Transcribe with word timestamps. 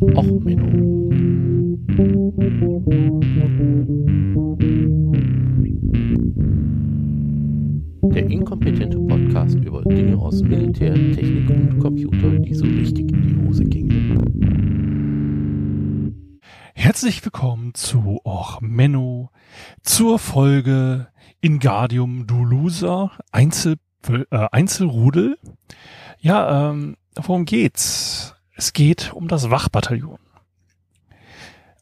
Och, 0.00 0.24
Menno. 0.24 1.10
Der 8.14 8.26
inkompetente 8.30 8.98
Podcast 8.98 9.56
über 9.56 9.82
Dinge 9.82 10.16
aus 10.16 10.42
Militär, 10.42 10.94
Technik 10.94 11.50
und 11.50 11.78
Computer, 11.80 12.30
die 12.38 12.54
so 12.54 12.64
richtig 12.64 13.12
in 13.12 13.22
die 13.22 13.46
Hose 13.46 13.64
gingen. 13.64 14.00
Herzlich 16.74 17.22
willkommen 17.22 17.74
zu 17.74 18.20
Och 18.24 18.62
Menno, 18.62 19.28
zur 19.82 20.18
Folge 20.18 21.08
Ingardium 21.42 22.26
Dulusa, 22.26 23.12
Einzel, 23.32 23.76
äh, 24.08 24.48
Einzelrudel. 24.50 25.36
Ja, 26.20 26.70
ähm, 26.70 26.96
worum 27.16 27.44
geht's? 27.44 28.34
Es 28.60 28.74
geht 28.74 29.14
um 29.14 29.26
das 29.26 29.50
Wachbataillon. 29.50 30.18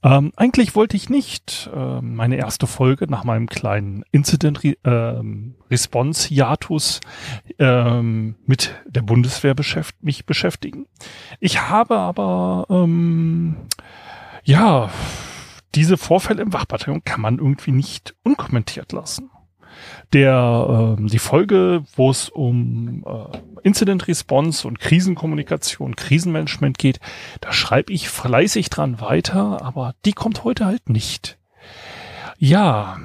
Ähm, 0.05 0.33
eigentlich 0.37 0.77
wollte 0.77 0.97
ich 0.97 1.11
nicht 1.11 1.69
äh, 1.75 2.01
meine 2.01 2.37
erste 2.37 2.69
Folge 2.69 3.09
nach 3.11 3.25
meinem 3.25 3.49
kleinen 3.49 4.05
Incident 4.13 4.65
äh, 4.65 4.77
ähm, 7.59 8.37
mit 8.47 8.77
der 8.87 9.03
Bundeswehr 9.03 9.55
beschäft 9.57 10.05
mich 10.05 10.25
beschäftigen. 10.25 10.87
Ich 11.41 11.63
habe 11.63 11.99
aber 11.99 12.67
ähm, 12.71 13.57
ja 14.45 14.89
diese 15.75 15.97
Vorfälle 15.97 16.43
im 16.43 16.53
Wachbataillon 16.53 17.03
kann 17.03 17.23
man 17.23 17.39
irgendwie 17.39 17.73
nicht 17.73 18.15
unkommentiert 18.23 18.93
lassen 18.93 19.31
der 20.13 20.97
äh, 20.99 21.07
die 21.07 21.19
Folge, 21.19 21.85
wo 21.97 22.11
es 22.11 22.29
um 22.29 23.05
äh, 23.07 23.39
Incident 23.63 24.09
Response 24.09 24.67
und 24.67 24.79
Krisenkommunikation, 24.79 25.97
Krisenmanagement 25.97 26.79
geht, 26.79 27.01
da 27.41 27.53
schreibe 27.53 27.93
ich 27.93 28.09
fleißig 28.09 28.71
dran 28.71 29.01
weiter, 29.01 29.63
aber 29.63 29.95
die 30.05 30.13
kommt 30.13 30.45
heute 30.45 30.67
halt 30.67 30.89
nicht. 30.89 31.39
Ja, 32.39 32.99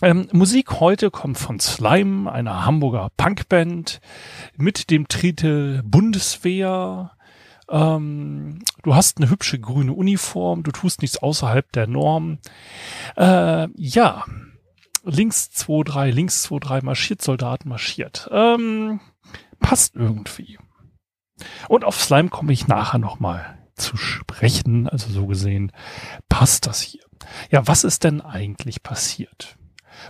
ähm, 0.00 0.28
Musik 0.30 0.78
heute 0.78 1.10
kommt 1.10 1.38
von 1.38 1.58
Slime, 1.58 2.30
einer 2.30 2.64
Hamburger 2.64 3.10
Punkband, 3.16 4.00
mit 4.56 4.90
dem 4.90 5.08
Titel 5.08 5.82
Bundeswehr. 5.84 7.12
Ähm, 7.68 8.60
du 8.84 8.94
hast 8.94 9.18
eine 9.18 9.28
hübsche 9.28 9.58
grüne 9.58 9.92
Uniform, 9.92 10.62
du 10.62 10.70
tust 10.70 11.02
nichts 11.02 11.18
außerhalb 11.18 11.70
der 11.72 11.88
Norm. 11.88 12.38
Äh, 13.16 13.68
ja, 13.74 14.24
links 15.08 15.50
2, 15.50 15.82
3, 15.84 16.10
links 16.10 16.42
2, 16.42 16.58
3 16.58 16.80
marschiert, 16.82 17.22
Soldaten 17.22 17.68
marschiert. 17.68 18.28
Ähm, 18.32 19.00
passt 19.60 19.96
irgendwie. 19.96 20.58
Und 21.68 21.84
auf 21.84 22.00
Slime 22.00 22.28
komme 22.28 22.52
ich 22.52 22.68
nachher 22.68 22.98
nochmal 22.98 23.58
zu 23.76 23.96
sprechen. 23.96 24.88
Also 24.88 25.10
so 25.10 25.26
gesehen 25.26 25.72
passt 26.28 26.66
das 26.66 26.80
hier. 26.80 27.02
Ja, 27.50 27.66
was 27.66 27.84
ist 27.84 28.04
denn 28.04 28.20
eigentlich 28.20 28.82
passiert? 28.82 29.56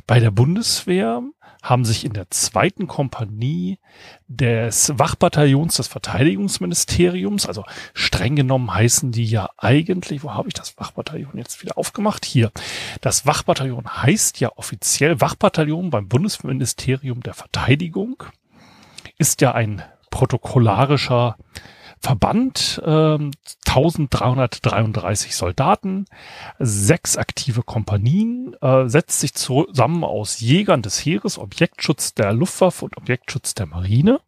Bei 0.07 0.21
der 0.21 0.31
Bundeswehr 0.31 1.23
haben 1.63 1.85
sich 1.85 2.05
in 2.05 2.13
der 2.13 2.31
zweiten 2.31 2.87
Kompanie 2.87 3.79
des 4.29 4.93
Wachbataillons 4.97 5.77
des 5.77 5.89
Verteidigungsministeriums, 5.89 7.47
also 7.47 7.65
streng 7.95 8.37
genommen 8.37 8.73
heißen 8.73 9.13
die 9.13 9.25
ja 9.25 9.51
eigentlich, 9.57 10.23
wo 10.23 10.35
habe 10.35 10.49
ich 10.49 10.55
das 10.55 10.79
Wachbataillon 10.79 11.37
jetzt 11.37 11.63
wieder 11.63 11.77
aufgemacht? 11.77 12.25
Hier. 12.25 12.53
Das 13.01 13.27
Wachbataillon 13.27 14.03
heißt 14.03 14.41
ja 14.41 14.51
offiziell 14.57 15.21
Wachbataillon 15.21 15.91
beim 15.91 16.09
Bundesministerium 16.09 17.23
der 17.23 17.35
Verteidigung, 17.35 18.23
ist 19.19 19.41
ja 19.41 19.53
ein 19.53 19.83
protokollarischer 20.11 21.37
Verband, 22.01 22.81
äh, 22.85 23.19
1333 23.67 25.37
Soldaten, 25.37 26.07
sechs 26.59 27.17
aktive 27.17 27.63
Kompanien, 27.63 28.55
äh, 28.61 28.89
setzt 28.89 29.21
sich 29.21 29.35
zusammen 29.35 30.05
aus 30.05 30.41
Jägern 30.41 30.83
des 30.83 31.05
Heeres, 31.05 31.39
Objektschutz 31.39 32.15
der 32.15 32.33
Luftwaffe 32.33 32.85
und 32.85 32.97
Objektschutz 32.97 33.55
der 33.55 33.67
Marine. 33.67 34.21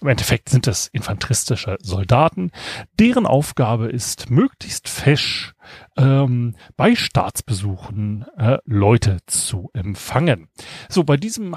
Im 0.00 0.08
Endeffekt 0.08 0.48
sind 0.48 0.66
es 0.66 0.86
infanteristische 0.88 1.76
Soldaten, 1.80 2.50
deren 2.98 3.26
Aufgabe 3.26 3.88
ist, 3.88 4.30
möglichst 4.30 4.88
fesch 4.88 5.54
ähm, 5.96 6.54
bei 6.76 6.94
Staatsbesuchen 6.94 8.26
äh, 8.36 8.58
Leute 8.64 9.18
zu 9.26 9.70
empfangen. 9.72 10.48
So, 10.88 11.04
bei 11.04 11.16
diesem 11.16 11.56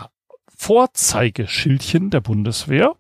Vorzeigeschildchen 0.58 2.10
der 2.10 2.22
Bundeswehr 2.22 2.96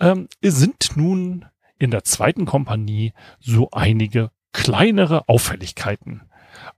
ähm, 0.00 0.28
sind 0.42 0.96
nun 0.96 1.44
in 1.78 1.90
der 1.90 2.04
zweiten 2.04 2.44
Kompanie 2.44 3.12
so 3.40 3.70
einige 3.70 4.30
kleinere 4.52 5.28
Auffälligkeiten 5.28 6.22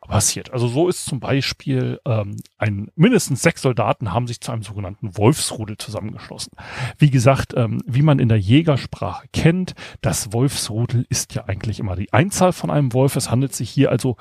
passiert. 0.00 0.52
Also 0.52 0.68
so 0.68 0.88
ist 0.88 1.04
zum 1.04 1.20
Beispiel 1.20 2.00
ähm, 2.04 2.36
ein 2.56 2.90
mindestens 2.94 3.42
sechs 3.42 3.62
Soldaten 3.62 4.12
haben 4.12 4.26
sich 4.26 4.40
zu 4.40 4.52
einem 4.52 4.62
sogenannten 4.62 5.16
Wolfsrudel 5.16 5.76
zusammengeschlossen. 5.78 6.52
Wie 6.98 7.10
gesagt, 7.10 7.54
ähm, 7.56 7.80
wie 7.86 8.02
man 8.02 8.18
in 8.18 8.28
der 8.28 8.38
Jägersprache 8.38 9.26
kennt, 9.32 9.74
das 10.00 10.32
Wolfsrudel 10.32 11.06
ist 11.08 11.34
ja 11.34 11.44
eigentlich 11.44 11.80
immer 11.80 11.96
die 11.96 12.12
Einzahl 12.12 12.52
von 12.52 12.70
einem 12.70 12.92
Wolf. 12.92 13.16
Es 13.16 13.30
handelt 13.30 13.54
sich 13.54 13.70
hier 13.70 13.90
also 13.90 14.16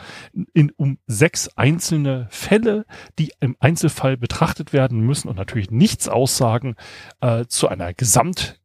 in, 0.53 0.71
um 0.75 0.97
sechs 1.07 1.49
einzelne 1.55 2.27
Fälle, 2.29 2.85
die 3.19 3.31
im 3.39 3.55
Einzelfall 3.59 4.17
betrachtet 4.17 4.73
werden 4.73 4.99
müssen 4.99 5.29
und 5.29 5.37
natürlich 5.37 5.71
nichts 5.71 6.09
aussagen 6.09 6.75
äh, 7.21 7.45
zu 7.45 7.67
einer 7.67 7.93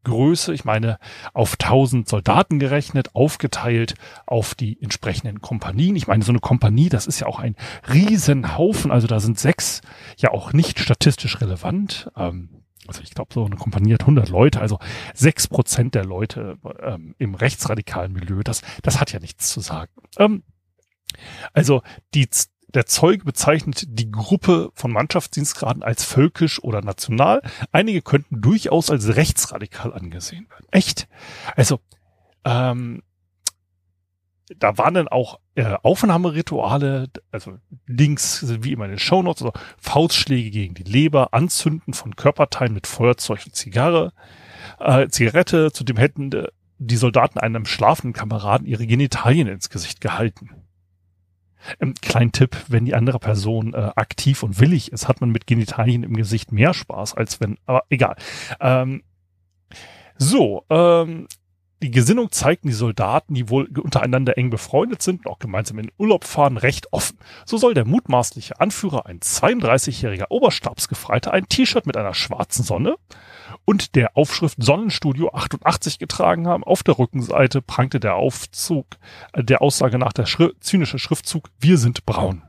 Gesamtgröße. 0.03 0.55
Ich 0.55 0.65
meine, 0.65 0.99
auf 1.33 1.57
tausend 1.57 2.09
Soldaten 2.09 2.59
gerechnet, 2.59 3.15
aufgeteilt 3.15 3.95
auf 4.27 4.55
die 4.55 4.81
entsprechenden 4.81 5.41
Kompanien. 5.41 5.97
Ich 5.97 6.07
meine, 6.07 6.25
so 6.25 6.33
eine 6.33 6.41
Kompanie, 6.41 6.89
das 6.89 7.07
ist 7.07 7.21
ja 7.21 7.27
auch 7.27 7.39
ein 7.39 7.57
Riesenhaufen. 7.93 8.91
Also 8.91 9.07
da 9.07 9.21
sind 9.21 9.39
sechs 9.39 9.81
ja 10.17 10.31
auch 10.31 10.53
nicht 10.53 10.79
statistisch 10.79 11.41
relevant. 11.41 12.11
Ähm, 12.17 12.51
also 12.89 13.01
ich 13.03 13.15
glaube, 13.15 13.33
so 13.33 13.45
eine 13.45 13.57
Kompanie 13.57 13.95
hat 13.95 14.03
100 14.03 14.29
Leute, 14.29 14.61
also 14.61 14.79
sechs 15.15 15.47
Prozent 15.47 15.95
der 15.95 16.05
Leute 16.05 16.59
ähm, 16.83 17.15
im 17.19 17.35
rechtsradikalen 17.35 18.13
Milieu, 18.13 18.43
das, 18.43 18.63
das 18.83 19.01
hat 19.01 19.13
ja 19.13 19.21
nichts 19.21 19.51
zu 19.51 19.61
sagen. 19.61 19.93
Ähm, 20.19 20.43
also 21.53 21.83
die, 22.15 22.29
der 22.75 22.87
Zeuge 22.87 23.25
bezeichnet 23.25 23.85
die 23.89 24.11
Gruppe 24.11 24.71
von 24.75 24.93
Mannschaftsdienstgraden 24.93 25.83
als 25.83 26.05
völkisch 26.05 26.63
oder 26.63 26.83
national. 26.83 27.43
Einige 27.71 28.03
könnten 28.03 28.41
durchaus 28.41 28.91
als 28.91 29.17
rechtsradikal 29.17 29.93
angesehen 29.93 30.49
werden. 30.51 30.67
Echt? 30.71 31.09
Also, 31.55 31.81
ähm, 32.45 33.03
da 34.59 34.77
waren 34.79 34.95
dann 34.95 35.09
auch 35.09 35.39
äh, 35.55 35.77
Aufnahmerituale, 35.83 37.09
also 37.31 37.59
Links 37.87 38.45
wie 38.63 38.73
immer 38.73 38.85
in 38.87 38.93
den 38.93 38.99
Shownotes, 38.99 39.43
also 39.43 39.53
Faustschläge 39.79 40.51
gegen 40.51 40.75
die 40.75 40.83
Leber, 40.83 41.33
Anzünden 41.33 41.95
von 41.95 42.17
Körperteilen 42.17 42.75
mit 42.75 42.87
Feuerzeug 42.87 43.47
und 43.47 43.55
Zigarre, 43.55 44.13
äh, 44.79 45.09
Zigarette, 45.09 45.73
zudem 45.73 45.97
hätten 45.97 46.31
die 46.79 46.97
Soldaten 46.97 47.39
einem 47.39 47.65
schlafenden 47.65 48.13
Kameraden 48.13 48.67
ihre 48.67 48.87
Genitalien 48.87 49.49
ins 49.49 49.71
Gesicht 49.71 50.01
gehalten. 50.01 50.51
Ähm, 51.81 51.95
klein 52.01 52.33
Tipp, 52.33 52.57
wenn 52.69 52.85
die 52.85 52.95
andere 52.95 53.19
Person 53.19 53.75
äh, 53.75 53.91
aktiv 53.97 54.43
und 54.43 54.61
willig 54.61 54.93
ist, 54.93 55.09
hat 55.09 55.21
man 55.21 55.31
mit 55.31 55.47
Genitalien 55.47 56.03
im 56.03 56.17
Gesicht 56.17 56.53
mehr 56.53 56.75
Spaß, 56.75 57.15
als 57.15 57.41
wenn, 57.41 57.59
aber 57.67 57.85
egal. 57.89 58.17
Ähm, 58.61 59.03
so, 60.19 60.65
ähm, 60.71 61.27
die 61.83 61.91
Gesinnung 61.91 62.31
zeigten 62.31 62.69
die 62.69 62.75
Soldaten, 62.75 63.35
die 63.35 63.49
wohl 63.49 63.67
untereinander 63.77 64.39
eng 64.39 64.51
befreundet 64.51 65.03
sind 65.03 65.27
und 65.27 65.33
auch 65.33 65.41
gemeinsam 65.41 65.81
in 65.81 65.91
Urlaub 65.99 66.25
fahren, 66.25 66.57
recht 66.57 66.93
offen. 66.93 67.19
So 67.45 67.57
soll 67.57 67.75
der 67.75 67.85
mutmaßliche 67.85 68.61
Anführer, 68.61 69.07
ein 69.07 69.19
32-jähriger 69.19 70.27
Oberstabsgefreiter, 70.31 71.33
ein 71.33 71.49
T-Shirt 71.49 71.87
mit 71.87 71.97
einer 71.97 72.15
schwarzen 72.15 72.63
Sonne 72.63 72.95
und 73.65 73.95
der 73.95 74.17
Aufschrift 74.17 74.63
Sonnenstudio 74.63 75.31
88 75.33 75.99
getragen 75.99 76.47
haben. 76.47 76.65
Auf 76.65 76.83
der 76.83 76.99
Rückenseite 76.99 77.63
prangte 77.63 78.01
der 78.01 78.17
Aufzug, 78.17 78.87
äh, 79.33 79.45
der 79.45 79.63
Aussage 79.63 79.99
nach 79.99 80.13
der 80.13 80.27
Schri 80.27 80.51
zynische 80.61 80.99
Schriftzug, 80.99 81.51
wir 81.59 81.79
sind 81.79 82.07
braun. 82.07 82.43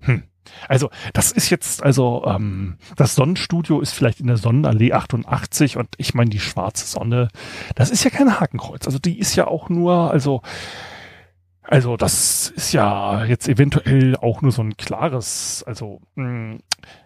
Hm. 0.00 0.24
Also 0.68 0.90
das 1.12 1.32
ist 1.32 1.50
jetzt, 1.50 1.82
also 1.82 2.24
ähm, 2.26 2.76
das 2.96 3.14
Sonnenstudio 3.16 3.80
ist 3.80 3.92
vielleicht 3.92 4.20
in 4.20 4.28
der 4.28 4.36
Sonnenallee 4.36 4.92
88 4.92 5.76
und 5.76 5.88
ich 5.96 6.14
meine 6.14 6.30
die 6.30 6.38
schwarze 6.38 6.86
Sonne, 6.86 7.28
das 7.74 7.90
ist 7.90 8.04
ja 8.04 8.10
kein 8.10 8.38
Hakenkreuz. 8.38 8.86
Also 8.86 8.98
die 8.98 9.18
ist 9.18 9.34
ja 9.34 9.48
auch 9.48 9.68
nur, 9.68 10.10
also 10.10 10.42
also 11.68 11.96
das 11.96 12.50
ist 12.50 12.72
ja 12.72 13.24
jetzt 13.24 13.48
eventuell 13.48 14.16
auch 14.16 14.40
nur 14.40 14.52
so 14.52 14.62
ein 14.62 14.76
klares, 14.76 15.64
also 15.66 16.00
mh, 16.14 16.24
hm, 16.24 16.58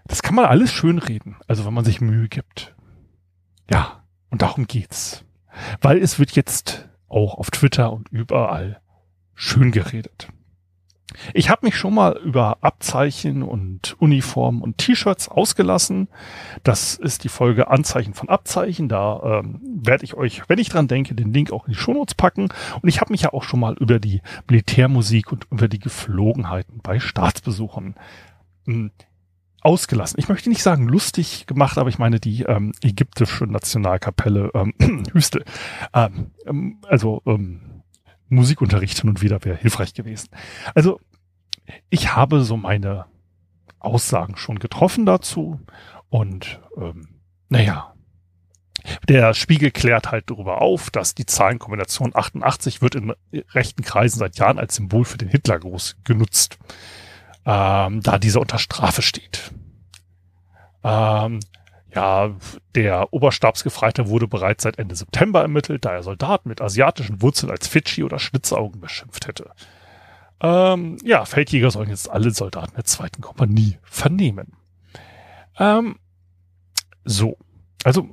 das 0.06 0.22
kann 0.22 0.34
man 0.34 0.44
alles 0.44 0.70
schönreden, 0.70 1.36
also 1.48 1.64
wenn 1.64 1.72
man 1.72 1.84
sich 1.84 2.02
Mühe 2.02 2.28
gibt. 2.28 2.74
Ja, 3.70 4.04
und 4.30 4.42
darum 4.42 4.66
geht's. 4.66 5.24
Weil 5.80 5.98
es 5.98 6.18
wird 6.18 6.32
jetzt 6.32 6.88
auch 7.08 7.34
auf 7.34 7.50
Twitter 7.50 7.92
und 7.92 8.08
überall 8.10 8.80
schön 9.34 9.72
geredet. 9.72 10.28
Ich 11.34 11.50
habe 11.50 11.66
mich 11.66 11.76
schon 11.76 11.94
mal 11.94 12.16
über 12.18 12.58
Abzeichen 12.60 13.42
und 13.42 14.00
Uniformen 14.00 14.62
und 14.62 14.78
T-Shirts 14.78 15.28
ausgelassen. 15.28 16.08
Das 16.62 16.94
ist 16.94 17.24
die 17.24 17.28
Folge 17.28 17.68
Anzeichen 17.68 18.14
von 18.14 18.28
Abzeichen. 18.28 18.88
Da 18.88 19.40
ähm, 19.40 19.60
werde 19.82 20.04
ich 20.04 20.14
euch, 20.14 20.42
wenn 20.48 20.60
ich 20.60 20.68
dran 20.68 20.86
denke, 20.86 21.14
den 21.14 21.32
Link 21.32 21.50
auch 21.50 21.66
in 21.66 21.72
die 21.72 21.78
Shownotes 21.78 22.14
packen. 22.14 22.48
Und 22.80 22.88
ich 22.88 23.00
habe 23.00 23.12
mich 23.12 23.22
ja 23.22 23.32
auch 23.32 23.42
schon 23.42 23.60
mal 23.60 23.74
über 23.74 23.98
die 23.98 24.22
Militärmusik 24.48 25.32
und 25.32 25.46
über 25.50 25.66
die 25.66 25.80
Geflogenheiten 25.80 26.80
bei 26.80 27.00
Staatsbesuchen 27.00 27.96
ähm, 28.68 28.92
ausgelassen. 29.62 30.18
Ich 30.18 30.28
möchte 30.28 30.48
nicht 30.48 30.62
sagen 30.62 30.88
lustig 30.88 31.46
gemacht, 31.46 31.78
aber 31.78 31.88
ich 31.88 31.98
meine 31.98 32.20
die 32.20 32.42
ähm, 32.42 32.72
ägyptische 32.82 33.44
Nationalkapelle 33.44 34.50
ähm, 34.54 34.74
Hüste. 35.12 35.44
Ähm, 35.92 36.30
ähm, 36.46 36.78
also 36.88 37.22
ähm, 37.26 37.82
Musikunterricht 38.28 39.00
hin 39.00 39.10
und 39.10 39.22
wieder 39.22 39.44
wäre 39.44 39.56
hilfreich 39.56 39.92
gewesen. 39.92 40.30
Also 40.74 41.00
ich 41.88 42.14
habe 42.14 42.42
so 42.42 42.56
meine 42.56 43.06
Aussagen 43.78 44.36
schon 44.36 44.58
getroffen 44.58 45.06
dazu 45.06 45.60
und 46.08 46.60
ähm, 46.76 47.20
naja, 47.48 47.94
der 49.08 49.34
Spiegel 49.34 49.70
klärt 49.70 50.10
halt 50.10 50.30
darüber 50.30 50.62
auf, 50.62 50.90
dass 50.90 51.14
die 51.14 51.26
Zahlenkombination 51.26 52.12
88 52.14 52.80
wird 52.80 52.94
in 52.94 53.12
rechten 53.50 53.82
Kreisen 53.82 54.18
seit 54.18 54.38
Jahren 54.38 54.58
als 54.58 54.76
Symbol 54.76 55.04
für 55.04 55.18
den 55.18 55.28
Hitlergruß 55.28 55.96
genutzt, 56.04 56.58
ähm, 57.46 58.00
da 58.02 58.18
dieser 58.18 58.40
unter 58.40 58.58
Strafe 58.58 59.02
steht. 59.02 59.52
Ähm, 60.82 61.40
ja, 61.94 62.36
der 62.74 63.12
Oberstabsgefreite 63.12 64.08
wurde 64.08 64.28
bereits 64.28 64.62
seit 64.62 64.78
Ende 64.78 64.94
September 64.94 65.42
ermittelt, 65.42 65.84
da 65.84 65.92
er 65.92 66.02
Soldaten 66.02 66.48
mit 66.48 66.60
asiatischen 66.60 67.20
Wurzeln 67.20 67.50
als 67.50 67.66
Fidschi 67.66 68.04
oder 68.04 68.18
Schlitzaugen 68.18 68.80
beschimpft 68.80 69.26
hätte. 69.26 69.50
Ähm, 70.40 70.96
ja, 71.04 71.24
Feldjäger 71.24 71.70
sollen 71.70 71.90
jetzt 71.90 72.08
alle 72.08 72.30
Soldaten 72.30 72.74
der 72.76 72.84
zweiten 72.84 73.20
Kompanie 73.20 73.78
vernehmen. 73.82 74.52
Ähm, 75.58 75.98
so, 77.04 77.36
also 77.84 78.08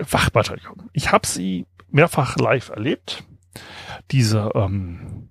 Wachbataillon. 0.00 0.90
Ich 0.92 1.12
habe 1.12 1.26
sie 1.26 1.66
mehrfach 1.90 2.36
live 2.36 2.70
erlebt. 2.70 3.24
Diese 4.10 4.50
ähm, 4.54 5.28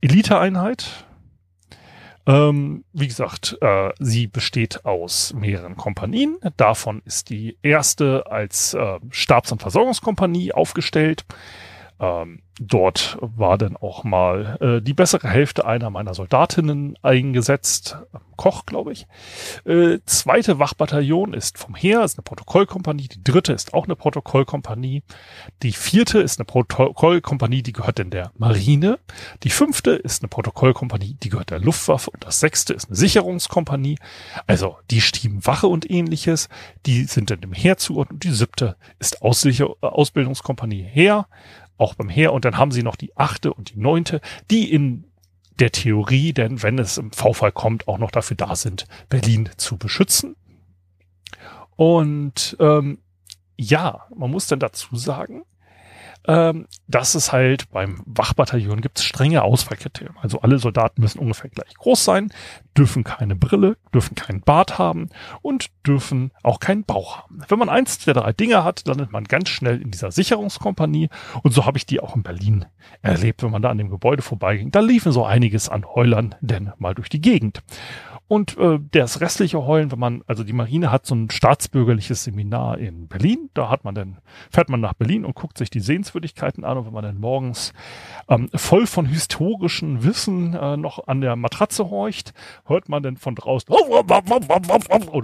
Eliteeinheit, 0.00 1.06
ähm, 2.26 2.84
wie 2.92 3.08
gesagt, 3.08 3.56
äh, 3.60 3.90
sie 3.98 4.26
besteht 4.26 4.84
aus 4.84 5.32
mehreren 5.32 5.76
Kompanien. 5.76 6.38
Davon 6.56 7.02
ist 7.04 7.30
die 7.30 7.56
erste 7.62 8.30
als 8.30 8.74
äh, 8.74 8.98
Stabs- 9.10 9.52
und 9.52 9.62
Versorgungskompanie 9.62 10.52
aufgestellt. 10.52 11.24
Ähm, 11.98 12.42
dort 12.60 13.16
war 13.20 13.56
dann 13.56 13.76
auch 13.76 14.04
mal 14.04 14.58
äh, 14.60 14.82
die 14.82 14.92
bessere 14.92 15.28
Hälfte 15.28 15.64
einer 15.64 15.88
meiner 15.88 16.14
Soldatinnen 16.14 16.96
eingesetzt, 17.02 17.96
Koch, 18.36 18.64
glaube 18.64 18.92
ich. 18.92 19.06
Äh, 19.66 19.98
zweite 20.06 20.58
Wachbataillon 20.58 21.34
ist 21.34 21.58
vom 21.58 21.74
Heer, 21.74 22.04
ist 22.04 22.16
eine 22.16 22.22
Protokollkompanie. 22.22 23.08
Die 23.08 23.22
dritte 23.22 23.52
ist 23.52 23.74
auch 23.74 23.84
eine 23.84 23.96
Protokollkompanie. 23.96 25.02
Die 25.62 25.72
vierte 25.72 26.20
ist 26.20 26.38
eine 26.38 26.46
Protokollkompanie, 26.46 27.62
die 27.62 27.72
gehört 27.72 27.98
denn 27.98 28.08
der 28.08 28.32
Marine. 28.38 28.98
Die 29.42 29.50
fünfte 29.50 29.90
ist 29.90 30.22
eine 30.22 30.28
Protokollkompanie, 30.28 31.18
die 31.22 31.28
gehört 31.28 31.50
der 31.50 31.58
Luftwaffe. 31.58 32.10
Und 32.10 32.24
das 32.24 32.40
sechste 32.40 32.72
ist 32.72 32.88
eine 32.88 32.96
Sicherungskompanie. 32.96 33.98
Also 34.46 34.78
die 34.90 35.02
stieben 35.02 35.44
Wache 35.44 35.66
und 35.66 35.90
ähnliches. 35.90 36.48
Die 36.86 37.04
sind 37.04 37.30
dann 37.30 37.42
dem 37.42 37.52
Heer 37.52 37.76
zugeordnet. 37.76 38.12
Und 38.12 38.24
die 38.24 38.34
siebte 38.34 38.76
ist 38.98 39.20
Aussicher 39.20 39.68
Ausbildungskompanie 39.82 40.82
Heer 40.82 41.26
auch 41.80 41.94
beim 41.94 42.08
Heer. 42.08 42.32
Und 42.32 42.44
dann 42.44 42.58
haben 42.58 42.72
sie 42.72 42.82
noch 42.82 42.96
die 42.96 43.16
achte 43.16 43.52
und 43.52 43.74
die 43.74 43.78
neunte, 43.78 44.20
die 44.50 44.70
in 44.70 45.04
der 45.58 45.72
Theorie, 45.72 46.32
denn 46.32 46.62
wenn 46.62 46.78
es 46.78 46.98
im 46.98 47.12
V-Fall 47.12 47.52
kommt, 47.52 47.86
auch 47.86 47.98
noch 47.98 48.10
dafür 48.10 48.36
da 48.36 48.56
sind, 48.56 48.86
Berlin 49.08 49.50
zu 49.56 49.76
beschützen. 49.76 50.36
Und 51.76 52.56
ähm, 52.60 52.98
ja, 53.56 54.06
man 54.14 54.30
muss 54.30 54.46
dann 54.46 54.58
dazu 54.58 54.96
sagen, 54.96 55.42
ähm, 56.30 56.68
dass 56.86 57.16
es 57.16 57.32
halt 57.32 57.68
beim 57.72 58.02
Wachbataillon 58.06 58.80
gibt 58.82 59.00
strenge 59.00 59.42
Auswahlkriterien. 59.42 60.14
Also 60.22 60.40
alle 60.42 60.60
Soldaten 60.60 61.00
müssen 61.00 61.18
ungefähr 61.18 61.50
gleich 61.50 61.74
groß 61.74 62.04
sein, 62.04 62.32
dürfen 62.78 63.02
keine 63.02 63.34
Brille, 63.34 63.76
dürfen 63.92 64.14
keinen 64.14 64.40
Bart 64.40 64.78
haben 64.78 65.08
und 65.42 65.70
dürfen 65.84 66.30
auch 66.44 66.60
keinen 66.60 66.84
Bauch 66.84 67.18
haben. 67.18 67.40
Wenn 67.48 67.58
man 67.58 67.68
eins 67.68 67.98
der 67.98 68.14
drei 68.14 68.32
Dinge 68.32 68.62
hat, 68.62 68.86
landet 68.86 69.10
man 69.10 69.24
ganz 69.24 69.48
schnell 69.48 69.82
in 69.82 69.90
dieser 69.90 70.12
Sicherungskompanie 70.12 71.08
und 71.42 71.52
so 71.52 71.66
habe 71.66 71.78
ich 71.78 71.86
die 71.86 71.98
auch 71.98 72.14
in 72.14 72.22
Berlin 72.22 72.64
erlebt, 73.02 73.42
wenn 73.42 73.50
man 73.50 73.62
da 73.62 73.70
an 73.70 73.78
dem 73.78 73.90
Gebäude 73.90 74.22
vorbeiging. 74.22 74.70
Da 74.70 74.78
liefen 74.78 75.10
so 75.10 75.24
einiges 75.24 75.68
an 75.68 75.84
Heulern 75.84 76.36
denn 76.40 76.72
mal 76.78 76.94
durch 76.94 77.08
die 77.08 77.20
Gegend. 77.20 77.60
Und 78.30 78.56
äh, 78.58 78.78
das 78.92 79.20
restliche 79.20 79.66
Heulen, 79.66 79.90
wenn 79.90 79.98
man, 79.98 80.22
also 80.28 80.44
die 80.44 80.52
Marine 80.52 80.92
hat 80.92 81.04
so 81.04 81.16
ein 81.16 81.30
staatsbürgerliches 81.30 82.22
Seminar 82.22 82.78
in 82.78 83.08
Berlin, 83.08 83.50
da 83.54 83.68
hat 83.70 83.82
man 83.82 83.96
dann, 83.96 84.18
fährt 84.52 84.68
man 84.68 84.78
nach 84.78 84.94
Berlin 84.94 85.24
und 85.24 85.34
guckt 85.34 85.58
sich 85.58 85.68
die 85.68 85.80
Sehenswürdigkeiten 85.80 86.64
an 86.64 86.78
und 86.78 86.86
wenn 86.86 86.92
man 86.92 87.02
dann 87.02 87.18
morgens 87.18 87.72
ähm, 88.28 88.48
voll 88.54 88.86
von 88.86 89.04
historischen 89.04 90.04
Wissen 90.04 90.54
äh, 90.54 90.76
noch 90.76 91.08
an 91.08 91.20
der 91.20 91.34
Matratze 91.34 91.90
horcht, 91.90 92.32
hört 92.66 92.88
man 92.88 93.02
dann 93.02 93.16
von 93.16 93.34
draußen 93.34 93.66
oh, 93.68 94.04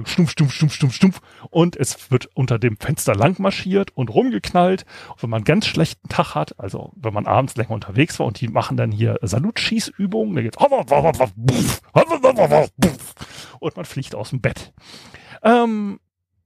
stumpf, 0.05 0.33
stumpf, 0.33 0.53
stumpf, 0.53 0.75
stumpf, 0.75 0.95
stumpf 0.95 1.21
und 1.51 1.77
es 1.77 2.11
wird 2.11 2.29
unter 2.35 2.59
dem 2.59 2.77
Fenster 2.77 3.15
lang 3.15 3.41
marschiert 3.41 3.97
und 3.97 4.13
rumgeknallt. 4.13 4.85
Und 5.11 5.23
wenn 5.23 5.31
man 5.31 5.39
einen 5.39 5.45
ganz 5.45 5.67
schlechten 5.67 6.09
Tag 6.09 6.35
hat, 6.35 6.59
also 6.59 6.91
wenn 6.97 7.15
man 7.15 7.27
abends 7.27 7.55
länger 7.55 7.71
unterwegs 7.71 8.19
war 8.19 8.27
und 8.27 8.41
die 8.41 8.49
machen 8.49 8.77
dann 8.77 8.91
hier 8.91 9.21
Salutschießübungen, 9.23 10.35
da 10.35 10.43
geht's 10.43 10.59
und 13.61 13.77
man 13.77 13.85
fliegt 13.85 14.15
aus 14.15 14.31
dem 14.31 14.41
Bett. 14.41 14.73
Ähm, 15.43 16.01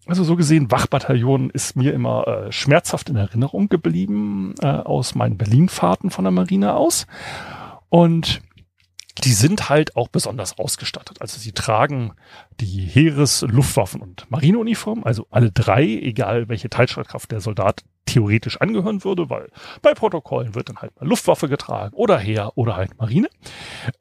also 0.07 0.25
so 0.25 0.35
gesehen, 0.35 0.71
Wachbataillon 0.71 1.51
ist 1.51 1.77
mir 1.77 1.93
immer 1.93 2.27
äh, 2.27 2.53
schmerzhaft 2.53 3.11
in 3.11 3.17
Erinnerung 3.17 3.69
geblieben 3.69 4.55
äh, 4.61 4.67
aus 4.67 5.15
meinen 5.15 5.37
Berlin-Fahrten 5.37 6.11
von 6.11 6.25
der 6.25 6.33
Marine 6.33 6.75
aus. 6.75 7.07
Und 7.91 8.41
die 9.25 9.33
sind 9.33 9.69
halt 9.69 9.97
auch 9.97 10.09
besonders 10.09 10.59
ausgestattet. 10.59 11.21
Also 11.21 11.39
sie 11.39 11.53
tragen 11.53 12.13
die 12.61 12.81
Heeres-, 12.87 13.43
Luftwaffen- 13.43 14.01
und 14.01 14.31
Marineuniform, 14.31 15.05
also 15.05 15.27
alle 15.31 15.53
drei, 15.53 15.85
egal 15.85 16.49
welche 16.49 16.71
Teilstreitkraft 16.71 17.31
der 17.31 17.41
Soldat 17.41 17.83
theoretisch 18.11 18.61
angehören 18.61 19.05
würde, 19.05 19.31
weil 19.31 19.49
bei 19.83 19.95
Protokollen 19.95 20.55
wird 20.55 20.69
dann 20.69 20.79
halt 20.79 20.99
mal 21.01 21.07
Luftwaffe 21.07 21.49
getragen 21.49 21.95
oder 21.95 22.19
Heer 22.19 22.53
oder 22.57 22.77
halt 22.77 22.99
Marine. 22.99 23.29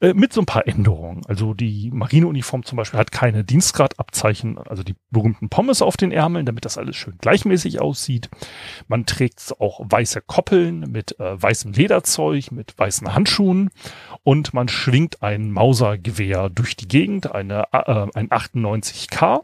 Äh, 0.00 0.14
mit 0.14 0.32
so 0.32 0.42
ein 0.42 0.46
paar 0.46 0.66
Änderungen. 0.66 1.22
Also 1.26 1.54
die 1.54 1.90
Marineuniform 1.92 2.64
zum 2.64 2.76
Beispiel 2.76 2.98
hat 2.98 3.12
keine 3.12 3.44
Dienstgradabzeichen, 3.44 4.58
also 4.58 4.82
die 4.82 4.96
berühmten 5.10 5.48
Pommes 5.48 5.82
auf 5.82 5.96
den 5.96 6.12
Ärmeln, 6.12 6.46
damit 6.46 6.64
das 6.64 6.78
alles 6.78 6.96
schön 6.96 7.16
gleichmäßig 7.20 7.80
aussieht. 7.80 8.28
Man 8.88 9.06
trägt 9.06 9.54
auch 9.60 9.80
weiße 9.84 10.22
Koppeln 10.22 10.80
mit 10.90 11.18
äh, 11.20 11.40
weißem 11.40 11.72
Lederzeug, 11.72 12.50
mit 12.50 12.76
weißen 12.78 13.14
Handschuhen 13.14 13.70
und 14.24 14.52
man 14.54 14.68
schwingt 14.68 15.22
ein 15.22 15.50
Mausergewehr 15.52 16.50
durch 16.50 16.76
die 16.76 16.88
Gegend, 16.88 17.32
eine, 17.32 17.64
äh, 17.72 18.06
ein 18.14 18.28
98K 18.28 19.42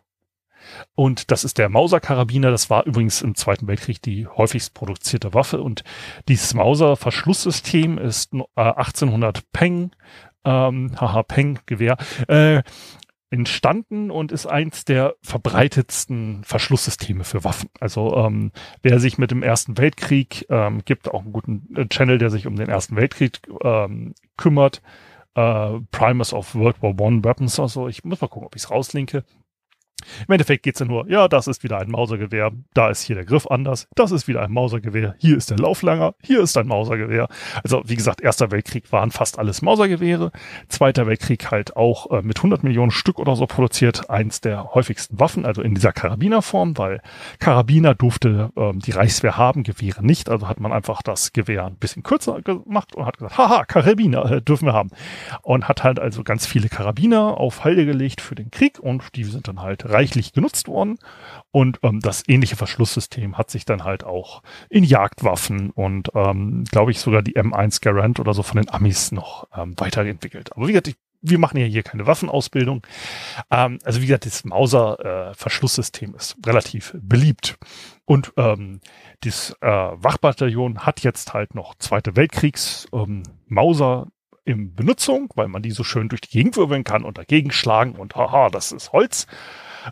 und 0.94 1.30
das 1.30 1.44
ist 1.44 1.58
der 1.58 1.68
Mauser-Karabiner. 1.68 2.50
Das 2.50 2.70
war 2.70 2.86
übrigens 2.86 3.22
im 3.22 3.34
Zweiten 3.34 3.66
Weltkrieg 3.66 4.02
die 4.02 4.26
häufigst 4.26 4.74
produzierte 4.74 5.34
Waffe. 5.34 5.62
Und 5.62 5.84
dieses 6.28 6.54
Mauser-Verschlusssystem 6.54 7.98
ist 7.98 8.34
äh, 8.34 8.42
1800 8.56 9.50
Peng, 9.52 9.90
ähm, 10.44 10.92
haha, 11.00 11.22
Peng-Gewehr, 11.22 11.96
äh, 12.28 12.62
entstanden 13.30 14.10
und 14.10 14.30
ist 14.30 14.46
eins 14.46 14.84
der 14.84 15.16
verbreitetsten 15.20 16.44
Verschlusssysteme 16.44 17.24
für 17.24 17.42
Waffen. 17.44 17.68
Also 17.80 18.16
ähm, 18.16 18.52
wer 18.82 19.00
sich 19.00 19.18
mit 19.18 19.30
dem 19.30 19.42
Ersten 19.42 19.78
Weltkrieg 19.78 20.46
ähm, 20.48 20.82
gibt, 20.84 21.12
auch 21.12 21.22
einen 21.22 21.32
guten 21.32 21.74
äh, 21.76 21.86
Channel, 21.88 22.18
der 22.18 22.30
sich 22.30 22.46
um 22.46 22.56
den 22.56 22.68
Ersten 22.68 22.96
Weltkrieg 22.96 23.40
ähm, 23.62 24.14
kümmert. 24.36 24.80
Äh, 25.34 25.80
Primus 25.90 26.32
of 26.32 26.54
World 26.54 26.80
War 26.82 26.98
One 27.00 27.24
Weapons 27.24 27.58
oder 27.58 27.68
so. 27.68 27.88
Ich 27.88 28.04
muss 28.04 28.20
mal 28.20 28.28
gucken, 28.28 28.46
ob 28.46 28.54
ich 28.54 28.62
es 28.62 28.70
rauslinke. 28.70 29.24
Im 30.26 30.32
Endeffekt 30.32 30.62
geht's 30.62 30.80
ja 30.80 30.86
nur, 30.86 31.08
ja, 31.08 31.28
das 31.28 31.46
ist 31.46 31.62
wieder 31.62 31.78
ein 31.78 31.90
Mausergewehr, 31.90 32.52
da 32.74 32.90
ist 32.90 33.02
hier 33.02 33.16
der 33.16 33.24
Griff 33.24 33.46
anders, 33.46 33.88
das 33.94 34.12
ist 34.12 34.28
wieder 34.28 34.42
ein 34.42 34.52
Mausergewehr, 34.52 35.14
hier 35.18 35.36
ist 35.36 35.50
der 35.50 35.58
Lauflanger, 35.58 36.14
hier 36.22 36.40
ist 36.40 36.56
ein 36.56 36.66
Mausergewehr. 36.66 37.28
Also 37.62 37.82
wie 37.86 37.96
gesagt, 37.96 38.20
Erster 38.20 38.50
Weltkrieg 38.50 38.90
waren 38.92 39.10
fast 39.10 39.38
alles 39.38 39.62
Mausergewehre, 39.62 40.32
Zweiter 40.68 41.06
Weltkrieg 41.06 41.50
halt 41.50 41.76
auch 41.76 42.10
äh, 42.10 42.22
mit 42.22 42.38
100 42.38 42.62
Millionen 42.64 42.90
Stück 42.90 43.18
oder 43.18 43.36
so 43.36 43.46
produziert, 43.46 44.10
eins 44.10 44.40
der 44.40 44.74
häufigsten 44.74 45.18
Waffen, 45.20 45.46
also 45.46 45.62
in 45.62 45.74
dieser 45.74 45.92
Karabinerform, 45.92 46.76
weil 46.78 47.00
Karabiner 47.38 47.94
durfte 47.94 48.50
ähm, 48.56 48.80
die 48.80 48.90
Reichswehr 48.90 49.36
haben, 49.36 49.62
Gewehre 49.62 50.04
nicht, 50.04 50.28
also 50.28 50.48
hat 50.48 50.60
man 50.60 50.72
einfach 50.72 51.02
das 51.02 51.32
Gewehr 51.32 51.66
ein 51.66 51.76
bisschen 51.76 52.02
kürzer 52.02 52.42
gemacht 52.42 52.94
und 52.94 53.06
hat 53.06 53.18
gesagt, 53.18 53.38
haha, 53.38 53.64
Karabiner 53.64 54.30
äh, 54.30 54.42
dürfen 54.42 54.66
wir 54.66 54.72
haben. 54.72 54.90
Und 55.42 55.68
hat 55.68 55.84
halt 55.84 55.98
also 55.98 56.22
ganz 56.24 56.46
viele 56.46 56.68
Karabiner 56.68 57.38
auf 57.38 57.64
Halde 57.64 57.86
gelegt 57.86 58.20
für 58.20 58.34
den 58.34 58.50
Krieg 58.50 58.78
und 58.78 59.16
die 59.16 59.24
sind 59.24 59.48
dann 59.48 59.62
halt 59.62 59.88
reichlich 59.96 60.32
genutzt 60.32 60.68
worden. 60.68 60.98
Und 61.50 61.78
ähm, 61.82 62.00
das 62.00 62.22
ähnliche 62.28 62.56
Verschlusssystem 62.56 63.38
hat 63.38 63.50
sich 63.50 63.64
dann 63.64 63.84
halt 63.84 64.04
auch 64.04 64.42
in 64.68 64.84
Jagdwaffen 64.84 65.70
und, 65.70 66.10
ähm, 66.14 66.64
glaube 66.70 66.90
ich, 66.90 67.00
sogar 67.00 67.22
die 67.22 67.36
M1 67.36 67.82
Garand 67.82 68.20
oder 68.20 68.34
so 68.34 68.42
von 68.42 68.58
den 68.58 68.70
Amis 68.70 69.10
noch 69.10 69.48
ähm, 69.56 69.74
weiterentwickelt. 69.78 70.54
Aber 70.54 70.68
wie 70.68 70.72
gesagt, 70.72 70.88
ich, 70.88 70.96
wir 71.22 71.38
machen 71.38 71.58
ja 71.58 71.64
hier 71.64 71.82
keine 71.82 72.06
Waffenausbildung. 72.06 72.86
Ähm, 73.50 73.78
also 73.84 74.02
wie 74.02 74.06
gesagt, 74.06 74.26
das 74.26 74.44
Mauser-Verschlusssystem 74.44 76.12
äh, 76.12 76.16
ist 76.16 76.36
relativ 76.44 76.94
beliebt. 77.00 77.56
Und 78.04 78.32
ähm, 78.36 78.80
das 79.22 79.56
äh, 79.62 79.66
Wachbataillon 79.66 80.80
hat 80.80 81.00
jetzt 81.00 81.32
halt 81.32 81.54
noch 81.54 81.74
Zweite 81.76 82.16
Weltkriegs 82.16 82.86
ähm, 82.92 83.22
in 84.46 84.74
Benutzung, 84.74 85.30
weil 85.34 85.48
man 85.48 85.62
die 85.62 85.72
so 85.72 85.84
schön 85.84 86.08
durch 86.08 86.20
die 86.20 86.30
Gegend 86.30 86.56
wirbeln 86.56 86.84
kann 86.84 87.04
und 87.04 87.18
dagegen 87.18 87.50
schlagen 87.50 87.96
und 87.96 88.14
haha, 88.14 88.48
das 88.48 88.72
ist 88.72 88.92
Holz. 88.92 89.26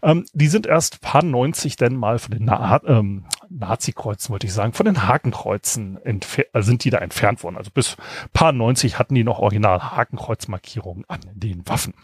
Ähm, 0.02 0.26
die 0.32 0.48
sind 0.48 0.66
erst 0.66 1.00
paar 1.00 1.22
90 1.22 1.76
denn 1.76 1.96
mal 1.96 2.18
von 2.18 2.32
den 2.32 2.44
Na 2.44 2.80
ähm, 2.84 3.26
Nazi-Kreuzen, 3.48 4.32
wollte 4.32 4.46
ich 4.46 4.52
sagen, 4.52 4.72
von 4.72 4.86
den 4.86 5.06
Hakenkreuzen 5.06 5.98
äh, 6.04 6.62
sind 6.62 6.84
die 6.84 6.90
da 6.90 6.98
entfernt 6.98 7.42
worden. 7.42 7.56
Also 7.56 7.70
bis 7.72 7.96
paar 8.32 8.52
90 8.52 8.98
hatten 8.98 9.14
die 9.14 9.24
noch 9.24 9.38
original 9.38 9.80
Hakenkreuzmarkierungen 9.80 11.04
an 11.08 11.20
den 11.34 11.66
Waffen. 11.68 11.94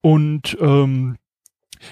Und 0.00 0.56
ähm, 0.60 1.16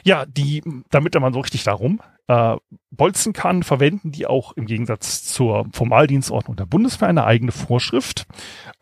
ja, 0.04 0.25
die, 0.26 0.62
damit 0.90 1.14
man 1.21 1.33
so 1.33 1.40
richtig 1.40 1.64
darum 1.64 2.00
äh, 2.29 2.57
bolzen 2.91 3.33
kann, 3.33 3.62
verwenden 3.62 4.12
die 4.12 4.26
auch 4.26 4.52
im 4.52 4.67
Gegensatz 4.67 5.25
zur 5.25 5.67
Formaldienstordnung 5.73 6.57
der 6.57 6.67
Bundeswehr 6.67 7.09
eine 7.09 7.25
eigene 7.25 7.52
Vorschrift, 7.52 8.26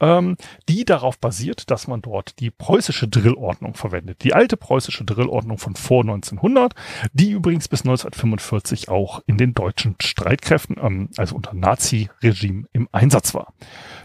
ähm, 0.00 0.36
die 0.68 0.84
darauf 0.84 1.18
basiert, 1.18 1.70
dass 1.70 1.86
man 1.86 2.02
dort 2.02 2.38
die 2.40 2.50
preußische 2.50 3.08
Drillordnung 3.08 3.74
verwendet. 3.74 4.24
Die 4.24 4.34
alte 4.34 4.56
preußische 4.56 5.04
Drillordnung 5.04 5.58
von 5.58 5.76
vor 5.76 6.02
1900, 6.02 6.74
die 7.12 7.30
übrigens 7.30 7.68
bis 7.68 7.82
1945 7.82 8.88
auch 8.88 9.22
in 9.26 9.38
den 9.38 9.54
deutschen 9.54 9.96
Streitkräften, 10.00 10.76
ähm, 10.82 11.08
also 11.16 11.36
unter 11.36 11.54
Nazi-Regime 11.54 12.66
im 12.72 12.88
Einsatz 12.92 13.32
war. 13.32 13.54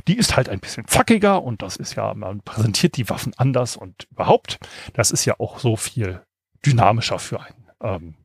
Die 0.08 0.18
ist 0.18 0.38
halt 0.38 0.50
ein 0.50 0.60
bisschen 0.60 0.88
zackiger 0.88 1.44
und 1.44 1.62
das 1.62 1.75
ist 1.75 1.96
ja, 1.96 2.13
man 2.13 2.42
präsentiert 2.42 2.96
die 2.98 3.10
Waffen 3.10 3.34
anders 3.38 3.75
und 3.75 4.08
überhaupt, 4.12 4.60
das 4.94 5.12
ist 5.12 5.25
ja 5.25 5.36
auch 5.39 5.60
so 5.60 5.75
viel 5.75 6.22
dynamischer 6.65 7.20
für 7.20 7.42
ein 7.42 7.54
ähm, 7.82 8.15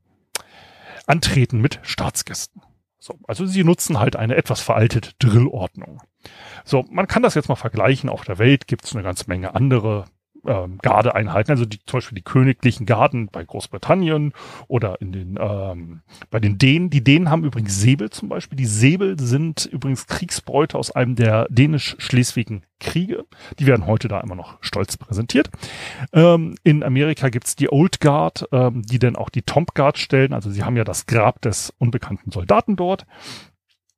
Antreten 1.11 1.61
mit 1.61 1.81
Staatsgästen. 1.83 2.62
So, 2.99 3.19
also 3.26 3.47
sie 3.47 3.64
nutzen 3.64 3.99
halt 3.99 4.14
eine 4.17 4.37
etwas 4.37 4.61
veraltete 4.61 5.12
Drillordnung. 5.19 6.02
So, 6.64 6.85
man 6.90 7.07
kann 7.07 7.23
das 7.23 7.35
jetzt 7.35 7.49
mal 7.49 7.57
vergleichen. 7.57 8.11
Auf 8.11 8.25
der 8.25 8.38
Welt 8.38 8.67
gibt 8.67 8.85
es 8.85 8.95
eine 8.95 9.02
ganze 9.02 9.25
Menge 9.26 9.55
andere 9.55 10.05
ähm, 10.47 10.79
Gardeeinheiten, 10.83 11.51
also 11.51 11.65
die, 11.65 11.79
zum 11.85 11.99
Beispiel 11.99 12.17
die 12.17 12.25
königlichen 12.25 12.87
Garden 12.87 13.29
bei 13.29 13.45
Großbritannien 13.45 14.33
oder 14.69 15.01
in 15.01 15.13
den 15.13 15.39
ähm, 15.41 16.01
bei 16.31 16.41
den 16.41 16.59
Dänen. 16.59 16.91
Die 16.91 17.05
Dänen 17.05 17.31
haben 17.31 17.45
übrigens 17.45 17.81
Säbel 17.81 18.11
zum 18.11 18.29
Beispiel. 18.29 18.57
Die 18.57 18.67
Säbel 18.67 19.19
sind 19.19 19.67
übrigens 19.67 20.07
Kriegsbeute 20.07 20.79
aus 20.79 20.91
einem 20.91 21.17
der 21.17 21.47
dänisch-schleswigen 21.51 22.65
Kriege. 22.79 23.25
Die 23.59 23.67
werden 23.67 23.87
heute 23.87 24.09
da 24.09 24.21
immer 24.21 24.35
noch 24.35 24.59
stolz 24.63 24.97
präsentiert. 24.97 25.51
Ähm, 26.13 26.57
in 26.65 26.83
Amerika 26.83 27.29
gibt's 27.29 27.57
die 27.57 27.71
Old 27.71 28.01
Guard, 28.01 28.49
ähm, 28.53 28.83
die 28.83 28.99
dann 28.99 29.17
auch 29.17 29.29
die 29.29 29.43
Tomb 29.43 29.75
Guard 29.75 29.99
stellen. 29.99 30.33
Also 30.33 30.51
sie 30.51 30.65
haben 30.65 30.77
ja 30.77 30.85
das 30.85 31.07
Grab 31.07 31.43
des 31.43 31.73
unbekannten 31.79 32.31
Soldaten 32.31 32.77
dort. 32.77 33.07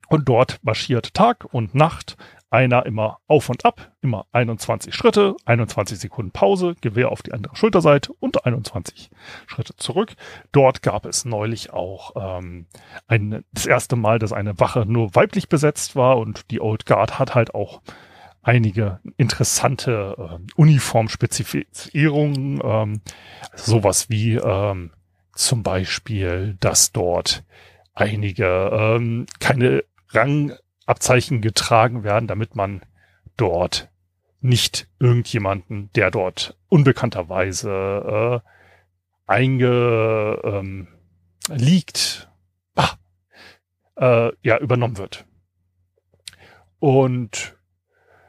Und 0.08 0.28
dort 0.28 0.58
marschiert 0.62 1.14
Tag 1.14 1.46
und 1.52 1.74
Nacht 1.74 2.18
einer 2.52 2.86
immer 2.86 3.18
auf 3.26 3.48
und 3.48 3.64
ab, 3.64 3.90
immer 4.02 4.26
21 4.32 4.94
Schritte, 4.94 5.34
21 5.46 5.98
Sekunden 5.98 6.32
Pause, 6.32 6.74
Gewehr 6.80 7.10
auf 7.10 7.22
die 7.22 7.32
andere 7.32 7.56
Schulterseite 7.56 8.12
und 8.20 8.44
21 8.44 9.10
Schritte 9.46 9.74
zurück. 9.76 10.12
Dort 10.52 10.82
gab 10.82 11.06
es 11.06 11.24
neulich 11.24 11.72
auch 11.72 12.12
ähm, 12.14 12.66
ein, 13.06 13.42
das 13.52 13.64
erste 13.66 13.96
Mal, 13.96 14.18
dass 14.18 14.32
eine 14.32 14.60
Wache 14.60 14.84
nur 14.86 15.14
weiblich 15.14 15.48
besetzt 15.48 15.96
war 15.96 16.18
und 16.18 16.50
die 16.50 16.60
Old 16.60 16.84
Guard 16.84 17.18
hat 17.18 17.34
halt 17.34 17.54
auch 17.54 17.80
einige 18.42 19.00
interessante 19.16 20.16
äh, 20.18 20.38
Uniformspezifizierungen, 20.56 22.60
ähm, 22.62 23.00
also 23.50 23.72
sowas 23.72 24.10
wie 24.10 24.34
ähm, 24.34 24.90
zum 25.34 25.62
Beispiel, 25.62 26.58
dass 26.60 26.92
dort 26.92 27.44
einige 27.94 28.70
ähm, 28.72 29.24
keine 29.40 29.84
Rang 30.10 30.52
Abzeichen 30.86 31.40
getragen 31.40 32.04
werden, 32.04 32.26
damit 32.26 32.56
man 32.56 32.82
dort 33.36 33.90
nicht 34.40 34.88
irgendjemanden, 34.98 35.90
der 35.94 36.10
dort 36.10 36.58
unbekannterweise 36.68 38.42
äh, 38.44 38.48
einge 39.26 40.40
ähm, 40.44 40.88
liegt, 41.48 42.28
ah, 42.74 42.90
äh, 43.96 44.32
ja, 44.42 44.58
übernommen 44.58 44.98
wird. 44.98 45.24
Und 46.80 47.56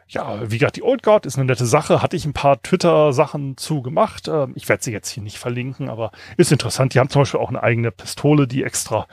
ja, 0.08 0.52
wie 0.52 0.60
gesagt, 0.60 0.76
die 0.76 0.84
Old 0.84 1.02
Guard 1.02 1.26
ist 1.26 1.38
eine 1.38 1.46
nette 1.46 1.66
Sache. 1.66 2.04
Hatte 2.04 2.16
ich 2.16 2.26
ein 2.26 2.34
paar 2.34 2.62
Twitter-Sachen 2.62 3.58
zu 3.58 3.82
gemacht. 3.82 4.28
Ähm, 4.28 4.54
ich 4.56 4.70
werde 4.70 4.84
sie 4.84 4.92
jetzt 4.92 5.10
hier 5.10 5.24
nicht 5.24 5.40
verlinken, 5.40 5.90
aber 5.90 6.12
ist 6.38 6.52
interessant. 6.52 6.94
Die 6.94 7.00
haben 7.00 7.10
zum 7.10 7.24
Beispiel 7.24 7.40
auch 7.40 7.50
eine 7.50 7.64
eigene 7.64 7.92
Pistole, 7.92 8.48
die 8.48 8.64
extra 8.64 9.08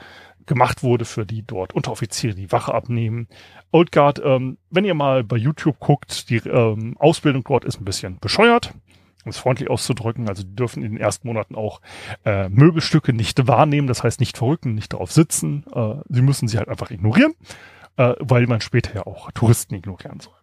gemacht 0.45 0.83
wurde 0.83 1.05
für 1.05 1.25
die 1.25 1.43
dort 1.43 1.73
Unteroffiziere, 1.73 2.35
die 2.35 2.51
Wache 2.51 2.73
abnehmen. 2.73 3.27
Old 3.71 3.91
Guard, 3.91 4.21
ähm, 4.23 4.57
wenn 4.69 4.85
ihr 4.85 4.93
mal 4.93 5.23
bei 5.23 5.37
YouTube 5.37 5.79
guckt, 5.79 6.29
die 6.29 6.37
ähm, 6.37 6.95
Ausbildung 6.97 7.43
dort 7.43 7.65
ist 7.65 7.79
ein 7.79 7.85
bisschen 7.85 8.19
bescheuert, 8.19 8.73
um 9.23 9.29
es 9.29 9.37
freundlich 9.37 9.69
auszudrücken. 9.69 10.27
Also 10.27 10.43
die 10.43 10.55
dürfen 10.55 10.83
in 10.83 10.91
den 10.91 11.01
ersten 11.01 11.27
Monaten 11.27 11.55
auch 11.55 11.81
äh, 12.25 12.49
Möbelstücke 12.49 13.13
nicht 13.13 13.47
wahrnehmen, 13.47 13.87
das 13.87 14.03
heißt 14.03 14.19
nicht 14.19 14.37
verrücken, 14.37 14.75
nicht 14.75 14.93
darauf 14.93 15.11
sitzen. 15.11 15.65
Äh, 15.73 15.95
sie 16.09 16.21
müssen 16.21 16.47
sie 16.47 16.57
halt 16.57 16.69
einfach 16.69 16.91
ignorieren, 16.91 17.33
äh, 17.97 18.13
weil 18.19 18.47
man 18.47 18.61
später 18.61 18.93
ja 18.95 19.05
auch 19.05 19.31
Touristen 19.31 19.75
ignorieren 19.75 20.19
soll. 20.19 20.33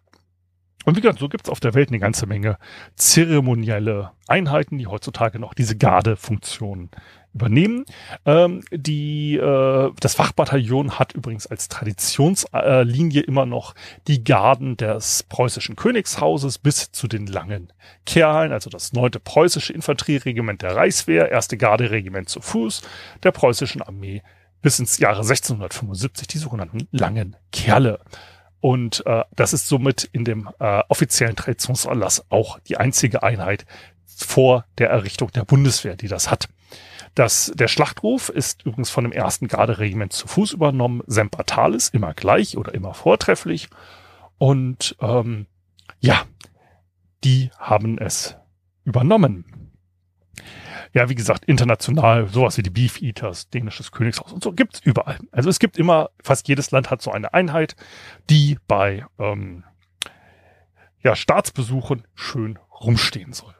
Und 0.85 0.95
wie 0.95 1.01
gesagt, 1.01 1.19
so 1.19 1.29
gibt's 1.29 1.49
auf 1.49 1.59
der 1.59 1.73
Welt 1.73 1.89
eine 1.89 1.99
ganze 1.99 2.25
Menge 2.25 2.57
zeremonielle 2.95 4.11
Einheiten, 4.27 4.77
die 4.77 4.87
heutzutage 4.87 5.37
noch 5.37 5.53
diese 5.53 5.77
Garde-Funktion 5.77 6.89
übernehmen. 7.33 7.85
Ähm, 8.25 8.63
die, 8.71 9.35
äh, 9.35 9.91
das 9.99 10.19
Wachbataillon 10.19 10.99
hat 10.99 11.13
übrigens 11.13 11.47
als 11.47 11.67
Traditionslinie 11.67 13.21
immer 13.21 13.45
noch 13.45 13.75
die 14.07 14.23
Garden 14.23 14.77
des 14.77 15.23
preußischen 15.23 15.75
Königshauses 15.75 16.57
bis 16.57 16.91
zu 16.91 17.07
den 17.07 17.27
langen 17.27 17.71
Kerlen, 18.05 18.51
also 18.51 18.69
das 18.69 18.93
neunte 18.93 19.19
preußische 19.19 19.73
Infanterieregiment 19.73 20.61
der 20.61 20.75
Reichswehr, 20.75 21.31
erste 21.31 21.57
Garderegiment 21.57 22.29
zu 22.29 22.41
Fuß 22.41 22.81
der 23.23 23.31
preußischen 23.31 23.81
Armee 23.81 24.21
bis 24.61 24.79
ins 24.79 24.97
Jahre 24.97 25.21
1675, 25.21 26.27
die 26.27 26.37
sogenannten 26.37 26.87
langen 26.91 27.35
Kerle. 27.51 27.99
Und 28.61 29.05
äh, 29.05 29.23
das 29.35 29.53
ist 29.53 29.67
somit 29.67 30.09
in 30.11 30.25
dem 30.25 30.49
äh, 30.59 30.81
offiziellen 30.89 31.35
Traditionserlass 31.35 32.25
auch 32.29 32.59
die 32.59 32.77
einzige 32.77 33.23
Einheit 33.23 33.65
vor 34.05 34.65
der 34.77 34.89
Errichtung 34.89 35.31
der 35.31 35.45
Bundeswehr, 35.45 35.95
die 35.95 36.09
das 36.09 36.29
hat. 36.29 36.49
Das, 37.15 37.51
der 37.55 37.67
Schlachtruf 37.67 38.29
ist 38.29 38.65
übrigens 38.65 38.89
von 38.89 39.03
dem 39.03 39.11
ersten 39.11 39.47
Garderegiment 39.47 40.13
zu 40.13 40.27
Fuß 40.27 40.53
übernommen. 40.53 41.01
Semper 41.07 41.45
Talis, 41.45 41.89
immer 41.89 42.13
gleich 42.13 42.57
oder 42.57 42.73
immer 42.73 42.93
vortrefflich. 42.93 43.69
Und 44.37 44.95
ähm, 45.01 45.47
ja, 45.99 46.23
die 47.23 47.51
haben 47.57 47.97
es 47.97 48.37
übernommen. 48.85 49.45
Ja, 50.93 51.09
wie 51.09 51.15
gesagt, 51.15 51.45
international, 51.45 52.27
sowas 52.29 52.57
wie 52.57 52.63
die 52.63 52.71
Beef 52.71 53.01
Eaters, 53.01 53.49
dänisches 53.49 53.91
Königshaus 53.91 54.33
und 54.33 54.43
so 54.43 54.51
gibt's 54.53 54.79
überall. 54.83 55.19
Also 55.31 55.49
es 55.49 55.59
gibt 55.59 55.77
immer, 55.77 56.09
fast 56.23 56.47
jedes 56.47 56.71
Land 56.71 56.89
hat 56.89 57.01
so 57.01 57.11
eine 57.11 57.33
Einheit, 57.33 57.75
die 58.29 58.57
bei 58.67 59.05
ähm, 59.19 59.63
ja, 61.03 61.15
Staatsbesuchen 61.15 62.07
schön 62.15 62.57
rumstehen 62.81 63.33
soll. 63.33 63.53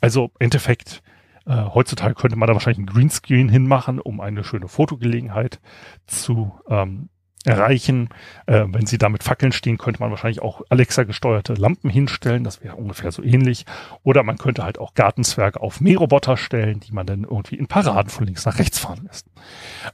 Also 0.00 0.24
im 0.24 0.46
Endeffekt 0.46 1.02
äh, 1.46 1.64
heutzutage 1.74 2.14
könnte 2.14 2.36
man 2.36 2.46
da 2.46 2.54
wahrscheinlich 2.54 2.78
einen 2.78 2.86
Greenscreen 2.86 3.48
hinmachen, 3.48 4.00
um 4.00 4.20
eine 4.20 4.44
schöne 4.44 4.68
Fotogelegenheit 4.68 5.60
zu 6.06 6.52
ähm, 6.68 7.08
erreichen. 7.44 8.08
Äh, 8.46 8.64
wenn 8.68 8.86
sie 8.86 8.98
da 8.98 9.08
mit 9.08 9.22
Fackeln 9.22 9.52
stehen, 9.52 9.78
könnte 9.78 10.00
man 10.00 10.10
wahrscheinlich 10.10 10.42
auch 10.42 10.62
Alexa-gesteuerte 10.70 11.54
Lampen 11.54 11.90
hinstellen. 11.90 12.44
Das 12.44 12.62
wäre 12.62 12.76
ungefähr 12.76 13.12
so 13.12 13.22
ähnlich. 13.22 13.66
Oder 14.02 14.22
man 14.22 14.38
könnte 14.38 14.64
halt 14.64 14.78
auch 14.78 14.94
Gartenzwerge 14.94 15.60
auf 15.60 15.80
Mähroboter 15.80 16.36
stellen, 16.36 16.80
die 16.80 16.92
man 16.92 17.06
dann 17.06 17.24
irgendwie 17.24 17.56
in 17.56 17.66
Paraden 17.66 18.10
von 18.10 18.24
links 18.24 18.46
nach 18.46 18.58
rechts 18.58 18.78
fahren 18.78 19.04
lässt. 19.04 19.26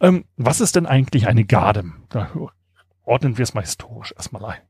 Ähm, 0.01 0.25
was 0.37 0.61
ist 0.61 0.77
denn 0.77 0.87
eigentlich 0.87 1.27
eine 1.27 1.45
Garde? 1.45 1.85
Da 2.09 2.31
ordnen 3.05 3.39
wir 3.39 3.43
es 3.43 3.55
mal 3.55 3.63
historisch 3.63 4.15
erstmal 4.17 4.45
ein. 4.45 4.70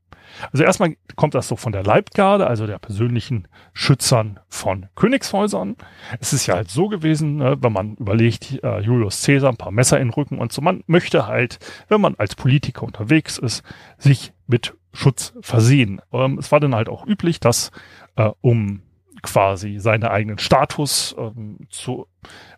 Also 0.51 0.63
erstmal 0.63 0.95
kommt 1.15 1.35
das 1.35 1.47
so 1.47 1.55
von 1.55 1.71
der 1.71 1.83
Leibgarde, 1.83 2.47
also 2.47 2.67
der 2.67 2.79
persönlichen 2.79 3.47
Schützern 3.73 4.39
von 4.47 4.87
Königshäusern. 4.95 5.75
Es 6.19 6.33
ist 6.33 6.47
ja 6.47 6.55
halt 6.55 6.69
so 6.69 6.87
gewesen, 6.87 7.37
ne, 7.37 7.57
wenn 7.61 7.73
man 7.73 7.95
überlegt, 7.95 8.63
äh, 8.63 8.79
Julius 8.79 9.23
Caesar, 9.23 9.49
ein 9.49 9.57
paar 9.57 9.71
Messer 9.71 9.99
in 9.99 10.07
den 10.07 10.13
Rücken 10.13 10.39
und 10.39 10.51
so, 10.51 10.61
man 10.61 10.83
möchte 10.87 11.27
halt, 11.27 11.59
wenn 11.87 12.01
man 12.01 12.15
als 12.15 12.35
Politiker 12.35 12.83
unterwegs 12.83 13.37
ist, 13.37 13.63
sich 13.97 14.33
mit 14.47 14.75
Schutz 14.93 15.33
versehen. 15.41 16.01
Ähm, 16.11 16.37
es 16.39 16.51
war 16.51 16.59
dann 16.59 16.75
halt 16.75 16.89
auch 16.89 17.05
üblich, 17.05 17.39
dass 17.39 17.71
äh, 18.15 18.29
um 18.41 18.81
quasi 19.21 19.79
seinen 19.79 20.03
eigenen 20.03 20.39
Status 20.39 21.15
ähm, 21.17 21.59
zu 21.69 22.07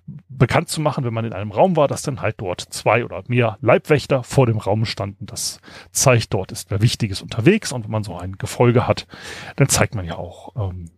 bekannt 0.06 0.70
zu 0.70 0.82
machen, 0.82 1.04
wenn 1.04 1.14
man 1.14 1.26
in 1.26 1.34
einem 1.34 1.52
Raum 1.52 1.76
war, 1.76 1.88
dass 1.88 2.02
dann 2.02 2.22
halt 2.22 2.36
dort 2.40 2.62
zwei 2.62 3.06
oder 3.06 3.24
mehr 3.28 3.58
Leibwächter 3.62 4.24
vor 4.24 4.46
dem 4.46 4.58
Raum 4.58 4.86
standen. 4.86 5.26
Das 5.26 5.60
zeigt, 5.92 6.34
dort 6.34 6.52
ist 6.52 6.72
wer 6.72 6.82
Wichtiges 6.82 7.22
unterwegs 7.22 7.72
und 7.72 7.86
wenn 7.86 7.92
man 7.92 8.04
so 8.04 8.18
ein 8.18 8.38
Gefolge 8.38 8.88
hat, 8.88 9.08
dann 9.56 9.70
zeigt 9.70 9.96
man 9.96 10.06
ja 10.06 10.16
auch, 10.16 10.54
ähm, 10.56 10.92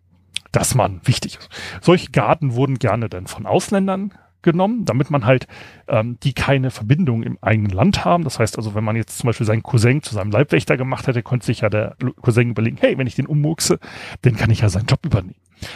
dass 0.51 0.73
man 0.73 1.01
wichtig 1.05 1.37
ist. 1.37 1.49
Solche 1.81 2.11
Garten 2.11 2.55
wurden 2.55 2.79
gerne 2.79 3.09
dann 3.09 3.27
von 3.27 3.45
Ausländern 3.45 4.13
genommen, 4.45 4.85
damit 4.85 5.11
man 5.11 5.25
halt 5.25 5.47
ähm, 5.89 6.17
die 6.23 6.33
keine 6.33 6.71
Verbindung 6.71 7.23
im 7.23 7.37
eigenen 7.41 7.71
Land 7.71 8.05
haben. 8.05 8.23
Das 8.23 8.39
heißt 8.39 8.57
also, 8.57 8.73
wenn 8.75 8.83
man 8.85 8.95
jetzt 8.95 9.17
zum 9.17 9.27
Beispiel 9.27 9.45
seinen 9.45 9.63
Cousin 9.63 10.01
zu 10.01 10.15
seinem 10.15 10.31
Leibwächter 10.31 10.77
gemacht 10.77 11.07
hätte, 11.07 11.21
konnte 11.21 11.45
sich 11.45 11.61
ja 11.61 11.69
der 11.69 11.97
Cousin 12.21 12.51
überlegen, 12.51 12.77
hey, 12.79 12.97
wenn 12.97 13.07
ich 13.07 13.15
den 13.15 13.27
ummurkse, 13.27 13.79
dann 14.21 14.37
kann 14.37 14.49
ich 14.49 14.61
ja 14.61 14.69
seinen 14.69 14.85
Job 14.85 15.05
übernehmen. 15.05 15.35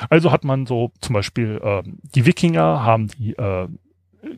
Also 0.09 0.31
hat 0.31 0.45
man 0.45 0.65
so 0.65 0.91
zum 1.01 1.13
Beispiel 1.13 1.59
ähm, 1.63 1.99
die 2.15 2.25
Wikinger 2.25 2.83
haben 2.83 3.07
die 3.07 3.33
äh, 3.33 3.67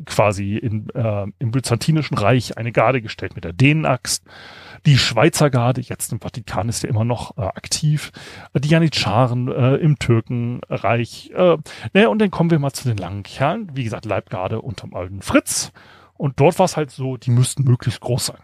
quasi 0.05 0.57
in, 0.57 0.89
äh, 0.89 1.25
im 1.39 1.51
Byzantinischen 1.51 2.17
Reich 2.17 2.57
eine 2.57 2.71
Garde 2.71 3.01
gestellt 3.01 3.35
mit 3.35 3.43
der 3.43 3.53
Dänenaxt. 3.53 4.23
Die 4.85 4.97
Schweizer 4.97 5.49
Garde, 5.49 5.81
jetzt 5.81 6.11
im 6.11 6.19
Vatikan 6.19 6.69
ist 6.69 6.83
ja 6.83 6.89
immer 6.89 7.05
noch 7.05 7.37
äh, 7.37 7.41
aktiv. 7.41 8.11
Die 8.55 8.69
Janitscharen 8.69 9.47
äh, 9.47 9.75
im 9.75 9.99
Türkenreich. 9.99 11.31
Äh, 11.35 11.57
naja, 11.93 12.07
und 12.07 12.19
dann 12.19 12.31
kommen 12.31 12.49
wir 12.49 12.59
mal 12.59 12.73
zu 12.73 12.87
den 12.87 12.97
langen 12.97 13.23
Kerlen. 13.23 13.69
Wie 13.73 13.83
gesagt, 13.83 14.05
Leibgarde 14.05 14.61
unterm 14.61 14.93
alten 14.93 15.21
Fritz. 15.21 15.71
Und 16.17 16.39
dort 16.39 16.57
war 16.59 16.65
es 16.65 16.77
halt 16.77 16.91
so, 16.91 17.17
die 17.17 17.31
müssten 17.31 17.63
möglichst 17.63 18.01
groß 18.01 18.27
sein. 18.27 18.41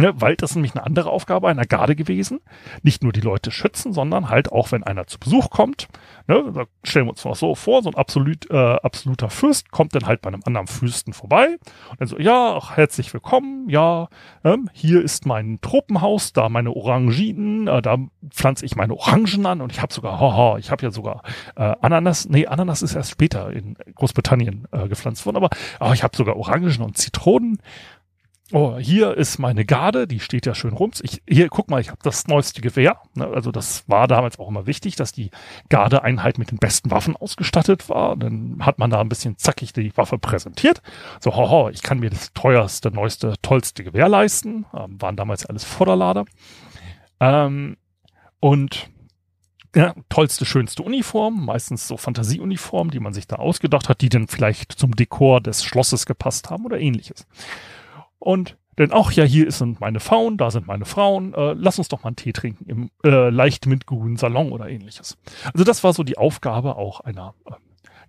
Ne, 0.00 0.14
weil 0.16 0.34
das 0.34 0.52
ist 0.52 0.56
nämlich 0.56 0.74
eine 0.74 0.86
andere 0.86 1.10
Aufgabe 1.10 1.48
einer 1.48 1.66
Garde 1.66 1.94
gewesen. 1.94 2.40
Nicht 2.82 3.02
nur 3.02 3.12
die 3.12 3.20
Leute 3.20 3.50
schützen, 3.50 3.92
sondern 3.92 4.30
halt 4.30 4.50
auch, 4.50 4.72
wenn 4.72 4.82
einer 4.82 5.06
zu 5.06 5.18
Besuch 5.18 5.50
kommt. 5.50 5.88
Ne, 6.26 6.50
da 6.54 6.64
stellen 6.82 7.04
wir 7.04 7.10
uns 7.10 7.22
mal 7.22 7.34
so 7.34 7.54
vor, 7.54 7.82
so 7.82 7.90
ein 7.90 7.94
absolut, 7.94 8.50
äh, 8.50 8.56
absoluter 8.56 9.28
Fürst 9.28 9.70
kommt 9.70 9.94
dann 9.94 10.06
halt 10.06 10.22
bei 10.22 10.28
einem 10.28 10.40
anderen 10.46 10.68
Fürsten 10.68 11.12
vorbei. 11.12 11.58
Und 11.90 12.00
dann 12.00 12.08
so, 12.08 12.18
ja, 12.18 12.56
ach, 12.56 12.78
herzlich 12.78 13.12
willkommen, 13.12 13.68
ja, 13.68 14.08
ähm, 14.42 14.70
hier 14.72 15.02
ist 15.02 15.26
mein 15.26 15.58
Tropenhaus, 15.60 16.32
da 16.32 16.48
meine 16.48 16.70
Oranginen, 16.70 17.68
äh, 17.68 17.82
da 17.82 17.98
pflanze 18.30 18.64
ich 18.64 18.76
meine 18.76 18.94
Orangen 18.94 19.44
an 19.44 19.60
und 19.60 19.70
ich 19.70 19.82
habe 19.82 19.92
sogar, 19.92 20.18
haha, 20.18 20.56
ich 20.56 20.70
habe 20.70 20.82
ja 20.82 20.92
sogar 20.92 21.24
äh, 21.56 21.74
Ananas, 21.82 22.26
nee, 22.26 22.46
Ananas 22.46 22.80
ist 22.80 22.94
erst 22.94 23.10
später 23.10 23.52
in 23.52 23.76
Großbritannien 23.96 24.66
äh, 24.72 24.88
gepflanzt 24.88 25.26
worden, 25.26 25.36
aber 25.36 25.50
oh, 25.78 25.92
ich 25.92 26.02
habe 26.02 26.16
sogar 26.16 26.36
Orangen 26.36 26.80
und 26.80 26.96
Zitronen 26.96 27.58
Oh, 28.52 28.78
hier 28.78 29.16
ist 29.16 29.38
meine 29.38 29.64
Garde, 29.64 30.08
die 30.08 30.18
steht 30.18 30.44
ja 30.44 30.56
schön 30.56 30.72
rum. 30.72 30.90
Ich, 31.02 31.22
hier, 31.28 31.48
guck 31.48 31.70
mal, 31.70 31.80
ich 31.80 31.88
habe 31.88 32.00
das 32.02 32.26
neueste 32.26 32.60
Gewehr. 32.60 33.00
Ne, 33.14 33.26
also 33.28 33.52
das 33.52 33.88
war 33.88 34.08
damals 34.08 34.40
auch 34.40 34.48
immer 34.48 34.66
wichtig, 34.66 34.96
dass 34.96 35.12
die 35.12 35.30
Gardeeinheit 35.68 36.36
mit 36.36 36.50
den 36.50 36.58
besten 36.58 36.90
Waffen 36.90 37.14
ausgestattet 37.16 37.88
war. 37.88 38.16
Dann 38.16 38.58
hat 38.60 38.80
man 38.80 38.90
da 38.90 39.00
ein 39.00 39.08
bisschen 39.08 39.38
zackig 39.38 39.72
die 39.72 39.96
Waffe 39.96 40.18
präsentiert. 40.18 40.82
So, 41.20 41.36
hoho, 41.36 41.68
ich 41.68 41.82
kann 41.82 42.00
mir 42.00 42.10
das 42.10 42.32
teuerste, 42.32 42.90
neueste, 42.90 43.34
tollste 43.40 43.84
Gewehr 43.84 44.08
leisten. 44.08 44.66
Ähm, 44.74 45.00
waren 45.00 45.16
damals 45.16 45.46
alles 45.46 45.62
Vorderlader. 45.62 46.24
Ähm, 47.20 47.76
und 48.40 48.90
ja, 49.76 49.94
tollste, 50.08 50.44
schönste 50.44 50.82
Uniform, 50.82 51.44
meistens 51.44 51.86
so 51.86 51.96
Fantasieuniformen, 51.96 52.90
die 52.90 52.98
man 52.98 53.12
sich 53.12 53.28
da 53.28 53.36
ausgedacht 53.36 53.88
hat, 53.88 54.00
die 54.00 54.08
dann 54.08 54.26
vielleicht 54.26 54.72
zum 54.72 54.96
Dekor 54.96 55.40
des 55.40 55.62
Schlosses 55.62 56.06
gepasst 56.06 56.50
haben 56.50 56.64
oder 56.64 56.80
ähnliches. 56.80 57.28
Und 58.20 58.56
denn 58.78 58.92
auch 58.92 59.12
ja, 59.12 59.24
hier 59.24 59.50
sind 59.50 59.80
meine 59.80 60.00
Frauen, 60.00 60.38
da 60.38 60.50
sind 60.50 60.66
meine 60.66 60.86
Frauen, 60.86 61.34
äh, 61.34 61.52
lass 61.52 61.78
uns 61.78 61.88
doch 61.88 62.02
mal 62.02 62.08
einen 62.08 62.16
Tee 62.16 62.32
trinken 62.32 62.64
im 62.66 62.90
äh, 63.04 63.28
leicht 63.28 63.66
mintgrünen 63.66 64.16
Salon 64.16 64.52
oder 64.52 64.68
ähnliches. 64.68 65.18
Also 65.52 65.64
das 65.64 65.84
war 65.84 65.92
so 65.92 66.02
die 66.02 66.16
Aufgabe 66.16 66.76
auch 66.76 67.00
einer 67.00 67.34
äh, 67.46 67.52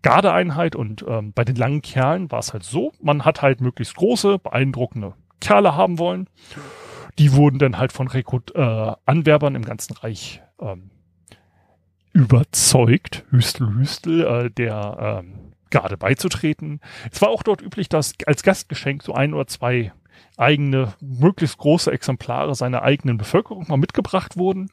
Gardeeinheit 0.02 0.76
und 0.76 1.04
ähm, 1.08 1.34
bei 1.34 1.44
den 1.44 1.56
langen 1.56 1.82
Kerlen 1.82 2.32
war 2.32 2.40
es 2.40 2.54
halt 2.54 2.64
so, 2.64 2.94
man 3.02 3.26
hat 3.26 3.42
halt 3.42 3.60
möglichst 3.60 3.96
große, 3.96 4.40
beeindruckende 4.40 5.14
Kerle 5.42 5.76
haben 5.76 6.00
wollen. 6.00 6.28
Die 7.20 7.34
wurden 7.34 7.60
dann 7.60 7.78
halt 7.78 7.92
von 7.92 8.08
Rekrut 8.08 8.56
äh, 8.56 8.94
Anwerbern 9.06 9.56
im 9.56 9.66
ganzen 9.66 9.98
Reich 9.98 10.42
ähm, 10.62 10.92
überzeugt, 12.14 13.26
Hüstel 13.30 13.74
Hüstel, 13.76 14.26
äh, 14.26 14.50
der 14.50 15.24
ähm, 15.26 15.54
Garde 15.70 15.98
beizutreten. 15.98 16.80
Es 17.12 17.22
war 17.22 17.30
auch 17.30 17.44
dort 17.44 17.62
üblich, 17.62 17.90
dass 17.90 18.14
als 18.26 18.44
Gastgeschenk 18.44 19.04
so 19.04 19.14
ein 19.14 19.34
oder 19.34 19.48
zwei 19.48 19.92
eigene, 20.38 20.94
möglichst 21.00 21.58
große 21.58 21.92
Exemplare 21.92 22.56
seiner 22.56 22.82
eigenen 22.84 23.18
Bevölkerung 23.18 23.66
mal 23.68 23.78
mitgebracht 23.78 24.38
wurden. 24.38 24.70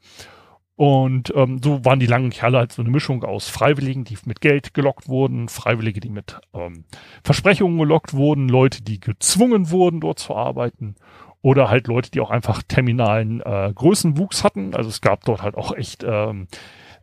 Und 0.79 1.33
ähm, 1.35 1.61
so 1.61 1.85
waren 1.85 1.99
die 1.99 2.07
langen 2.07 2.31
Kerle 2.31 2.59
halt 2.59 2.73
so 2.73 2.83
eine 2.83 2.91
Mischung 2.93 3.25
aus 3.25 3.49
Freiwilligen, 3.49 4.05
die 4.05 4.17
mit 4.27 4.41
Geld 4.41 4.75
gelockt 4.75 5.09
wurden, 5.09 5.49
Freiwillige, 5.49 5.99
die 5.99 6.09
mit 6.09 6.41
ähm, 6.55 6.85
Versprechungen 7.25 7.79
gelockt 7.79 8.15
wurden, 8.15 8.49
Leute, 8.49 8.81
die 8.83 9.01
gezwungen 9.01 9.71
wurden, 9.71 10.01
dort 10.01 10.21
zu 10.21 10.37
arbeiten. 10.37 10.95
Oder 11.43 11.69
halt 11.69 11.89
Leute, 11.89 12.13
die 12.13 12.21
auch 12.21 12.31
einfach 12.31 12.63
terminalen 12.63 13.41
äh, 13.41 13.73
Größenwuchs 13.75 14.45
hatten. 14.45 14.73
Also 14.73 14.89
es 14.89 15.01
gab 15.01 15.25
dort 15.25 15.43
halt 15.43 15.57
auch 15.57 15.73
echt 15.73 16.05
ähm, 16.07 16.47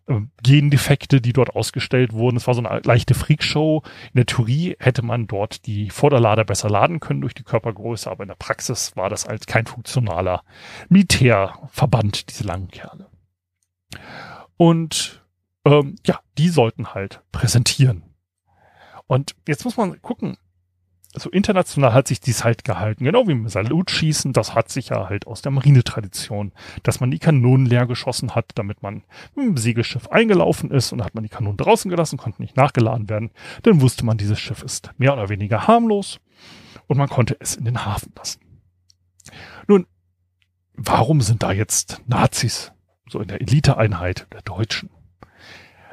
äh, 0.07 0.21
Gendefekte, 0.43 1.21
die 1.21 1.33
dort 1.33 1.55
ausgestellt 1.55 2.13
wurden. 2.13 2.37
Es 2.37 2.47
war 2.47 2.53
so 2.53 2.63
eine 2.63 2.81
leichte 2.83 3.13
Freakshow. 3.13 3.83
In 4.13 4.17
der 4.17 4.25
Theorie 4.25 4.75
hätte 4.79 5.03
man 5.03 5.27
dort 5.27 5.65
die 5.65 5.89
Vorderlader 5.89 6.43
besser 6.43 6.69
laden 6.69 6.99
können 6.99 7.21
durch 7.21 7.33
die 7.33 7.43
Körpergröße, 7.43 8.09
aber 8.09 8.23
in 8.23 8.29
der 8.29 8.35
Praxis 8.35 8.95
war 8.95 9.09
das 9.09 9.25
als 9.25 9.45
kein 9.45 9.65
funktionaler 9.65 10.43
Militärverband, 10.89 12.29
diese 12.29 12.43
langen 12.43 12.69
Kerle. 12.69 13.09
Und 14.57 15.23
ähm, 15.65 15.95
ja, 16.05 16.19
die 16.37 16.49
sollten 16.49 16.93
halt 16.93 17.21
präsentieren. 17.31 18.03
Und 19.07 19.35
jetzt 19.47 19.65
muss 19.65 19.77
man 19.77 20.01
gucken, 20.01 20.37
also 21.15 21.29
international 21.29 21.93
hat 21.93 22.09
sich 22.09 22.19
dies 22.19 22.43
halt 22.43 22.65
gehalten, 22.65 23.05
genau 23.05 23.25
wie 23.25 23.31
im 23.31 23.47
Salutschießen, 23.47 24.33
das 24.33 24.53
hat 24.53 24.69
sich 24.69 24.89
ja 24.89 25.07
halt 25.07 25.27
aus 25.27 25.41
der 25.41 25.51
Marinetradition, 25.51 26.51
dass 26.83 26.99
man 26.99 27.09
die 27.09 27.19
Kanonen 27.19 27.65
leer 27.65 27.85
geschossen 27.87 28.35
hat, 28.35 28.51
damit 28.55 28.83
man 28.83 29.03
mit 29.33 29.45
dem 29.45 29.57
Segelschiff 29.57 30.09
eingelaufen 30.09 30.71
ist 30.71 30.91
und 30.91 31.03
hat 31.03 31.15
man 31.15 31.23
die 31.23 31.29
Kanonen 31.29 31.55
draußen 31.55 31.89
gelassen, 31.89 32.17
konnten 32.17 32.41
nicht 32.41 32.57
nachgeladen 32.57 33.09
werden, 33.09 33.31
dann 33.63 33.79
wusste 33.79 34.05
man, 34.05 34.17
dieses 34.17 34.39
Schiff 34.39 34.61
ist 34.61 34.91
mehr 34.97 35.13
oder 35.13 35.29
weniger 35.29 35.67
harmlos 35.67 36.19
und 36.87 36.97
man 36.97 37.07
konnte 37.07 37.37
es 37.39 37.55
in 37.55 37.63
den 37.63 37.85
Hafen 37.85 38.11
lassen. 38.17 38.41
Nun, 39.67 39.87
warum 40.73 41.21
sind 41.21 41.43
da 41.43 41.53
jetzt 41.53 42.01
Nazis 42.07 42.73
so 43.09 43.21
in 43.21 43.29
der 43.29 43.39
Eliteeinheit 43.39 44.27
der 44.33 44.41
Deutschen? 44.41 44.89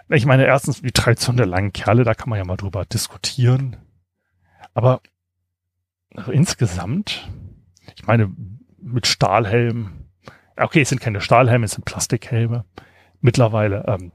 Ich 0.09 0.27
meine, 0.27 0.45
erstens 0.45 0.83
die 0.83 0.91
Tradition 0.91 1.37
der 1.37 1.47
langen 1.47 1.73
Kerle, 1.73 2.03
da 2.03 2.15
kann 2.15 2.29
man 2.29 2.39
ja 2.39 2.45
mal 2.45 2.57
drüber 2.57 2.85
diskutieren. 2.85 3.77
Aber 4.75 5.01
also 6.15 6.33
insgesamt, 6.33 7.31
ich 7.97 8.07
meine, 8.07 8.35
mit 8.79 9.07
Stahlhelm, 9.07 10.07
okay, 10.57 10.83
es 10.83 10.89
sind 10.89 11.01
keine 11.01 11.21
Stahlhelme, 11.21 11.65
es 11.65 11.73
sind 11.73 11.85
Plastikhelme 11.85 12.65
mittlerweile 13.21 13.85
ähm, 13.87 14.13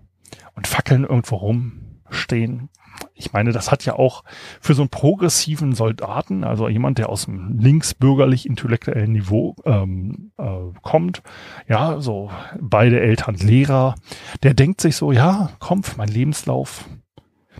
und 0.55 0.67
Fackeln 0.67 1.03
irgendwo 1.03 1.35
rumstehen. 1.35 2.69
Ich 3.13 3.31
meine, 3.31 3.51
das 3.51 3.71
hat 3.71 3.85
ja 3.85 3.93
auch 3.93 4.23
für 4.59 4.73
so 4.73 4.81
einen 4.81 4.89
progressiven 4.89 5.73
Soldaten, 5.73 6.43
also 6.43 6.67
jemand, 6.67 6.97
der 6.97 7.09
aus 7.09 7.25
dem 7.25 7.57
linksbürgerlich-intellektuellen 7.59 9.11
Niveau 9.11 9.55
ähm, 9.65 10.31
äh, 10.37 10.71
kommt, 10.81 11.21
ja, 11.67 12.01
so 12.01 12.31
beide 12.59 12.99
Eltern 12.99 13.35
Lehrer, 13.35 13.95
der 14.41 14.55
denkt 14.55 14.81
sich 14.81 14.95
so, 14.95 15.11
ja, 15.11 15.51
komm, 15.59 15.81
mein 15.97 16.09
Lebenslauf, 16.09 16.85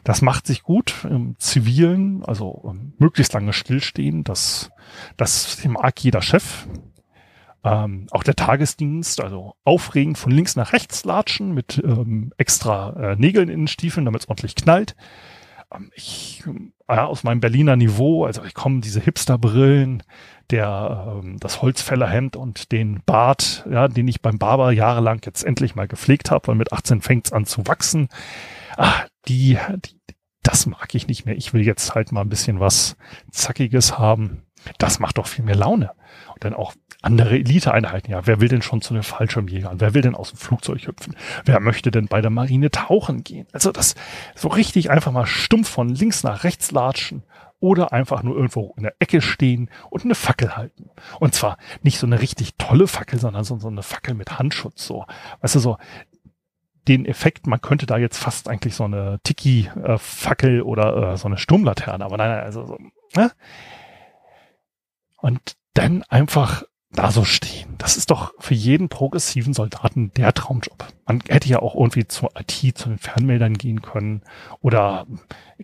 das 0.07 0.21
macht 0.21 0.47
sich 0.47 0.63
gut 0.63 1.05
im 1.09 1.35
Zivilen, 1.37 2.23
also 2.23 2.63
ähm, 2.65 2.93
möglichst 2.97 3.33
lange 3.33 3.51
stillstehen. 3.51 4.23
Das, 4.23 4.71
das 5.17 5.61
mag 5.65 6.01
jeder 6.01 6.21
Chef. 6.21 6.65
Ähm, 7.65 8.07
auch 8.11 8.23
der 8.23 8.37
Tagesdienst, 8.37 9.19
also 9.19 9.55
aufregend 9.65 10.17
von 10.17 10.31
links 10.31 10.55
nach 10.55 10.71
rechts 10.71 11.03
latschen 11.03 11.53
mit 11.53 11.81
ähm, 11.83 12.31
extra 12.37 12.91
äh, 12.91 13.15
Nägeln 13.17 13.49
in 13.49 13.63
den 13.63 13.67
Stiefeln, 13.67 14.05
damit 14.05 14.21
es 14.21 14.29
ordentlich 14.29 14.55
knallt. 14.55 14.95
Ähm, 15.73 15.91
ich, 15.93 16.41
äh, 16.87 16.95
aus 16.95 17.25
meinem 17.25 17.41
Berliner 17.41 17.75
Niveau, 17.75 18.23
also 18.23 18.45
ich 18.45 18.53
komme 18.53 18.79
diese 18.79 19.01
Hipsterbrillen, 19.01 20.03
der 20.51 21.19
ähm, 21.21 21.35
das 21.41 21.61
Holzfällerhemd 21.61 22.37
und 22.37 22.71
den 22.71 23.01
Bart, 23.05 23.65
ja, 23.69 23.89
den 23.89 24.07
ich 24.07 24.21
beim 24.21 24.37
Barber 24.37 24.71
jahrelang 24.71 25.19
jetzt 25.25 25.43
endlich 25.43 25.75
mal 25.75 25.89
gepflegt 25.89 26.31
habe, 26.31 26.47
weil 26.47 26.55
mit 26.55 26.71
18 26.71 27.01
fängt's 27.01 27.33
an 27.33 27.43
zu 27.43 27.67
wachsen. 27.67 28.07
Ah, 28.77 29.03
die, 29.27 29.57
die 29.85 29.97
das 30.47 30.65
mag 30.65 30.95
ich 30.95 31.07
nicht 31.07 31.25
mehr. 31.25 31.35
Ich 31.35 31.53
will 31.53 31.65
jetzt 31.65 31.93
halt 31.93 32.13
mal 32.13 32.21
ein 32.21 32.29
bisschen 32.29 32.61
was 32.61 32.95
Zackiges 33.31 33.97
haben. 33.97 34.43
Das 34.77 34.99
macht 34.99 35.17
doch 35.17 35.27
viel 35.27 35.43
mehr 35.43 35.55
Laune. 35.55 35.91
Und 36.33 36.45
dann 36.45 36.53
auch 36.53 36.73
andere 37.01 37.35
Eliteeinheiten. 37.35 38.11
Ja, 38.11 38.25
wer 38.25 38.39
will 38.39 38.47
denn 38.47 38.61
schon 38.61 38.81
zu 38.81 38.93
den 38.93 39.03
Fallschirmjägern? 39.03 39.81
Wer 39.81 39.93
will 39.93 40.01
denn 40.01 40.15
aus 40.15 40.31
dem 40.31 40.37
Flugzeug 40.37 40.87
hüpfen? 40.87 41.15
Wer 41.43 41.59
möchte 41.59 41.91
denn 41.91 42.07
bei 42.07 42.21
der 42.21 42.31
Marine 42.31 42.71
tauchen 42.71 43.25
gehen? 43.25 43.45
Also 43.51 43.73
das 43.73 43.95
so 44.35 44.47
richtig 44.47 44.89
einfach 44.89 45.11
mal 45.11 45.25
stumpf 45.25 45.69
von 45.69 45.89
links 45.89 46.23
nach 46.23 46.45
rechts 46.45 46.71
latschen 46.71 47.23
oder 47.59 47.91
einfach 47.91 48.23
nur 48.23 48.35
irgendwo 48.35 48.73
in 48.77 48.83
der 48.83 48.95
Ecke 48.99 49.21
stehen 49.21 49.69
und 49.89 50.05
eine 50.05 50.15
Fackel 50.15 50.55
halten. 50.55 50.89
Und 51.19 51.33
zwar 51.33 51.57
nicht 51.81 51.99
so 51.99 52.05
eine 52.05 52.21
richtig 52.21 52.55
tolle 52.57 52.87
Fackel, 52.87 53.19
sondern 53.19 53.43
so, 53.43 53.57
so 53.59 53.67
eine 53.67 53.83
Fackel 53.83 54.13
mit 54.13 54.39
Handschutz. 54.39 54.85
So, 54.85 55.05
weißt 55.41 55.55
du, 55.55 55.59
so 55.59 55.77
den 56.87 57.05
Effekt, 57.05 57.47
man 57.47 57.61
könnte 57.61 57.85
da 57.85 57.97
jetzt 57.97 58.17
fast 58.17 58.47
eigentlich 58.47 58.75
so 58.75 58.85
eine 58.85 59.19
Tiki-Fackel 59.23 60.61
oder 60.61 61.13
äh, 61.13 61.17
so 61.17 61.27
eine 61.27 61.37
Sturmlaterne, 61.37 62.03
aber 62.03 62.17
nein, 62.17 62.31
also 62.31 62.65
so, 62.65 62.77
ne? 63.15 63.31
Und 65.17 65.57
dann 65.73 66.03
einfach 66.03 66.63
da 66.91 67.11
so 67.11 67.25
stehen. 67.25 67.75
Das 67.77 67.97
ist 67.97 68.11
doch 68.11 68.33
für 68.39 68.53
jeden 68.53 68.89
progressiven 68.89 69.53
Soldaten 69.53 70.11
der 70.15 70.33
Traumjob. 70.33 70.87
Man 71.05 71.21
hätte 71.27 71.49
ja 71.49 71.59
auch 71.59 71.75
irgendwie 71.75 72.07
zur 72.07 72.31
IT, 72.39 72.77
zu 72.77 72.89
den 72.89 72.97
Fernmeldern 72.97 73.55
gehen 73.55 73.81
können 73.81 74.21
oder 74.61 75.05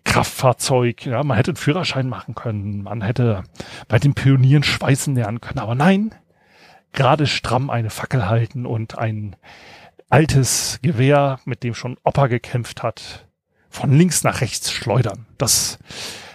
Kraftfahrzeug, 0.04 1.06
ja, 1.06 1.24
man 1.24 1.38
hätte 1.38 1.52
einen 1.52 1.58
Führerschein 1.58 2.10
machen 2.10 2.36
können, 2.36 2.84
man 2.84 3.02
hätte 3.02 3.44
bei 3.88 4.00
den 4.00 4.14
Pionieren 4.14 4.64
schweißen 4.64 5.16
lernen 5.16 5.42
können, 5.42 5.60
aber 5.60 5.76
nein, 5.76 6.14
gerade 6.92 7.26
stramm 7.26 7.70
eine 7.70 7.90
Fackel 7.90 8.28
halten 8.28 8.66
und 8.66 8.98
ein 8.98 9.36
altes 10.14 10.78
Gewehr, 10.84 11.40
mit 11.44 11.64
dem 11.64 11.74
schon 11.74 11.98
Opa 12.04 12.28
gekämpft 12.28 12.84
hat, 12.84 13.28
von 13.70 13.92
links 13.92 14.24
nach 14.24 14.42
rechts 14.42 14.72
schleudern. 14.72 15.26
Das, 15.40 15.80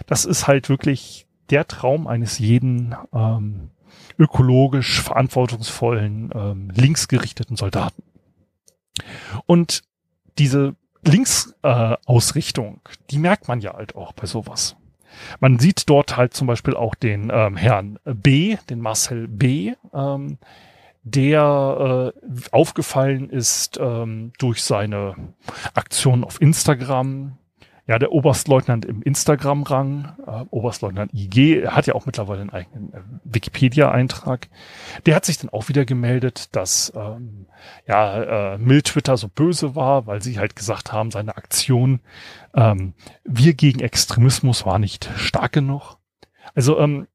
das 0.05 0.25
ist 0.25 0.47
halt 0.47 0.67
wirklich 0.67 1.27
der 1.49 1.65
Traum 1.65 2.05
eines 2.05 2.39
jeden 2.39 2.93
ähm, 3.13 3.69
ökologisch 4.17 5.01
verantwortungsvollen, 5.01 6.29
ähm, 6.35 6.69
linksgerichteten 6.75 7.55
Soldaten. 7.55 8.03
Und 9.45 9.83
diese 10.37 10.75
Linksausrichtung, 11.03 12.81
äh, 12.85 12.95
die 13.11 13.17
merkt 13.17 13.47
man 13.47 13.61
ja 13.61 13.75
halt 13.75 13.95
auch 13.95 14.11
bei 14.11 14.25
sowas. 14.25 14.75
Man 15.39 15.57
sieht 15.57 15.89
dort 15.89 16.17
halt 16.17 16.33
zum 16.33 16.47
Beispiel 16.47 16.75
auch 16.75 16.95
den 16.95 17.31
ähm, 17.33 17.55
Herrn 17.55 17.97
B, 18.03 18.57
den 18.69 18.81
Marcel 18.81 19.29
B, 19.29 19.73
ähm, 19.93 20.37
der 21.03 22.13
äh, 22.15 22.29
aufgefallen 22.51 23.29
ist 23.29 23.79
ähm, 23.81 24.31
durch 24.37 24.63
seine 24.63 25.15
Aktion 25.73 26.23
auf 26.23 26.41
Instagram, 26.41 27.37
ja, 27.87 27.97
der 27.97 28.11
Oberstleutnant 28.11 28.85
im 28.85 29.01
Instagram-Rang, 29.01 30.13
äh, 30.27 30.45
Oberstleutnant 30.51 31.11
IG, 31.11 31.65
hat 31.67 31.87
ja 31.87 31.95
auch 31.95 32.05
mittlerweile 32.05 32.41
einen 32.41 32.51
eigenen 32.51 32.93
äh, 32.93 32.99
Wikipedia-Eintrag. 33.23 34.47
Der 35.07 35.15
hat 35.15 35.25
sich 35.25 35.39
dann 35.39 35.49
auch 35.49 35.69
wieder 35.69 35.85
gemeldet, 35.85 36.55
dass 36.55 36.93
ähm, 36.95 37.47
ja 37.87 38.53
äh, 38.53 38.57
Mill 38.59 38.83
Twitter 38.83 39.17
so 39.17 39.27
böse 39.27 39.75
war, 39.75 40.05
weil 40.05 40.21
sie 40.21 40.37
halt 40.37 40.55
gesagt 40.55 40.93
haben, 40.93 41.09
seine 41.09 41.35
Aktion 41.35 42.01
ähm, 42.53 42.93
Wir 43.23 43.55
gegen 43.55 43.79
Extremismus 43.79 44.67
war 44.67 44.77
nicht 44.77 45.09
stark 45.15 45.53
genug. 45.53 45.97
Also 46.53 46.77
ähm, 46.79 47.07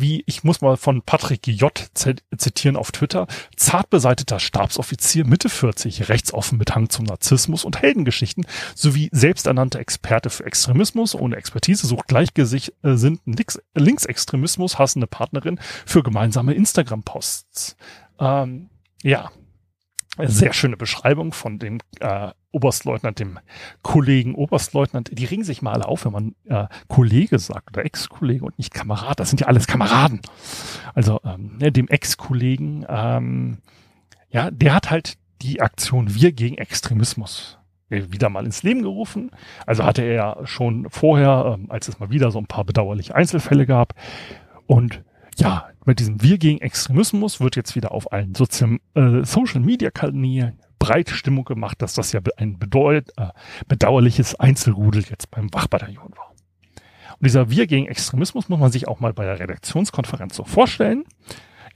wie, 0.00 0.24
ich 0.26 0.44
muss 0.44 0.60
mal 0.60 0.76
von 0.76 1.02
Patrick 1.02 1.46
J. 1.46 1.72
zitieren 1.94 2.76
auf 2.76 2.92
Twitter, 2.92 3.26
zart 3.56 3.90
beseiteter 3.90 4.40
Stabsoffizier, 4.40 5.26
Mitte 5.26 5.48
40, 5.48 6.08
rechtsoffen 6.08 6.58
mit 6.58 6.74
Hang 6.74 6.88
zum 6.88 7.04
Narzissmus 7.04 7.64
und 7.64 7.80
Heldengeschichten, 7.80 8.46
sowie 8.74 9.08
selbsternannter 9.12 9.78
Experte 9.78 10.30
für 10.30 10.44
Extremismus 10.44 11.14
ohne 11.14 11.36
Expertise, 11.36 11.86
sucht 11.86 12.08
gleichgesinnten 12.08 13.36
Linksextremismus, 13.74 14.78
hassende 14.78 15.06
Partnerin 15.06 15.58
für 15.86 16.02
gemeinsame 16.02 16.54
Instagram-Posts. 16.54 17.76
Ähm, 18.18 18.70
ja, 19.02 19.30
sehr 20.18 20.52
schöne 20.52 20.76
Beschreibung 20.76 21.32
von 21.32 21.58
dem 21.58 21.78
äh, 22.00 22.30
Oberstleutnant, 22.52 23.18
dem 23.18 23.38
Kollegen 23.82 24.34
Oberstleutnant. 24.34 25.10
Die 25.12 25.24
regen 25.24 25.44
sich 25.44 25.60
mal 25.60 25.82
auf, 25.82 26.04
wenn 26.04 26.12
man 26.12 26.34
äh, 26.46 26.66
Kollege 26.88 27.38
sagt 27.38 27.70
oder 27.70 27.84
Ex-Kollege 27.84 28.44
und 28.44 28.58
nicht 28.58 28.72
Kamerad. 28.72 29.18
Das 29.18 29.30
sind 29.30 29.40
ja 29.40 29.48
alles 29.48 29.66
Kameraden. 29.66 30.20
Also 30.94 31.20
ähm, 31.24 31.56
ne, 31.58 31.72
dem 31.72 31.88
Ex-Kollegen, 31.88 32.86
ähm, 32.88 33.58
ja, 34.30 34.50
der 34.50 34.74
hat 34.74 34.90
halt 34.90 35.14
die 35.42 35.60
Aktion 35.60 36.14
Wir 36.14 36.32
gegen 36.32 36.56
Extremismus 36.56 37.58
wieder 37.90 38.28
mal 38.28 38.44
ins 38.44 38.62
Leben 38.62 38.82
gerufen. 38.82 39.30
Also 39.66 39.84
hatte 39.84 40.02
er 40.02 40.14
ja 40.14 40.36
schon 40.44 40.88
vorher, 40.90 41.56
ähm, 41.56 41.70
als 41.70 41.88
es 41.88 41.98
mal 41.98 42.10
wieder 42.10 42.30
so 42.30 42.38
ein 42.38 42.46
paar 42.46 42.64
bedauerliche 42.64 43.14
Einzelfälle 43.14 43.66
gab. 43.66 43.94
Und 44.66 45.02
ja, 45.40 45.68
mit 45.84 46.00
diesem 46.00 46.22
Wir 46.22 46.38
gegen 46.38 46.60
Extremismus 46.60 47.40
wird 47.40 47.56
jetzt 47.56 47.74
wieder 47.74 47.92
auf 47.92 48.12
allen 48.12 48.34
Sozi 48.34 48.78
äh, 48.94 49.24
Social 49.24 49.60
Media 49.60 49.90
Kanälen 49.90 50.58
breite 50.78 51.14
Stimmung 51.14 51.44
gemacht, 51.44 51.80
dass 51.80 51.94
das 51.94 52.12
ja 52.12 52.20
ein 52.36 52.58
bedeut, 52.58 53.10
äh, 53.16 53.28
bedauerliches 53.68 54.34
Einzelrudel 54.34 55.04
jetzt 55.08 55.30
beim 55.30 55.52
Wachbataillon 55.52 56.12
war. 56.14 56.34
Und 57.12 57.26
dieser 57.26 57.48
Wir 57.48 57.66
gegen 57.66 57.86
Extremismus 57.86 58.48
muss 58.48 58.58
man 58.58 58.70
sich 58.70 58.86
auch 58.86 59.00
mal 59.00 59.14
bei 59.14 59.24
der 59.24 59.38
Redaktionskonferenz 59.38 60.36
so 60.36 60.44
vorstellen. 60.44 61.04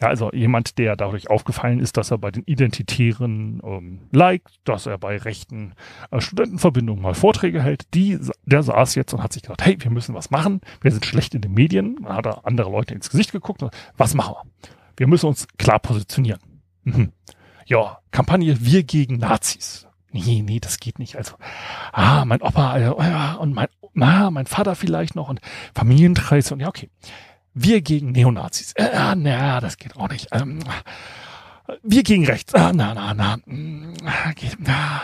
Ja, 0.01 0.09
also 0.09 0.31
jemand, 0.33 0.79
der 0.79 0.95
dadurch 0.95 1.29
aufgefallen 1.29 1.81
ist, 1.81 1.97
dass 1.97 2.13
er 2.13 2.19
bei 2.19 2.31
den 2.31 2.45
Identitären 2.45 3.61
ähm, 3.65 4.01
liked, 4.13 4.61
dass 4.65 4.87
er 4.87 4.97
bei 4.97 5.17
rechten 5.17 5.75
äh, 6.11 6.21
Studentenverbindungen 6.21 7.03
mal 7.03 7.15
Vorträge 7.15 7.63
hält, 7.63 7.93
die, 7.95 8.19
der 8.45 8.63
saß 8.63 8.95
jetzt 8.95 9.13
und 9.13 9.23
hat 9.23 9.33
sich 9.33 9.43
gedacht, 9.43 9.65
hey, 9.65 9.77
wir 9.81 9.91
müssen 9.91 10.15
was 10.15 10.31
machen, 10.31 10.61
wir 10.81 10.93
sind 10.93 11.05
schlecht 11.05 11.35
in 11.35 11.41
den 11.41 11.53
Medien, 11.53 11.97
dann 12.03 12.15
hat 12.15 12.27
er 12.27 12.47
andere 12.47 12.71
Leute 12.71 12.95
ins 12.95 13.11
Gesicht 13.11 13.33
geguckt 13.33 13.63
und 13.63 13.75
was 13.97 14.15
machen 14.15 14.35
wir? 14.37 14.71
Wir 14.97 15.07
müssen 15.09 15.27
uns 15.27 15.49
klar 15.59 15.81
positionieren. 15.81 16.41
Mhm. 16.85 17.13
Ja, 17.67 17.99
Kampagne 18.13 18.57
Wir 18.61 18.85
gegen 18.85 19.19
Nazis. 19.19 19.87
Nee, 20.11 20.43
nee, 20.43 20.59
das 20.59 20.79
geht 20.79 20.99
nicht. 20.99 21.17
Also, 21.17 21.35
ah, 21.93 22.25
mein 22.25 22.41
Opa 22.41 22.79
äh, 22.79 23.37
und 23.39 23.55
mein, 23.55 23.69
ah, 24.01 24.31
mein 24.31 24.47
Vater 24.47 24.75
vielleicht 24.75 25.15
noch 25.15 25.29
und 25.29 25.41
Familienkreis 25.75 26.51
und 26.51 26.61
ja, 26.61 26.69
okay. 26.69 26.89
Wir 27.55 27.81
gegen 27.81 28.13
Neonazis. 28.13 28.73
Äh, 28.77 28.91
ah, 28.93 29.15
na, 29.17 29.61
das 29.61 29.77
geht 29.77 29.97
auch 29.97 30.09
nicht. 30.09 30.29
Ähm, 30.33 30.61
wir 31.83 32.03
gegen 32.03 32.25
rechts. 32.25 32.55
Ah, 32.55 32.73
na, 32.73 32.95
na, 32.95 33.15
na. 33.15 33.37
Mm, 33.47 33.95
geht, 34.37 34.57
na. 34.59 35.03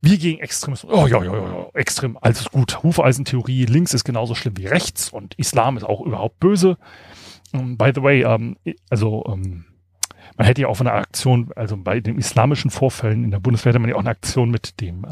Wir 0.00 0.18
gegen 0.18 0.40
Extremismus. 0.40 0.92
Oh, 0.92 1.06
ja, 1.06 1.22
ja, 1.22 1.32
ja, 1.34 1.48
ja. 1.48 1.66
Extrem, 1.72 2.18
alles 2.20 2.50
gut. 2.50 2.82
Hufeisentheorie. 2.82 3.64
Links 3.64 3.94
ist 3.94 4.04
genauso 4.04 4.34
schlimm 4.34 4.58
wie 4.58 4.66
rechts 4.66 5.08
und 5.08 5.34
Islam 5.38 5.76
ist 5.78 5.84
auch 5.84 6.02
überhaupt 6.02 6.40
böse. 6.40 6.76
Um, 7.52 7.60
ähm, 7.60 7.78
by 7.78 7.92
the 7.94 8.02
way, 8.02 8.24
um, 8.24 8.56
ähm, 8.64 8.74
also, 8.90 9.18
um, 9.18 9.42
ähm, 9.42 9.64
man 10.36 10.46
hätte 10.46 10.62
ja 10.62 10.68
auch 10.68 10.80
eine 10.80 10.92
Aktion, 10.92 11.50
also 11.54 11.76
bei 11.76 12.00
den 12.00 12.18
islamischen 12.18 12.70
Vorfällen 12.70 13.24
in 13.24 13.30
der 13.30 13.40
Bundeswehr 13.40 13.70
hätte 13.70 13.78
man 13.78 13.88
ja 13.88 13.96
auch 13.96 14.00
eine 14.00 14.10
Aktion 14.10 14.50
mit 14.50 14.80
dem, 14.80 15.06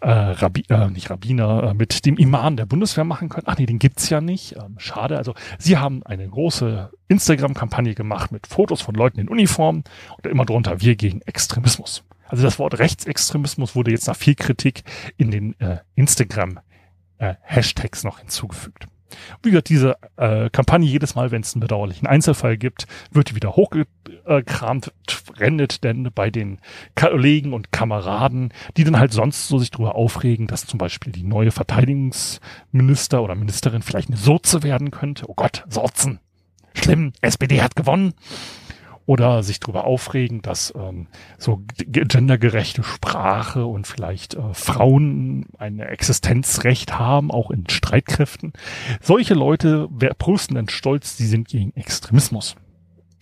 äh, 0.00 0.10
Rabbi, 0.10 0.64
äh, 0.68 0.88
nicht 0.90 1.10
Rabbiner, 1.10 1.70
äh, 1.70 1.74
mit 1.74 2.04
dem 2.04 2.16
Imam 2.16 2.56
der 2.56 2.66
Bundeswehr 2.66 3.04
machen 3.04 3.28
können. 3.28 3.46
Ach 3.46 3.58
nee, 3.58 3.66
den 3.66 3.78
gibt's 3.78 4.10
ja 4.10 4.20
nicht. 4.20 4.56
Ähm, 4.56 4.76
schade. 4.78 5.16
Also 5.16 5.34
sie 5.58 5.78
haben 5.78 6.02
eine 6.04 6.28
große 6.28 6.90
Instagram-Kampagne 7.08 7.94
gemacht 7.94 8.32
mit 8.32 8.46
Fotos 8.46 8.82
von 8.82 8.94
Leuten 8.94 9.20
in 9.20 9.28
Uniform 9.28 9.84
und 10.16 10.26
immer 10.26 10.44
drunter 10.44 10.80
wir 10.80 10.96
gegen 10.96 11.22
Extremismus. 11.22 12.04
Also 12.28 12.42
das 12.42 12.58
Wort 12.58 12.78
Rechtsextremismus 12.78 13.74
wurde 13.74 13.90
jetzt 13.90 14.08
nach 14.08 14.16
viel 14.16 14.34
Kritik 14.34 14.82
in 15.16 15.30
den 15.30 15.58
äh, 15.60 15.78
Instagram 15.94 16.58
äh, 17.18 17.34
noch 18.02 18.18
hinzugefügt. 18.18 18.88
Wie 19.42 19.50
gesagt, 19.50 19.68
diese 19.68 19.96
äh, 20.16 20.50
Kampagne 20.50 20.88
jedes 20.88 21.14
Mal, 21.14 21.30
wenn 21.30 21.42
es 21.42 21.54
einen 21.54 21.60
bedauerlichen 21.60 22.06
Einzelfall 22.06 22.56
gibt, 22.56 22.86
wird 23.10 23.30
die 23.30 23.34
wieder 23.34 23.56
hochgekramt, 23.56 24.92
rendet 25.38 25.84
denn 25.84 26.10
bei 26.14 26.30
den 26.30 26.58
Kollegen 26.94 27.52
und 27.52 27.72
Kameraden, 27.72 28.52
die 28.76 28.84
dann 28.84 28.98
halt 28.98 29.12
sonst 29.12 29.48
so 29.48 29.58
sich 29.58 29.70
drüber 29.70 29.94
aufregen, 29.94 30.46
dass 30.46 30.66
zum 30.66 30.78
Beispiel 30.78 31.12
die 31.12 31.22
neue 31.22 31.50
Verteidigungsminister 31.50 33.22
oder 33.22 33.34
Ministerin 33.34 33.82
vielleicht 33.82 34.08
eine 34.08 34.16
Soze 34.18 34.62
werden 34.62 34.90
könnte. 34.90 35.28
Oh 35.28 35.34
Gott, 35.34 35.64
Sorzen. 35.68 36.20
Schlimm, 36.74 37.12
SPD 37.22 37.62
hat 37.62 37.74
gewonnen 37.74 38.12
oder 39.06 39.44
sich 39.44 39.60
darüber 39.60 39.84
aufregen, 39.84 40.42
dass 40.42 40.74
ähm, 40.76 41.06
so 41.38 41.62
gendergerechte 41.76 42.82
Sprache 42.82 43.64
und 43.64 43.86
vielleicht 43.86 44.34
äh, 44.34 44.52
Frauen 44.52 45.46
ein 45.58 45.78
Existenzrecht 45.78 46.98
haben, 46.98 47.30
auch 47.30 47.50
in 47.50 47.68
Streitkräften. 47.68 48.52
Solche 49.00 49.34
Leute 49.34 49.88
posten 50.18 50.56
dann 50.56 50.68
stolz, 50.68 51.16
sie 51.16 51.26
sind 51.26 51.48
gegen 51.48 51.74
Extremismus. 51.76 52.56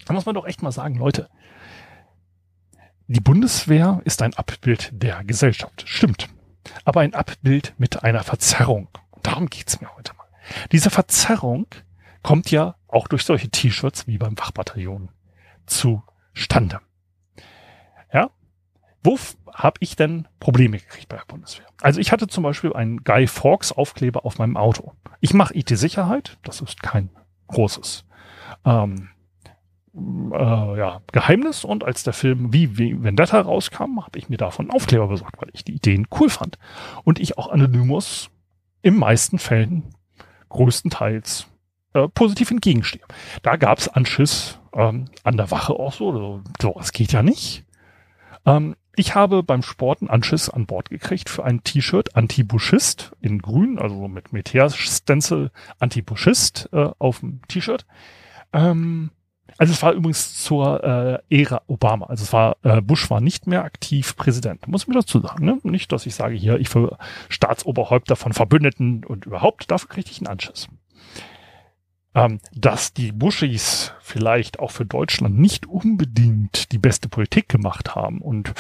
Da 0.07 0.15
muss 0.15 0.27
man 0.27 0.35
doch 0.35 0.47
echt 0.47 0.63
mal 0.63 0.73
sagen, 0.73 0.97
Leute, 0.97 1.29
die 3.07 3.21
Bundeswehr 3.21 4.01
ist 4.05 4.23
ein 4.23 4.35
Abbild 4.35 4.91
der 4.93 5.23
Gesellschaft. 5.25 5.85
Stimmt. 5.87 6.29
Aber 6.87 7.01
ein 7.01 7.15
Abbild 7.15 7.75
mit 7.77 8.03
einer 8.03 8.23
Verzerrung. 8.23 8.89
darum 9.23 9.51
geht's 9.51 9.81
mir 9.83 9.95
heute 9.97 10.15
mal. 10.15 10.25
Diese 10.73 10.89
Verzerrung 10.89 11.67
kommt 12.23 12.51
ja 12.51 12.77
auch 12.89 13.07
durch 13.07 13.25
solche 13.25 13.51
T-Shirts 13.51 14.07
wie 14.07 14.17
beim 14.17 14.39
Wachbataillon 14.39 15.11
zustande. 15.67 16.81
Ja, 18.13 18.31
wo 19.03 19.19
habe 19.53 19.77
ich 19.81 19.97
denn 19.97 20.27
Probleme 20.41 20.79
gekriegt 20.79 21.09
bei 21.09 21.17
der 21.17 21.27
Bundeswehr? 21.27 21.67
Also 21.81 22.01
ich 22.01 22.13
hatte 22.13 22.27
zum 22.27 22.43
Beispiel 22.43 22.73
einen 22.73 23.05
Guy 23.05 23.27
Fawkes 23.27 23.73
Aufkleber 23.73 24.25
auf 24.25 24.39
meinem 24.39 24.57
Auto. 24.57 24.93
Ich 25.21 25.35
mache 25.35 25.57
IT-Sicherheit, 25.57 26.39
das 26.43 26.61
ist 26.61 26.83
kein 26.83 27.11
großes 27.49 28.05
ähm, 28.65 29.09
äh, 29.95 30.79
ja, 30.79 31.01
Geheimnis. 31.13 31.65
Und 31.65 31.85
als 31.85 32.03
der 32.03 32.13
Film 32.13 32.53
wie, 32.53 33.03
Vendetta 33.03 33.41
rauskam, 33.41 34.01
habe 34.03 34.19
ich 34.19 34.29
mir 34.29 34.37
davon 34.37 34.67
einen 34.67 34.77
Aufkleber 34.77 35.09
besorgt, 35.09 35.41
weil 35.41 35.51
ich 35.53 35.65
die 35.65 35.75
Ideen 35.75 36.07
cool 36.19 36.31
fand. 36.31 36.59
Und 37.05 37.21
ich 37.21 37.39
auch 37.39 37.51
Anonymous 37.51 38.31
in 38.83 38.97
meisten 38.97 39.39
Fällen 39.39 39.95
größtenteils 40.49 41.47
äh, 41.95 42.09
positiv 42.09 42.51
entgegenstehe. 42.51 43.03
Da 43.43 43.57
gab 43.57 43.79
es 43.79 43.89
Anschiss 43.89 44.59
ähm, 44.75 45.07
an 45.23 45.37
der 45.37 45.51
Wache 45.51 45.75
auch 45.75 45.93
so. 45.93 46.43
So, 46.61 46.77
es 46.81 46.93
geht 46.93 47.13
ja 47.13 47.23
nicht. 47.23 47.65
Ähm, 48.47 48.77
ich 48.97 49.15
habe 49.15 49.43
beim 49.43 49.63
Sport 49.63 50.03
einen 50.03 50.11
Anschiss 50.11 50.49
an 50.49 50.67
Bord 50.67 50.89
gekriegt 50.91 51.29
für 51.29 51.45
ein 51.45 51.65
T-Shirt 51.65 52.15
Anti-Buschist 52.15 53.13
in 53.21 53.41
grün, 53.41 53.79
also 53.79 54.07
mit 54.07 54.33
Militär-Stencil 54.33 55.51
Anti-Buschist 55.81 56.69
äh, 56.73 56.91
auf 56.99 57.21
dem 57.21 57.41
T-Shirt. 57.49 57.87
Ähm, 58.53 59.11
also 59.59 59.73
es 59.73 59.83
war 59.83 59.93
übrigens 59.93 60.43
zur 60.43 60.83
äh, 61.31 61.43
Ära 61.43 61.63
Obama. 61.67 62.07
Also 62.07 62.25
es 62.25 62.33
war, 62.33 62.57
äh, 62.63 62.81
Bush 62.81 63.11
war 63.11 63.21
nicht 63.21 63.47
mehr 63.47 63.65
aktiv 63.65 64.17
Präsident. 64.17 64.67
Muss 64.69 64.83
ich 64.83 64.89
mir 64.89 64.95
dazu 64.95 65.21
sagen. 65.21 65.45
Ne? 65.45 65.59
Nicht, 65.63 65.93
dass 65.93 66.07
ich 66.07 66.15
sage, 66.15 66.35
hier, 66.35 66.59
ich 66.59 66.69
für 66.69 66.99
Staatsoberhäupter 67.29 68.17
von 68.17 68.33
Verbündeten 68.33 69.05
und 69.05 69.27
überhaupt, 69.27 69.71
dafür 69.71 69.89
kriegte 69.89 70.11
ich 70.11 70.19
einen 70.19 70.29
Anschiss 70.29 70.69
ähm, 72.15 72.41
dass 72.55 72.93
die 72.93 73.13
Bushis 73.13 73.93
vielleicht 74.01 74.61
auch 74.61 74.71
für 74.71 74.85
Deutschland 74.85 75.39
nicht 75.39 75.67
unbedingt 75.67 76.71
die 76.73 76.79
beste 76.79 77.09
Politik 77.09 77.49
gemacht 77.49 77.95
haben 77.95 78.21
und 78.21 78.53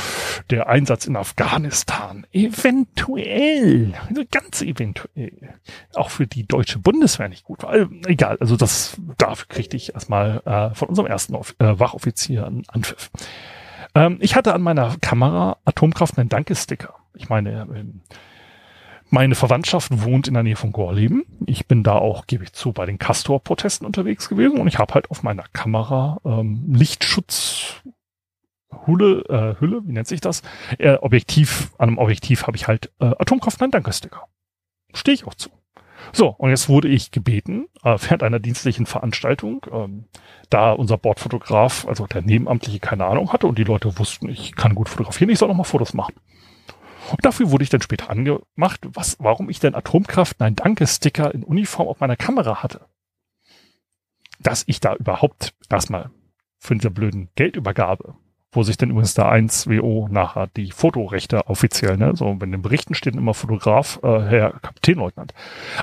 der 0.51 0.69
Einsatz 0.69 1.07
in 1.07 1.17
Afghanistan 1.17 2.27
eventuell, 2.33 3.95
also 4.09 4.23
ganz 4.31 4.62
eventuell, 4.62 5.55
auch 5.95 6.11
für 6.11 6.27
die 6.27 6.47
deutsche 6.47 6.79
Bundeswehr 6.79 7.29
nicht 7.29 7.45
gut 7.45 7.62
war. 7.62 7.71
Also, 7.71 7.88
egal, 8.07 8.37
also 8.40 8.57
das, 8.57 8.97
dafür 9.19 9.47
kriegte 9.49 9.77
ich 9.77 9.95
erstmal 9.95 10.43
äh, 10.45 10.75
von 10.75 10.88
unserem 10.88 11.07
ersten 11.07 11.35
Off 11.35 11.55
äh, 11.59 11.79
Wachoffizier 11.79 12.47
einen 12.47 12.64
Anpfiff. 12.69 13.11
Ähm, 13.95 14.19
ich 14.21 14.35
hatte 14.35 14.55
an 14.55 14.62
meiner 14.62 14.97
Kamera 15.01 15.59
Atomkraft 15.64 16.19
einen 16.19 16.29
Dankesticker. 16.29 16.95
Ich 17.14 17.29
meine, 17.29 17.69
ähm, 17.75 18.01
meine 19.14 19.37
Verwandtschaft 19.37 20.03
wohnt 20.05 20.29
in 20.29 20.35
der 20.35 20.42
Nähe 20.42 20.57
von 20.57 20.72
Gorleben. 20.72 21.24
Ich 21.46 21.66
bin 21.66 21.83
da 21.85 21.94
auch, 21.94 22.27
gebe 22.27 22.44
ich 22.44 22.53
zu, 22.53 22.72
bei 22.72 22.85
den 22.85 22.98
Castor-Protesten 22.98 23.87
unterwegs 23.87 24.29
gewesen 24.29 24.59
und 24.61 24.66
ich 24.66 24.79
habe 24.79 24.92
halt 24.92 25.11
auf 25.11 25.22
meiner 25.22 25.44
Kamera 25.53 26.18
ähm, 26.24 26.74
Lichtschutz 26.74 27.83
Hülle, 28.87 29.24
äh, 29.29 29.61
Hülle, 29.61 29.83
wie 29.87 29.92
nennt 29.92 30.09
sich 30.09 30.20
das? 30.20 30.42
Äh, 30.79 30.96
Objektiv, 30.96 31.72
an 31.79 31.90
einem 31.90 31.98
Objektiv 31.98 32.46
habe 32.46 32.57
ich 32.57 32.66
halt 32.66 32.90
äh, 33.00 33.07
Atomkraft 33.18 33.61
nein 33.61 33.70
danke 33.70 33.92
Sticker. 33.92 34.24
Stehe 34.92 35.14
ich 35.14 35.27
auch 35.27 35.35
zu. 35.35 35.48
So, 36.12 36.29
und 36.29 36.50
jetzt 36.50 36.68
wurde 36.68 36.88
ich 36.88 37.12
gebeten, 37.12 37.66
äh, 37.85 37.96
während 38.00 38.24
einer 38.24 38.40
dienstlichen 38.40 38.85
Veranstaltung, 38.85 39.64
ähm, 39.72 40.05
da 40.50 40.72
unser 40.72 40.98
Bordfotograf, 40.98 41.87
also 41.87 42.07
der 42.07 42.22
Nebenamtliche, 42.22 42.81
keine 42.81 43.07
Ahnung 43.07 43.33
hatte 43.33 43.46
und 43.46 43.59
die 43.59 43.64
Leute 43.64 43.96
wussten, 43.96 44.29
ich 44.29 44.57
kann 44.57 44.74
gut 44.74 44.88
fotografieren, 44.88 45.31
ich 45.31 45.38
soll 45.38 45.48
noch 45.48 45.57
mal 45.57 45.64
Fotos 45.64 45.94
machen. 45.94 46.14
Und 47.11 47.25
dafür 47.25 47.51
wurde 47.51 47.64
ich 47.64 47.71
dann 47.71 47.83
später 47.83 48.11
angemacht, 48.11 48.81
was, 48.93 49.17
warum 49.21 49.51
ich 49.51 49.61
denn 49.61 49.75
Atomkraft 49.75 50.40
Nein 50.40 50.57
Danke 50.57 50.87
Sticker 50.87 51.35
in 51.35 51.45
Uniform 51.45 51.88
auf 51.88 52.01
meiner 52.01 52.17
Kamera 52.17 52.62
hatte. 52.62 52.87
Dass 54.40 54.64
ich 54.67 54.81
da 54.81 54.95
überhaupt 54.95 55.55
erstmal 55.71 56.11
für 56.59 56.75
diese 56.75 56.90
blöden 56.90 57.29
Geldübergabe, 57.35 58.14
wo 58.53 58.62
sich 58.62 58.77
dann 58.77 58.90
übrigens 58.90 59.14
da 59.14 59.31
1WO 59.31 60.09
nachher 60.11 60.47
die 60.47 60.71
Fotorechte 60.71 61.47
offiziell, 61.47 61.97
ne, 61.97 62.12
so 62.14 62.27
wenn 62.27 62.49
in 62.49 62.53
den 62.53 62.62
Berichten 62.62 62.95
steht 62.95 63.17
immer 63.17 63.35
Fotograf, 63.35 64.01
äh, 64.03 64.21
Herr 64.21 64.61
Kapitänleutnant. 64.61 65.35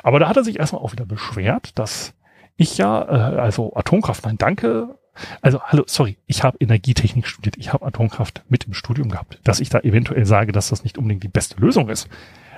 Aber 0.04 0.20
da 0.20 0.28
hat 0.28 0.38
er 0.38 0.44
sich 0.44 0.60
erstmal 0.60 0.82
auch 0.82 0.92
wieder 0.92 1.06
beschwert, 1.06 1.78
dass 1.78 2.14
ich 2.56 2.78
ja, 2.78 3.02
äh, 3.04 3.40
also 3.40 3.74
Atomkraft, 3.76 4.26
nein, 4.26 4.38
danke, 4.38 4.98
also, 5.42 5.62
hallo, 5.62 5.84
sorry, 5.88 6.18
ich 6.28 6.44
habe 6.44 6.58
Energietechnik 6.60 7.28
studiert, 7.28 7.58
ich 7.58 7.74
habe 7.74 7.86
Atomkraft 7.86 8.44
mit 8.50 8.66
im 8.66 8.74
Studium 8.74 9.10
gehabt. 9.10 9.40
Dass 9.44 9.60
ich 9.60 9.70
da 9.70 9.80
eventuell 9.80 10.26
sage, 10.26 10.52
dass 10.52 10.70
das 10.70 10.84
nicht 10.84 10.98
unbedingt 10.98 11.24
die 11.24 11.28
beste 11.28 11.60
Lösung 11.60 11.90
ist, 11.90 12.08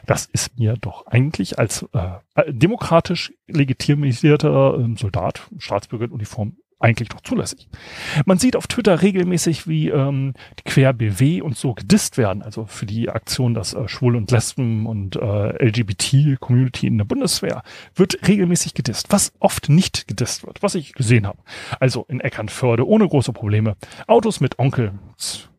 das 0.06 0.26
ist 0.26 0.58
mir 0.60 0.76
doch 0.80 1.08
eigentlich 1.08 1.60
als 1.60 1.86
äh, 1.94 2.52
demokratisch 2.52 3.34
legitimisierter 3.48 4.78
äh, 4.78 4.98
Soldat, 4.98 5.44
Staatsbürger 5.58 6.06
in 6.06 6.12
Uniform 6.12 6.58
eigentlich 6.84 7.10
doch 7.10 7.22
zulässig. 7.22 7.70
Man 8.26 8.38
sieht 8.38 8.56
auf 8.56 8.68
Twitter 8.68 9.02
regelmäßig, 9.02 9.68
wie 9.68 9.90
ähm, 9.90 10.34
die 10.60 10.70
Quer-BW 10.70 11.42
und 11.42 11.58
so 11.58 11.74
gedisst 11.74 12.18
werden, 12.18 12.44
also 12.44 12.66
für 12.66 12.86
die 12.86 13.10
Aktion, 13.10 13.54
dass 13.54 13.74
äh, 13.74 13.88
Schwule 13.88 14.18
und 14.18 14.30
Lesben 14.32 14.86
und 14.86 15.16
äh, 15.16 15.66
LGBT-Community 15.66 16.88
in 16.88 16.98
der 16.98 17.06
Bundeswehr 17.06 17.64
wird 17.96 18.28
regelmäßig 18.28 18.74
gedisst, 18.74 19.08
was 19.10 19.34
oft 19.40 19.70
nicht 19.70 20.08
gedisst 20.08 20.46
wird, 20.46 20.62
was 20.62 20.76
ich 20.76 20.94
gesehen 20.94 21.26
habe. 21.26 21.40
Also 21.80 22.06
in 22.10 22.20
Eckernförde 22.20 22.86
ohne 22.88 23.08
große 23.08 23.32
Probleme. 23.32 23.76
Autos 24.08 24.42
mit 24.42 24.60
Onkels, 24.60 25.50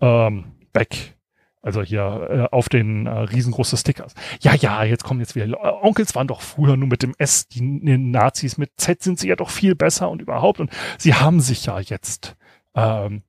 ähm, 0.00 0.44
Beck, 0.72 1.14
also 1.62 1.82
hier 1.82 2.48
äh, 2.50 2.54
auf 2.54 2.68
den 2.68 3.06
äh, 3.06 3.10
riesengroße 3.10 3.76
Stickers. 3.76 4.14
Ja, 4.40 4.54
ja, 4.54 4.82
jetzt 4.84 5.04
kommen 5.04 5.20
jetzt 5.20 5.34
wieder. 5.34 5.46
Äh, 5.46 5.72
Onkels 5.82 6.14
waren 6.14 6.26
doch 6.26 6.40
früher 6.40 6.76
nur 6.76 6.88
mit 6.88 7.02
dem 7.02 7.14
S, 7.18 7.48
die, 7.48 7.60
die 7.60 7.98
Nazis 7.98 8.56
mit 8.56 8.72
Z 8.76 9.02
sind 9.02 9.18
sie 9.18 9.28
ja 9.28 9.36
doch 9.36 9.50
viel 9.50 9.74
besser 9.74 10.10
und 10.10 10.22
überhaupt. 10.22 10.60
Und 10.60 10.70
sie 10.98 11.14
haben 11.14 11.40
sich 11.40 11.66
ja 11.66 11.78
jetzt 11.80 12.36
ähm, 12.74 13.22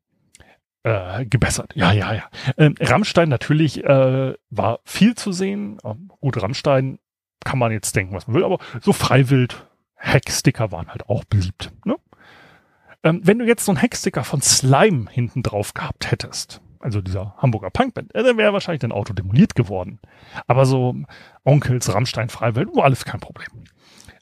äh, 0.83 1.25
gebessert. 1.25 1.73
Ja, 1.75 1.91
ja, 1.91 2.13
ja. 2.13 2.23
Ähm, 2.57 2.75
Rammstein 2.79 3.29
natürlich 3.29 3.83
äh, 3.83 4.33
war 4.49 4.79
viel 4.85 5.15
zu 5.15 5.31
sehen. 5.31 5.77
Ähm, 5.83 6.11
gut, 6.21 6.41
Rammstein 6.41 6.99
kann 7.43 7.59
man 7.59 7.71
jetzt 7.71 7.95
denken, 7.95 8.15
was 8.15 8.27
man 8.27 8.35
will, 8.35 8.43
aber 8.43 8.59
so 8.81 8.93
freiwild 8.93 9.67
Hacksticker 9.97 10.71
waren 10.71 10.87
halt 10.87 11.09
auch 11.09 11.23
beliebt. 11.25 11.71
Ne? 11.85 11.97
Ähm, 13.03 13.21
wenn 13.23 13.39
du 13.39 13.45
jetzt 13.45 13.65
so 13.65 13.71
einen 13.71 13.81
Hacksticker 13.81 14.23
von 14.23 14.41
Slime 14.41 15.09
hinten 15.09 15.43
drauf 15.43 15.73
gehabt 15.73 16.11
hättest, 16.11 16.61
also 16.81 17.01
dieser 17.01 17.35
Hamburger 17.37 17.69
Punkband, 17.69 18.13
äh, 18.15 18.23
dann 18.23 18.37
wäre 18.37 18.53
wahrscheinlich 18.53 18.81
dein 18.81 18.91
Auto 18.91 19.13
demoliert 19.13 19.55
geworden. 19.55 19.99
Aber 20.47 20.65
so 20.65 20.95
Onkels, 21.43 21.93
Rammstein, 21.93 22.29
Freiwelt, 22.29 22.75
war 22.75 22.85
alles 22.85 23.05
kein 23.05 23.19
Problem. 23.19 23.65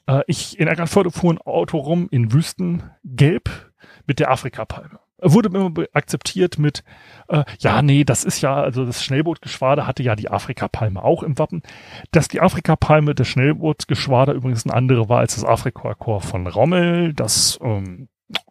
Äh, 0.06 0.22
ich 0.26 0.58
in 0.58 0.68
Eckernförde 0.68 1.10
fuhr 1.10 1.32
ein 1.32 1.38
Auto 1.38 1.78
rum 1.78 2.08
in 2.10 2.32
Wüstengelb 2.32 3.72
mit 4.06 4.18
der 4.18 4.30
Afrikapalme. 4.30 4.98
Wurde 5.22 5.50
immer 5.50 5.70
akzeptiert 5.92 6.58
mit, 6.58 6.82
äh, 7.28 7.44
ja, 7.58 7.82
nee, 7.82 8.04
das 8.04 8.24
ist 8.24 8.40
ja, 8.40 8.54
also 8.54 8.86
das 8.86 9.04
Schnellbootgeschwader 9.04 9.86
hatte 9.86 10.02
ja 10.02 10.16
die 10.16 10.30
Afrikapalme 10.30 11.02
auch 11.02 11.22
im 11.22 11.38
Wappen. 11.38 11.62
Dass 12.10 12.28
die 12.28 12.40
Afrikapalme 12.40 13.14
des 13.14 13.28
Schnellbootgeschwader 13.28 14.32
übrigens 14.32 14.64
ein 14.64 14.70
andere 14.70 15.08
war 15.10 15.18
als 15.18 15.34
das 15.34 15.44
Afrika-Korps 15.44 16.30
von 16.30 16.46
Rommel, 16.46 17.12
das, 17.12 17.58
ähm, 17.62 18.08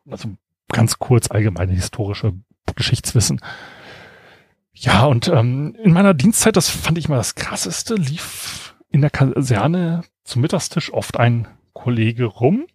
also 0.09 0.29
ganz 0.71 0.99
kurz 0.99 1.31
allgemeine 1.31 1.73
historische 1.73 2.33
Geschichtswissen. 2.75 3.41
Ja, 4.81 5.03
und 5.03 5.27
ähm, 5.27 5.75
in 5.83 5.91
meiner 5.91 6.13
Dienstzeit, 6.13 6.55
das 6.55 6.69
fand 6.69 6.97
ich 6.97 7.09
mal 7.09 7.17
das 7.17 7.35
Krasseste, 7.35 7.95
lief 7.95 8.77
in 8.89 9.01
der 9.01 9.09
Kaserne 9.09 10.03
zum 10.23 10.41
Mittagstisch 10.41 10.93
oft 10.93 11.17
ein 11.17 11.49
Kollege 11.73 12.23
rum 12.23 12.65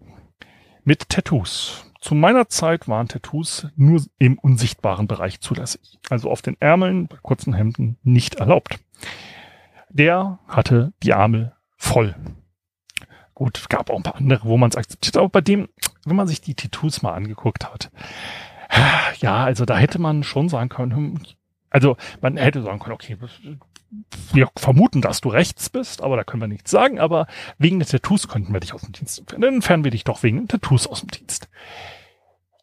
mit 0.83 1.09
Tattoos. 1.09 1.87
Zu 2.03 2.15
meiner 2.15 2.51
Zeit 2.51 2.89
waren 2.89 3.09
Tattoos 3.09 3.69
nur 3.77 4.03
im 4.19 4.39
unsichtbaren 4.39 5.09
Bereich 5.09 5.41
zulässig. 5.41 5.99
Also 6.11 6.31
auf 6.31 6.43
den 6.43 6.61
Ärmeln, 6.61 7.07
bei 7.07 7.17
kurzen 7.23 7.55
Hemden 7.55 7.97
nicht 8.03 8.35
erlaubt. 8.35 8.79
Der 9.89 10.41
hatte 10.47 10.93
die 11.03 11.15
Arme 11.15 11.55
voll. 11.79 12.15
Gut, 13.33 13.71
gab 13.71 13.89
auch 13.89 13.97
ein 13.97 14.03
paar 14.03 14.17
andere, 14.17 14.47
wo 14.47 14.59
man 14.59 14.69
es 14.69 14.77
akzeptiert, 14.77 15.17
aber 15.17 15.31
bei 15.31 15.41
dem, 15.41 15.71
wenn 16.05 16.17
man 16.17 16.29
sich 16.29 16.43
die 16.43 16.55
Tattoos 16.55 17.01
mal 17.01 17.15
angeguckt 17.15 17.65
hat, 17.65 17.91
ja, 19.21 19.43
also 19.43 19.65
da 19.65 19.79
hätte 19.79 19.99
man 19.99 20.23
schon 20.23 20.51
sagen 20.51 20.69
können, 20.69 20.95
hm, 20.95 21.21
also 21.75 21.97
man 22.21 22.37
hätte 22.37 22.63
sagen 22.63 22.79
können, 22.79 22.95
okay, 22.95 23.19
wir 24.33 24.49
vermuten, 24.57 25.01
dass 25.01 25.21
du 25.21 25.29
rechts 25.29 25.69
bist, 25.69 26.03
aber 26.03 26.17
da 26.17 26.23
können 26.23 26.41
wir 26.41 26.47
nichts 26.47 26.71
sagen, 26.71 27.01
aber 27.01 27.27
wegen 27.59 27.81
des 27.81 27.89
Tattoos 27.89 28.29
könnten 28.29 28.53
wir 28.53 28.61
dich 28.61 28.73
aus 28.73 28.83
dem 28.83 28.93
Dienst 28.93 29.19
entfernen. 29.19 29.43
Dann 29.43 29.55
entfernen 29.55 29.83
wir 29.83 29.91
dich 29.91 30.05
doch 30.05 30.23
wegen 30.23 30.47
Tattoos 30.47 30.87
aus 30.87 31.01
dem 31.01 31.11
Dienst. 31.11 31.49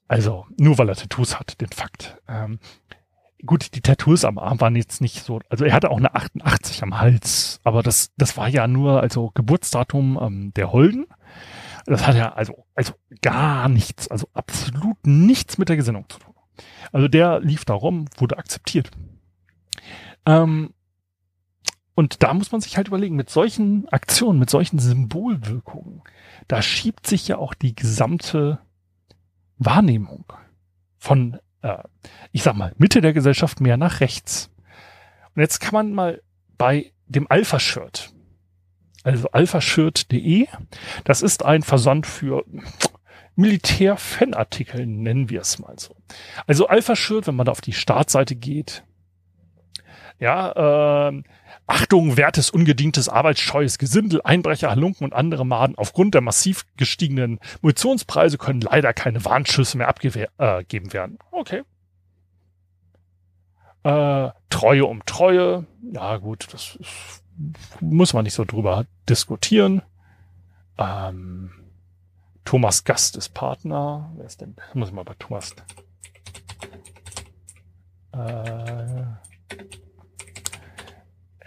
Also, 0.07 0.45
nur 0.57 0.77
weil 0.77 0.87
er 0.87 0.95
Tattoos 0.95 1.37
hat, 1.37 1.59
den 1.59 1.67
Fakt. 1.69 2.17
Ähm, 2.29 2.59
gut, 3.45 3.75
die 3.75 3.81
Tattoos 3.81 4.23
am 4.23 4.37
Arm 4.37 4.61
waren 4.61 4.77
jetzt 4.77 5.01
nicht 5.01 5.25
so, 5.25 5.41
also 5.49 5.65
er 5.65 5.73
hatte 5.73 5.91
auch 5.91 5.97
eine 5.97 6.15
88 6.15 6.81
am 6.81 6.97
Hals, 6.97 7.59
aber 7.65 7.83
das, 7.83 8.11
das 8.15 8.37
war 8.37 8.47
ja 8.47 8.65
nur, 8.65 9.01
also 9.01 9.31
Geburtsdatum 9.33 10.17
ähm, 10.21 10.53
der 10.55 10.71
Holden. 10.71 11.05
Das 11.85 12.07
hat 12.07 12.15
ja 12.15 12.31
also, 12.31 12.65
also 12.75 12.93
gar 13.21 13.67
nichts, 13.67 14.07
also 14.07 14.29
absolut 14.33 15.05
nichts 15.05 15.57
mit 15.57 15.67
der 15.67 15.75
Gesinnung 15.75 16.05
zu 16.07 16.19
tun. 16.19 16.30
Also 16.91 17.07
der 17.07 17.39
lief 17.39 17.65
da 17.65 17.73
rum, 17.73 18.05
wurde 18.17 18.37
akzeptiert. 18.37 18.91
Ähm, 20.25 20.73
und 21.95 22.23
da 22.23 22.33
muss 22.33 22.51
man 22.51 22.61
sich 22.61 22.77
halt 22.77 22.87
überlegen, 22.87 23.15
mit 23.15 23.29
solchen 23.29 23.87
Aktionen, 23.89 24.39
mit 24.39 24.49
solchen 24.49 24.79
Symbolwirkungen, 24.79 26.01
da 26.47 26.61
schiebt 26.61 27.05
sich 27.05 27.27
ja 27.27 27.37
auch 27.37 27.53
die 27.53 27.75
gesamte 27.75 28.59
Wahrnehmung 29.57 30.25
von, 30.97 31.39
äh, 31.61 31.77
ich 32.31 32.43
sag 32.43 32.55
mal, 32.55 32.73
Mitte 32.77 33.01
der 33.01 33.13
Gesellschaft 33.13 33.61
mehr 33.61 33.77
nach 33.77 33.99
rechts. 33.99 34.49
Und 35.35 35.41
jetzt 35.41 35.59
kann 35.59 35.73
man 35.73 35.93
mal 35.93 36.21
bei 36.57 36.91
dem 37.07 37.29
Alpha-Shirt, 37.29 38.13
also 39.03 39.29
alphashirt.de, 39.31 40.47
das 41.03 41.21
ist 41.21 41.43
ein 41.43 41.63
Versand 41.63 42.05
für 42.05 42.45
Militär-Fanartikel, 43.35 44.85
nennen 44.85 45.29
wir 45.29 45.41
es 45.41 45.59
mal 45.59 45.77
so. 45.77 45.95
Also 46.47 46.67
Alpha 46.67 46.95
Shirt, 46.95 47.27
wenn 47.27 47.35
man 47.35 47.45
da 47.45 47.51
auf 47.51 47.61
die 47.61 47.73
Startseite 47.73 48.35
geht, 48.35 48.83
ja, 50.19 51.09
äh, 51.09 51.23
Achtung, 51.65 52.17
wertes, 52.17 52.49
ungedientes, 52.49 53.09
arbeitsscheues 53.09 53.77
Gesindel, 53.77 54.21
Einbrecher, 54.23 54.69
Halunken 54.69 55.05
und 55.05 55.13
andere 55.13 55.45
Maden. 55.45 55.77
Aufgrund 55.77 56.13
der 56.13 56.21
massiv 56.21 56.65
gestiegenen 56.77 57.39
Munitionspreise 57.61 58.37
können 58.37 58.61
leider 58.61 58.93
keine 58.93 59.23
Warnschüsse 59.23 59.77
mehr 59.77 59.87
abgegeben 59.87 60.29
äh, 60.37 60.93
werden. 60.93 61.17
Okay. 61.31 61.63
Äh, 63.83 64.29
Treue 64.49 64.85
um 64.85 65.05
Treue. 65.05 65.65
Ja, 65.93 66.17
gut, 66.17 66.47
das 66.51 66.75
ist, 66.75 67.23
muss 67.79 68.13
man 68.13 68.25
nicht 68.25 68.33
so 68.35 68.45
drüber 68.45 68.85
diskutieren. 69.09 69.81
Ähm, 70.77 71.51
Thomas 72.51 72.83
Gast 72.83 73.15
ist 73.15 73.33
Partner. 73.33 74.11
Wer 74.17 74.25
ist 74.25 74.41
denn? 74.41 74.57
Muss 74.73 74.89
ich 74.89 74.93
mal 74.93 75.05
bei 75.05 75.13
Thomas. 75.17 75.55
Äh, 78.11 79.03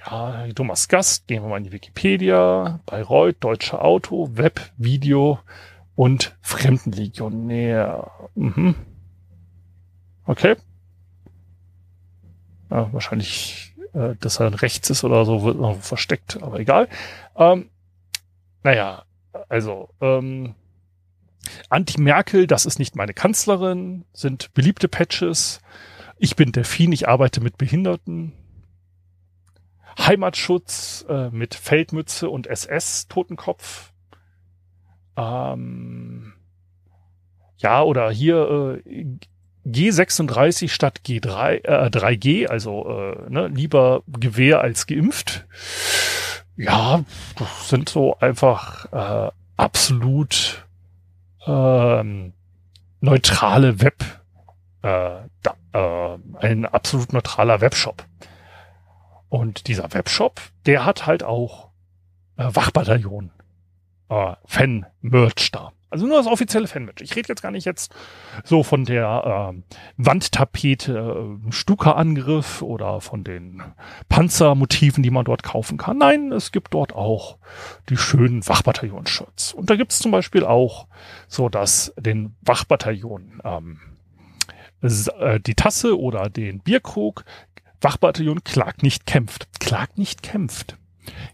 ja, 0.06 0.46
Thomas 0.54 0.88
Gast, 0.88 1.26
gehen 1.26 1.42
wir 1.42 1.50
mal 1.50 1.58
in 1.58 1.64
die 1.64 1.72
Wikipedia, 1.72 2.80
Bayreuth, 2.86 3.36
Deutsche 3.40 3.82
Auto, 3.82 4.30
Web, 4.32 4.72
Video 4.78 5.40
und 5.94 6.34
Fremdenlegionär. 6.40 8.10
Mhm. 8.34 8.74
Okay. 10.24 10.56
Ja, 12.70 12.90
wahrscheinlich, 12.94 13.74
äh, 13.92 14.14
dass 14.20 14.40
er 14.40 14.62
rechts 14.62 14.88
ist 14.88 15.04
oder 15.04 15.26
so, 15.26 15.42
wird 15.42 15.58
noch 15.58 15.76
versteckt, 15.80 16.42
aber 16.42 16.60
egal. 16.60 16.88
Ähm, 17.36 17.68
naja, 18.62 19.04
also, 19.50 19.90
ähm, 20.00 20.54
Anti-Merkel, 21.68 22.46
das 22.46 22.66
ist 22.66 22.78
nicht 22.78 22.96
meine 22.96 23.14
Kanzlerin, 23.14 24.04
sind 24.12 24.52
beliebte 24.54 24.88
Patches. 24.88 25.60
Ich 26.18 26.36
bin 26.36 26.52
Delfin, 26.52 26.92
ich 26.92 27.08
arbeite 27.08 27.40
mit 27.40 27.58
Behinderten. 27.58 28.32
Heimatschutz 29.98 31.04
äh, 31.08 31.30
mit 31.30 31.54
Feldmütze 31.54 32.28
und 32.28 32.46
SS-Totenkopf. 32.46 33.92
Ähm, 35.16 36.32
ja, 37.58 37.82
oder 37.82 38.10
hier 38.10 38.80
äh, 38.86 39.18
G36 39.66 40.68
statt 40.68 41.00
G3, 41.06 41.64
äh, 41.64 41.90
3G, 41.90 42.46
also 42.48 42.88
äh, 42.88 43.30
ne, 43.30 43.48
lieber 43.48 44.02
Gewehr 44.06 44.60
als 44.60 44.86
geimpft. 44.86 45.46
Ja, 46.56 47.04
das 47.36 47.68
sind 47.68 47.88
so 47.88 48.18
einfach 48.18 48.92
äh, 48.92 49.30
absolut 49.56 50.63
ähm, 51.46 52.32
neutrale 53.00 53.80
Web, 53.80 54.02
äh, 54.82 55.28
da, 55.42 55.54
äh, 55.72 56.18
ein 56.38 56.66
absolut 56.66 57.12
neutraler 57.12 57.60
Webshop. 57.60 58.06
Und 59.28 59.66
dieser 59.66 59.92
Webshop, 59.92 60.40
der 60.66 60.84
hat 60.84 61.06
halt 61.06 61.22
auch 61.22 61.70
äh, 62.36 62.48
Wachbataillon, 62.52 63.30
äh, 64.08 64.34
Fan-Merch 64.44 65.50
da. 65.52 65.72
Also 65.94 66.08
nur 66.08 66.16
das 66.16 66.26
offizielle 66.26 66.66
Fanmatch. 66.66 67.02
Ich 67.02 67.14
rede 67.14 67.28
jetzt 67.28 67.40
gar 67.40 67.52
nicht 67.52 67.66
jetzt 67.66 67.94
so 68.42 68.64
von 68.64 68.84
der 68.84 69.54
äh, 69.54 69.62
Wandtapete, 69.96 71.38
äh, 71.46 71.52
Stuka-Angriff 71.52 72.62
oder 72.62 73.00
von 73.00 73.22
den 73.22 73.62
Panzermotiven, 74.08 75.04
die 75.04 75.10
man 75.10 75.24
dort 75.24 75.44
kaufen 75.44 75.78
kann. 75.78 75.98
Nein, 75.98 76.32
es 76.32 76.50
gibt 76.50 76.74
dort 76.74 76.96
auch 76.96 77.38
die 77.90 77.96
schönen 77.96 78.44
Wachbataillon-Shirts. 78.44 79.54
Und 79.54 79.70
da 79.70 79.76
gibt 79.76 79.92
es 79.92 80.00
zum 80.00 80.10
Beispiel 80.10 80.42
auch 80.44 80.88
so, 81.28 81.48
dass 81.48 81.94
den 81.96 82.34
Wachbataillon 82.40 83.40
ähm, 83.44 83.78
äh, 84.82 85.38
die 85.38 85.54
Tasse 85.54 85.96
oder 85.96 86.28
den 86.28 86.58
Bierkrug 86.58 87.24
Wachbataillon 87.80 88.42
klagt 88.42 88.82
nicht 88.82 89.06
kämpft. 89.06 89.46
Klagt 89.60 89.96
nicht 89.96 90.24
kämpft. 90.24 90.76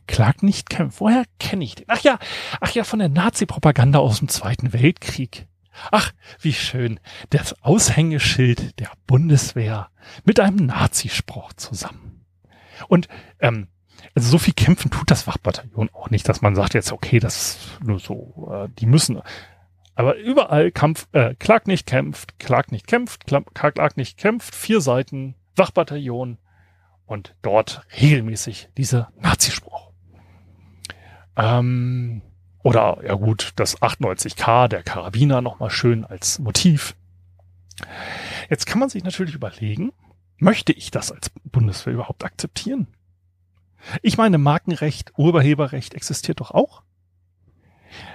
Klagt 0.07 0.43
nicht 0.43 0.71
kämpft. 0.71 1.01
Woher 1.01 1.25
kenne 1.39 1.65
ich 1.65 1.75
den? 1.75 1.87
Ach 1.89 2.01
ja, 2.01 2.19
ach 2.61 2.73
ja, 2.73 2.85
von 2.85 2.99
der 2.99 3.09
Nazi-Propaganda 3.09 3.99
aus 3.99 4.19
dem 4.19 4.29
Zweiten 4.29 4.73
Weltkrieg. 4.73 5.47
Ach, 5.91 6.13
wie 6.41 6.53
schön. 6.53 7.01
Das 7.31 7.63
Aushängeschild 7.63 8.79
der 8.79 8.91
Bundeswehr 9.07 9.91
mit 10.25 10.41
einem 10.41 10.67
Nazispruch 10.67 11.53
zusammen. 11.55 12.25
Und 12.89 13.09
ähm, 13.39 13.69
also 14.15 14.31
so 14.31 14.39
viel 14.39 14.55
kämpfen 14.55 14.91
tut 14.91 15.11
das 15.11 15.27
Wachbataillon 15.27 15.91
auch 15.93 16.11
nicht, 16.11 16.29
dass 16.29 16.43
man 16.43 16.55
sagt 16.55 16.75
jetzt, 16.75 16.93
okay, 16.93 17.21
das 17.21 17.37
ist 17.37 17.85
nur 17.85 17.99
so, 17.99 18.51
äh, 18.53 18.69
die 18.79 18.87
müssen. 18.87 19.21
Aber 19.95 20.17
überall 20.17 20.73
Kampf, 20.73 21.07
äh, 21.13 21.35
Klag 21.35 21.67
nicht 21.67 21.87
kämpft, 21.87 22.39
Klag 22.39 22.73
nicht 22.73 22.87
kämpft, 22.87 23.27
Klag 23.27 23.97
nicht 23.97 24.19
kämpft, 24.19 24.55
vier 24.55 24.81
Seiten, 24.81 25.35
Wachbataillon 25.57 26.39
und 27.11 27.35
dort 27.43 27.85
regelmäßig 28.01 28.69
dieser 28.77 29.13
Nazispruch. 29.19 29.91
Ähm, 31.37 32.23
oder 32.63 32.99
ja 33.05 33.15
gut, 33.15 33.51
das 33.57 33.83
98K, 33.83 34.69
der 34.69 34.85
Karabiner 34.85 35.41
nochmal 35.41 35.71
schön 35.71 36.05
als 36.05 36.39
Motiv. 36.39 36.95
Jetzt 38.49 38.67
kann 38.67 38.79
man 38.79 38.91
sich 38.91 39.03
natürlich 39.03 39.35
überlegen, 39.35 39.93
möchte 40.39 40.73
ich 40.73 40.93
das 40.93 41.11
als 41.11 41.31
Bundeswehr 41.45 41.95
überhaupt 41.95 42.25
akzeptieren? 42.25 42.87
Ich 44.03 44.17
meine, 44.17 44.39
Markenrecht, 44.39 45.13
Urheberrecht 45.19 45.95
existiert 45.95 46.39
doch 46.39 46.53
auch. 46.53 46.85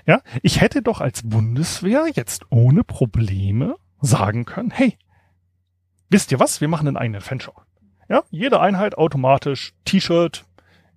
Ja, 0.06 0.22
ich 0.42 0.62
hätte 0.62 0.82
doch 0.82 1.02
als 1.02 1.28
Bundeswehr 1.28 2.06
jetzt 2.14 2.46
ohne 2.50 2.86
Probleme 2.86 3.76
sagen 4.00 4.46
können, 4.46 4.72
hey, 4.72 4.98
wisst 6.10 6.32
ihr 6.32 6.40
was? 6.40 6.62
Wir 6.62 6.70
machen 6.70 6.88
einen 6.88 6.98
eigenen 6.98 7.22
Fanshop. 7.22 7.65
Ja, 8.08 8.24
jede 8.30 8.60
Einheit 8.60 8.98
automatisch 8.98 9.74
T-Shirt 9.86 10.46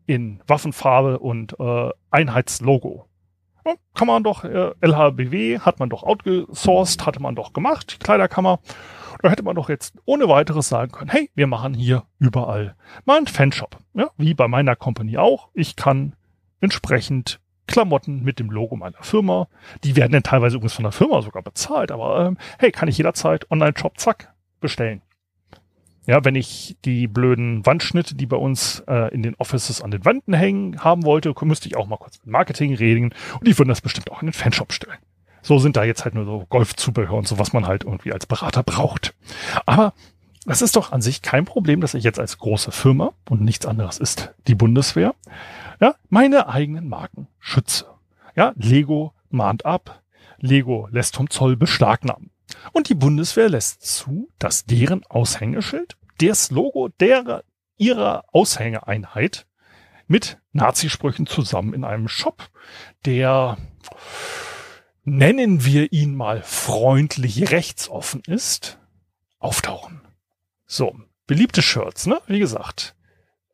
in 0.07 0.43
Waffenfarbe 0.47 1.19
und 1.19 1.59
äh, 1.59 1.91
Einheitslogo. 2.11 3.07
Ja, 3.65 3.75
kann 3.95 4.07
man 4.07 4.25
doch, 4.25 4.45
äh, 4.45 4.73
LHBW 4.81 5.61
hat 5.61 5.79
man 5.79 5.91
doch 5.91 6.03
outgesourced, 6.03 7.07
hatte 7.07 7.21
man 7.21 7.35
doch 7.35 7.53
gemacht, 7.53 7.95
die 7.95 7.99
Kleiderkammer. 7.99 8.61
Da 9.23 9.31
hätte 9.31 9.43
man 9.43 9.57
doch 9.57 9.69
jetzt 9.69 9.97
ohne 10.05 10.29
weiteres 10.29 10.69
sagen 10.69 10.93
können, 10.93 11.11
hey, 11.11 11.31
wir 11.35 11.47
machen 11.47 11.75
hier 11.75 12.05
überall 12.19 12.77
mal 13.05 13.17
einen 13.17 13.27
Fanshop. 13.27 13.77
Ja, 13.95 14.11
wie 14.17 14.35
bei 14.35 14.49
meiner 14.49 14.77
Company 14.77 15.19
auch. 15.19 15.49
Ich 15.55 15.77
kann 15.77 16.15
entsprechend 16.61 17.41
Klamotten 17.67 18.23
mit 18.23 18.39
dem 18.39 18.51
Logo 18.51 18.77
meiner 18.77 19.03
Firma. 19.03 19.49
Die 19.85 19.97
werden 19.97 20.13
dann 20.13 20.23
teilweise 20.23 20.57
übrigens 20.57 20.75
von 20.75 20.85
der 20.85 20.93
Firma 20.93 21.21
sogar 21.23 21.43
bezahlt, 21.43 21.91
aber 21.91 22.27
ähm, 22.27 22.39
hey, 22.59 22.71
kann 22.71 22.89
ich 22.89 22.97
jederzeit 22.97 23.51
Online-Shop, 23.51 23.99
zack, 23.99 24.33
bestellen. 24.61 25.03
Ja, 26.09 26.25
wenn 26.25 26.37
ich 26.37 26.75
die 26.87 27.07
blöden 27.07 27.67
Wandschnitte, 27.67 28.15
die 28.15 28.25
bei 28.25 28.39
uns 28.39 28.83
äh, 28.89 29.15
in 29.15 29.23
den 29.23 29.35
Offices 29.35 29.83
an 29.83 29.91
den 29.91 30.07
Wänden 30.07 30.33
hängen, 30.33 30.83
haben 30.83 31.05
wollte, 31.05 31.35
müsste 31.43 31.69
ich 31.69 31.77
auch 31.77 31.87
mal 31.87 31.99
kurz 31.99 32.19
mit 32.25 32.33
Marketing 32.33 32.75
reden 32.75 33.13
und 33.39 33.47
die 33.47 33.59
würden 33.59 33.69
das 33.69 33.83
bestimmt 33.83 34.11
auch 34.11 34.23
in 34.23 34.29
den 34.29 34.33
Fanshop 34.33 34.73
stellen. 34.73 34.97
So 35.43 35.59
sind 35.59 35.77
da 35.77 35.85
jetzt 35.85 36.07
halt 36.07 36.15
nur 36.15 36.25
so 36.25 36.47
Golfzubehör 36.49 37.13
und 37.13 37.29
so, 37.29 37.39
was 37.39 37.53
man 37.53 37.67
halt 37.67 37.85
irgendwie 37.85 38.15
als 38.15 38.25
Berater 38.25 38.63
braucht. 38.63 39.15
Aber 39.67 39.93
das 40.47 40.63
ist 40.63 40.77
doch 40.77 40.93
an 40.93 41.03
sich 41.03 41.21
kein 41.21 41.45
Problem, 41.45 41.83
dass 41.83 41.93
ich 41.93 42.05
jetzt 42.05 42.19
als 42.19 42.39
große 42.39 42.73
Firma 42.73 43.13
und 43.29 43.43
nichts 43.43 43.67
anderes 43.67 43.99
ist 43.99 44.35
die 44.47 44.55
Bundeswehr, 44.55 45.15
ja, 45.79 45.95
meine 46.09 46.49
eigenen 46.49 46.89
Marken 46.89 47.29
schütze. 47.39 47.85
Ja, 48.35 48.55
Lego 48.57 49.13
mahnt 49.29 49.67
ab, 49.67 50.03
Lego 50.39 50.89
lässt 50.91 51.17
vom 51.17 51.29
Zoll 51.29 51.57
beschlagnahmen. 51.57 52.31
Und 52.73 52.89
die 52.89 52.95
Bundeswehr 52.95 53.49
lässt 53.49 53.83
zu, 53.83 54.31
dass 54.39 54.65
deren 54.65 55.05
Aushängeschild, 55.07 55.97
das 56.21 56.51
Logo 56.51 56.89
derer, 56.89 57.45
ihrer 57.77 58.25
Aushängeeinheit 58.33 59.47
mit 60.07 60.39
Nazisprüchen 60.53 61.27
zusammen 61.27 61.75
in 61.75 61.85
einem 61.85 62.09
Shop, 62.09 62.51
der, 63.05 63.59
nennen 65.05 65.65
wir 65.65 65.93
ihn 65.93 66.15
mal 66.15 66.43
freundlich 66.43 67.51
rechtsoffen 67.51 68.23
ist, 68.27 68.79
auftauchen. 69.39 70.01
So, 70.67 70.99
beliebte 71.27 71.63
Shirts, 71.63 72.07
ne? 72.07 72.21
Wie 72.27 72.41
gesagt. 72.41 72.97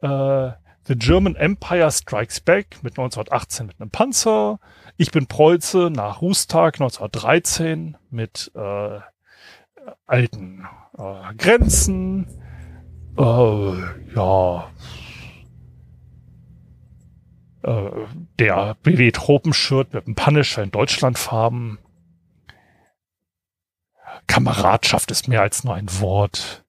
Äh, 0.00 0.52
The 0.87 0.96
German 0.96 1.35
Empire 1.35 1.90
Strikes 1.90 2.40
Back 2.40 2.83
mit 2.83 2.98
1918 2.98 3.66
mit 3.66 3.80
einem 3.80 3.90
Panzer. 3.90 4.61
Ich 4.96 5.11
bin 5.11 5.26
Preuße 5.26 5.90
nach 5.90 6.20
Rustag 6.20 6.76
1913 6.76 7.96
mit 8.11 8.52
äh, 8.54 9.00
alten 10.07 10.66
äh, 10.96 11.35
Grenzen. 11.35 12.28
Äh, 13.18 14.14
ja. 14.14 14.70
Äh, 17.62 17.90
der 18.38 18.76
BW 18.83 19.11
Tropenshirt 19.11 19.94
mit 19.94 20.07
dem 20.07 20.14
Punisher 20.14 20.62
in 20.62 20.70
Deutschlandfarben. 20.70 21.78
Kameradschaft 24.28 25.11
ist 25.11 25.26
mehr 25.26 25.42
als 25.42 25.64
nur 25.64 25.74
ein 25.74 25.88
Wort. 26.00 26.64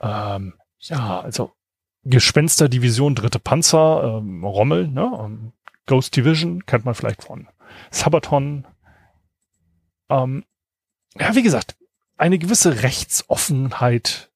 Ähm, 0.00 0.54
ja, 0.78 1.20
also 1.20 1.52
Gespensterdivision, 2.08 3.14
dritte 3.14 3.38
Panzer, 3.38 4.18
ähm, 4.18 4.44
Rommel, 4.44 4.88
ne? 4.88 5.10
Ähm, 5.20 5.52
Ghost 5.86 6.16
Division, 6.16 6.66
kennt 6.66 6.84
man 6.84 6.94
vielleicht 6.94 7.22
von 7.24 7.48
Sabaton. 7.90 8.66
Ähm, 10.08 10.44
ja, 11.18 11.34
wie 11.34 11.42
gesagt, 11.42 11.76
eine 12.16 12.38
gewisse 12.38 12.82
Rechtsoffenheit 12.82 14.30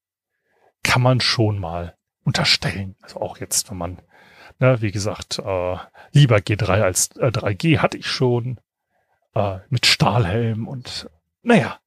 kann 0.83 1.03
man 1.03 1.21
schon 1.21 1.59
mal 1.59 1.97
unterstellen. 2.25 2.97
Also 3.03 3.21
auch 3.21 3.39
jetzt, 3.39 3.71
wenn 3.71 3.79
man, 3.79 4.03
ne, 4.59 4.81
wie 4.81 4.93
gesagt, 4.93 5.39
äh, 5.39 5.77
lieber 6.13 6.37
G3 6.37 6.83
als 6.83 7.17
äh, 7.17 7.29
3G 7.29 7.79
hatte 7.79 7.99
ich 7.99 8.07
schon, 8.07 8.61
äh, 9.35 9.59
mit 9.69 9.87
Stahlhelm 9.87 10.69
und 10.69 11.09
naja, 11.43 11.79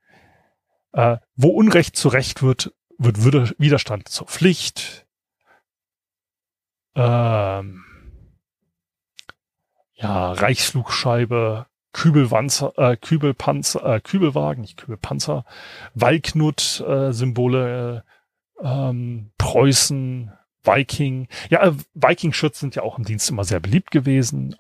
Äh, 0.96 1.18
wo 1.36 1.50
Unrecht 1.50 1.96
zu 1.98 2.08
Recht 2.08 2.44
wird, 2.44 2.72
wird 3.00 3.56
Widerstand 3.60 4.08
zur 4.10 4.28
Pflicht. 4.28 5.03
Ähm, 6.96 7.84
ja, 9.96 10.34
Reichsflugscheibe, 10.34 11.66
Kübelwanzer, 11.94 12.78
äh, 12.78 12.98
Kübelpanzer, 12.98 13.86
äh, 13.86 14.02
Kübelwagen, 14.02 14.62
nicht 14.62 14.78
Kübelpanzer, 14.78 15.46
Walknut-Symbole, 15.94 18.04
äh, 18.62 18.64
ähm, 18.64 19.32
Preußen, 19.38 20.32
Viking. 20.64 21.28
Ja, 21.50 21.64
äh, 21.64 21.74
Viking-Schutz 21.94 22.60
sind 22.60 22.76
ja 22.76 22.82
auch 22.84 22.98
im 22.98 23.06
Dienst 23.06 23.30
immer 23.30 23.44
sehr 23.44 23.60
beliebt 23.60 23.92
gewesen. 23.92 24.56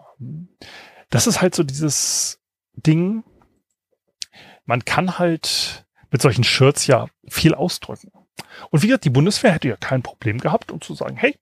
Das 1.09 1.25
ist 1.27 1.41
halt 1.41 1.55
so 1.55 1.63
dieses 1.63 2.39
Ding. 2.73 3.23
Man 4.65 4.85
kann 4.85 5.17
halt 5.19 5.85
mit 6.11 6.21
solchen 6.21 6.43
Shirts 6.43 6.87
ja 6.87 7.07
viel 7.27 7.55
ausdrücken. 7.55 8.11
Und 8.69 8.83
wie 8.83 8.87
gesagt, 8.87 9.05
die 9.05 9.09
Bundeswehr 9.09 9.51
hätte 9.51 9.69
ja 9.69 9.77
kein 9.77 10.03
Problem 10.03 10.39
gehabt, 10.39 10.71
um 10.71 10.81
zu 10.81 10.93
sagen, 10.93 11.17
hey, 11.17 11.35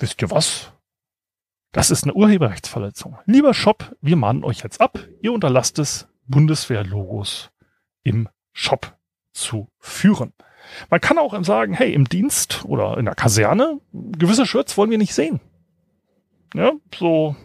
wisst 0.00 0.20
ihr 0.22 0.30
was? 0.30 0.72
Das 1.72 1.90
ist 1.90 2.04
eine 2.04 2.14
Urheberrechtsverletzung. 2.14 3.18
Lieber 3.26 3.54
Shop, 3.54 3.94
wir 4.00 4.16
mahnen 4.16 4.42
euch 4.42 4.62
jetzt 4.62 4.80
ab. 4.80 4.98
Ihr 5.22 5.32
unterlasst 5.32 5.78
es, 5.78 6.08
Bundeswehr-Logos 6.26 7.50
im 8.02 8.28
Shop 8.52 8.96
zu 9.32 9.68
führen. 9.78 10.32
Man 10.88 11.00
kann 11.00 11.18
auch 11.18 11.42
sagen, 11.44 11.74
hey, 11.74 11.92
im 11.92 12.08
Dienst 12.08 12.64
oder 12.64 12.98
in 12.98 13.04
der 13.04 13.14
Kaserne, 13.14 13.80
gewisse 13.92 14.46
Shirts 14.46 14.76
wollen 14.76 14.90
wir 14.90 14.98
nicht 14.98 15.14
sehen. 15.14 15.40
Ja, 16.54 16.72
so, 16.94 17.36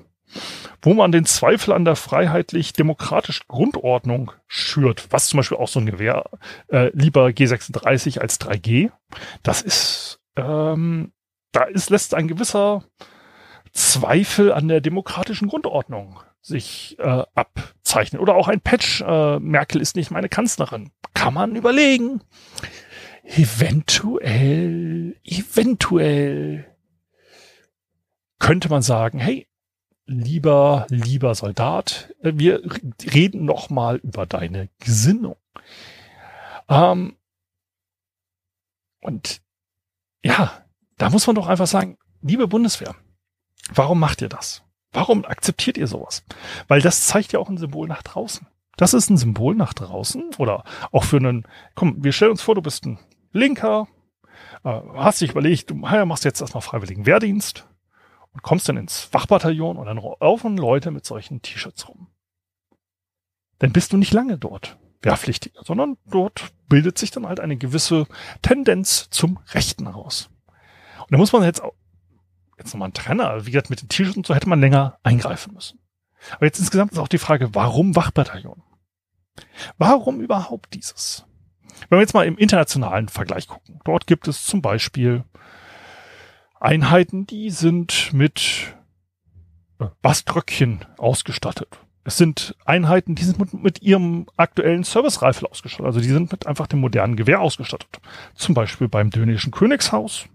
wo 0.82 0.94
man 0.94 1.12
den 1.12 1.26
Zweifel 1.26 1.74
an 1.74 1.86
der 1.86 1.96
freiheitlich-demokratischen 1.96 3.46
Grundordnung 3.48 4.32
schürt, 4.48 5.08
was 5.12 5.28
zum 5.28 5.38
Beispiel 5.38 5.58
auch 5.58 5.68
so 5.68 5.80
ein 5.80 5.86
Gewehr, 5.86 6.26
äh, 6.68 6.90
lieber 6.94 7.28
G36 7.28 8.20
als 8.20 8.40
3G, 8.40 8.92
das 9.44 9.62
ist, 9.62 10.20
ähm, 10.36 11.12
da 11.56 11.64
ist, 11.64 11.90
lässt 11.90 12.14
ein 12.14 12.28
gewisser 12.28 12.84
Zweifel 13.72 14.52
an 14.52 14.68
der 14.68 14.82
demokratischen 14.82 15.48
Grundordnung 15.48 16.20
sich 16.42 16.98
äh, 17.00 17.24
abzeichnen. 17.34 18.22
Oder 18.22 18.36
auch 18.36 18.48
ein 18.48 18.62
Patch, 18.62 19.02
äh, 19.02 19.40
Merkel 19.40 19.82
ist 19.82 19.96
nicht 19.96 20.12
meine 20.12 20.30
Kanzlerin. 20.30 20.92
Kann 21.14 21.34
man 21.34 21.56
überlegen. 21.56 22.22
Eventuell, 23.24 25.18
eventuell 25.24 26.76
könnte 28.38 28.70
man 28.70 28.84
sagen, 28.84 29.18
hey, 29.18 29.48
lieber, 30.06 30.86
lieber 30.90 31.34
Soldat, 31.34 32.14
äh, 32.22 32.34
wir 32.36 32.62
reden 33.12 33.46
noch 33.46 33.70
mal 33.72 33.98
über 33.98 34.26
deine 34.26 34.70
Gesinnung. 34.80 35.38
Ähm, 36.70 37.16
und 39.02 39.42
ja, 40.24 40.65
da 40.98 41.10
muss 41.10 41.28
man 41.28 41.36
doch 41.36 41.48
einfach 41.48 41.68
sagen, 41.68 41.98
liebe 42.22 42.48
Bundeswehr, 42.48 42.96
warum 43.74 44.00
macht 44.00 44.22
ihr 44.22 44.30
das? 44.30 44.64
Warum 44.92 45.26
akzeptiert 45.26 45.78
ihr 45.78 45.88
sowas? 45.88 46.24
Weil 46.68 46.82
das 46.82 47.08
zeigt 47.08 47.34
ja 47.34 47.40
auch 47.40 47.50
ein 47.50 47.58
Symbol 47.58 47.88
nach 47.88 48.02
draußen. 48.02 48.48
Das 48.78 48.94
ist 48.94 49.10
ein 49.10 49.18
Symbol 49.18 49.56
nach 49.56 49.74
draußen 49.74 50.36
oder 50.38 50.64
auch 50.92 51.04
für 51.04 51.18
einen, 51.18 51.46
komm, 51.76 52.04
wir 52.04 52.12
stellen 52.12 52.32
uns 52.32 52.42
vor, 52.42 52.56
du 52.56 52.62
bist 52.62 52.86
ein 52.86 53.00
Linker, 53.32 53.88
äh, 54.64 54.82
hast 54.96 55.22
dich 55.22 55.32
überlegt, 55.32 55.70
du 55.70 55.76
machst 55.76 56.26
jetzt 56.26 56.42
erstmal 56.42 56.62
freiwilligen 56.62 57.06
Wehrdienst 57.06 57.68
und 58.34 58.44
kommst 58.44 58.68
dann 58.68 58.78
ins 58.78 59.10
Wachbataillon 59.12 59.78
und 59.78 59.86
dann 59.86 59.98
laufen 59.98 60.58
Leute 60.58 60.92
mit 60.92 61.06
solchen 61.06 61.42
T-Shirts 61.42 61.88
rum. 61.88 62.08
Dann 63.60 63.72
bist 63.72 63.94
du 63.94 63.98
nicht 63.98 64.14
lange 64.14 64.38
dort 64.38 64.78
Wehrpflichtiger, 65.02 65.62
sondern 65.64 65.98
dort 66.06 66.52
bildet 66.68 66.98
sich 66.98 67.12
dann 67.12 67.28
halt 67.28 67.40
eine 67.40 67.58
gewisse 67.58 68.08
Tendenz 68.42 69.10
zum 69.10 69.40
Rechten 69.54 69.86
heraus. 69.86 70.30
Und 71.06 71.12
da 71.12 71.18
muss 71.18 71.34
man 71.34 71.44
jetzt 71.44 71.62
auch, 71.62 71.74
jetzt 72.58 72.74
nochmal 72.74 72.88
einen 72.88 72.94
Trenner, 72.94 73.46
wie 73.46 73.52
gesagt, 73.52 73.70
mit 73.70 73.82
den 73.82 73.90
T-Shirts 73.90 74.18
und 74.18 74.26
so 74.26 74.36
hätte 74.36 74.50
man 74.50 74.60
länger 74.60 74.98
eingreifen 75.04 75.54
müssen. 75.54 75.80
Aber 76.32 76.46
jetzt 76.46 76.60
insgesamt 76.60 76.92
ist 76.92 77.00
auch 77.00 77.08
die 77.08 77.18
Frage, 77.18 77.54
warum 77.54 77.96
Wachbataillon? 77.96 78.64
Warum 79.78 80.22
überhaupt 80.22 80.74
dieses? 80.74 81.26
Wenn 81.90 81.98
wir 81.98 82.02
jetzt 82.02 82.14
mal 82.14 82.26
im 82.26 82.38
internationalen 82.38 83.10
Vergleich 83.10 83.48
gucken, 83.48 83.80
dort 83.84 84.08
gibt 84.08 84.28
es 84.28 84.46
zum 84.46 84.62
Beispiel 84.62 85.24
Einheiten, 86.60 87.28
die 87.28 87.50
sind 87.52 88.14
mit 88.14 88.76
äh, 89.80 89.86
Baströckchen 90.02 90.86
ausgestattet. 90.98 91.80
Es 92.06 92.18
sind 92.18 92.56
Einheiten, 92.66 93.16
die 93.16 93.24
sind 93.24 93.40
mit, 93.40 93.54
mit 93.54 93.82
ihrem 93.82 94.28
aktuellen 94.38 94.84
Service-Reifel 94.84 95.48
ausgestattet. 95.48 95.88
Also 95.88 96.00
die 96.00 96.08
sind 96.08 96.32
mit 96.32 96.46
einfach 96.46 96.68
dem 96.68 96.80
modernen 96.80 97.16
Gewehr 97.16 97.42
ausgestattet. 97.42 98.00
Zum 98.36 98.54
Beispiel 98.54 98.88
beim 98.88 99.10
dänischen 99.10 99.52
Königshaus. 99.52 100.28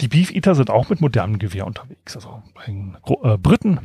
Die 0.00 0.08
Beef 0.08 0.30
Eater 0.30 0.54
sind 0.54 0.70
auch 0.70 0.88
mit 0.88 1.00
modernem 1.00 1.38
Gewehr 1.38 1.66
unterwegs. 1.66 2.16
Also 2.16 2.42
bei 2.54 2.64
den 2.66 2.96
äh, 3.22 3.36
Briten. 3.38 3.80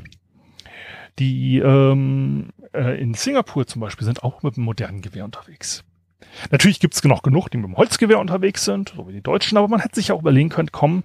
Die 1.20 1.60
ähm, 1.60 2.49
äh, 2.74 2.99
in 3.01 3.14
Singapur 3.14 3.68
zum 3.68 3.82
Beispiel 3.82 4.05
sind 4.05 4.24
auch 4.24 4.41
mit 4.41 4.55
einem 4.55 4.66
modernen 4.66 5.01
Gewehr 5.01 5.26
unterwegs. 5.26 5.84
Natürlich 6.51 6.80
gibt 6.80 6.95
es 6.95 7.03
noch 7.03 7.24
genug, 7.24 7.49
die 7.49 7.57
mit 7.57 7.68
dem 7.68 7.78
Holzgewehr 7.78 8.20
unterwegs 8.20 8.66
sind, 8.66 8.93
so 8.95 9.07
wie 9.07 9.14
die 9.14 9.22
Deutschen, 9.22 9.57
aber 9.57 9.68
man 9.68 9.80
hätte 9.80 9.95
sich 9.95 10.12
auch 10.12 10.22
überlegen 10.22 10.49
können, 10.49 10.70
komm, 10.72 11.03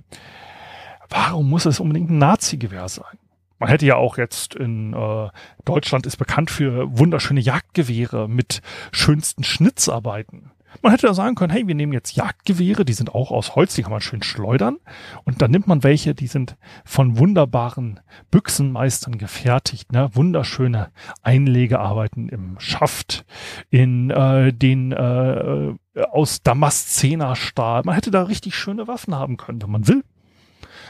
warum 1.08 1.48
muss 1.48 1.66
es 1.66 1.80
unbedingt 1.80 2.10
ein 2.10 2.18
Nazi-Gewehr 2.18 2.88
sein? 2.88 3.18
Man 3.58 3.68
hätte 3.68 3.86
ja 3.86 3.96
auch 3.96 4.18
jetzt 4.18 4.54
in 4.54 4.92
äh, 4.92 5.28
Deutschland 5.64 6.06
ist 6.06 6.16
bekannt 6.16 6.50
für 6.50 6.98
wunderschöne 6.98 7.40
Jagdgewehre 7.40 8.28
mit 8.28 8.60
schönsten 8.92 9.44
Schnitzarbeiten. 9.44 10.50
Man 10.82 10.92
hätte 10.92 11.06
ja 11.06 11.14
sagen 11.14 11.34
können, 11.34 11.52
hey, 11.52 11.66
wir 11.66 11.74
nehmen 11.74 11.92
jetzt 11.92 12.16
Jagdgewehre, 12.16 12.84
die 12.84 12.92
sind 12.92 13.14
auch 13.14 13.30
aus 13.30 13.54
Holz, 13.54 13.74
die 13.74 13.82
kann 13.82 13.92
man 13.92 14.00
schön 14.00 14.22
schleudern. 14.22 14.78
Und 15.24 15.42
dann 15.42 15.50
nimmt 15.50 15.66
man 15.66 15.82
welche, 15.82 16.14
die 16.14 16.26
sind 16.26 16.56
von 16.84 17.18
wunderbaren 17.18 18.00
Büchsenmeistern 18.30 19.18
gefertigt, 19.18 19.92
ne? 19.92 20.10
wunderschöne 20.12 20.90
Einlegearbeiten 21.22 22.28
im 22.28 22.58
Schaft, 22.58 23.24
in 23.70 24.10
äh, 24.10 24.52
den 24.52 24.92
äh, 24.92 25.74
aus 26.10 26.42
Damaszenerstahl. 26.42 27.82
Man 27.84 27.94
hätte 27.94 28.10
da 28.10 28.24
richtig 28.24 28.54
schöne 28.54 28.88
Waffen 28.88 29.14
haben 29.14 29.36
können, 29.36 29.62
wenn 29.62 29.70
man 29.70 29.88
will. 29.88 30.04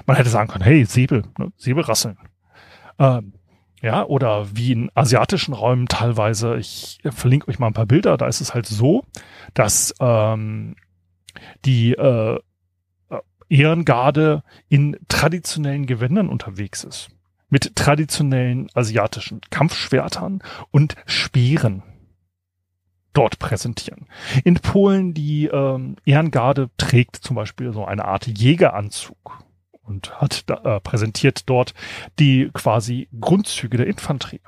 Man 0.07 0.17
hätte 0.17 0.31
sagen 0.31 0.49
können, 0.49 0.65
hey, 0.65 0.85
Säbel, 0.85 1.25
ne? 1.39 1.53
Säbelrasseln. 1.57 2.19
Ähm, 2.99 3.35
ja, 3.85 4.07
oder 4.07 4.57
wie 4.57 4.73
in 4.73 4.91
asiatischen 4.95 5.53
Räumen 5.53 5.87
teilweise, 5.89 6.57
ich 6.57 7.01
verlinke 7.05 7.49
euch 7.49 7.59
mal 7.59 7.67
ein 7.67 7.75
paar 7.75 7.85
Bilder, 7.85 8.17
da 8.17 8.27
ist 8.27 8.41
es 8.41 8.55
halt 8.55 8.67
so, 8.67 9.05
dass 9.53 9.95
ähm, 10.01 10.75
die 11.67 11.93
äh, 11.93 12.39
Ehrengarde 13.51 14.43
in 14.71 14.97
traditionellen 15.09 15.85
Gewändern 15.85 16.31
unterwegs 16.31 16.83
ist. 16.83 17.11
Mit 17.51 17.77
traditionellen 17.77 18.71
asiatischen 18.73 19.43
Kampfschwertern 19.51 20.43
und 20.71 20.97
Speeren 21.05 21.83
dort 23.13 23.39
präsentieren. 23.39 24.07
In 24.45 24.55
Polen 24.55 25.13
die 25.13 25.47
ähm, 25.49 25.97
Ehrengarde 26.07 26.71
trägt 26.79 27.17
zum 27.17 27.37
Beispiel 27.37 27.75
so 27.75 27.85
eine 27.85 28.07
Art 28.07 28.27
Jägeranzug 28.27 29.45
und 29.85 30.21
hat 30.21 30.49
da, 30.49 30.77
äh, 30.77 30.81
präsentiert 30.81 31.49
dort 31.49 31.75
die 32.19 32.51
quasi 32.53 33.09
Grundzüge 33.21 33.77
der 33.77 33.87
Infanterie. 33.87 34.41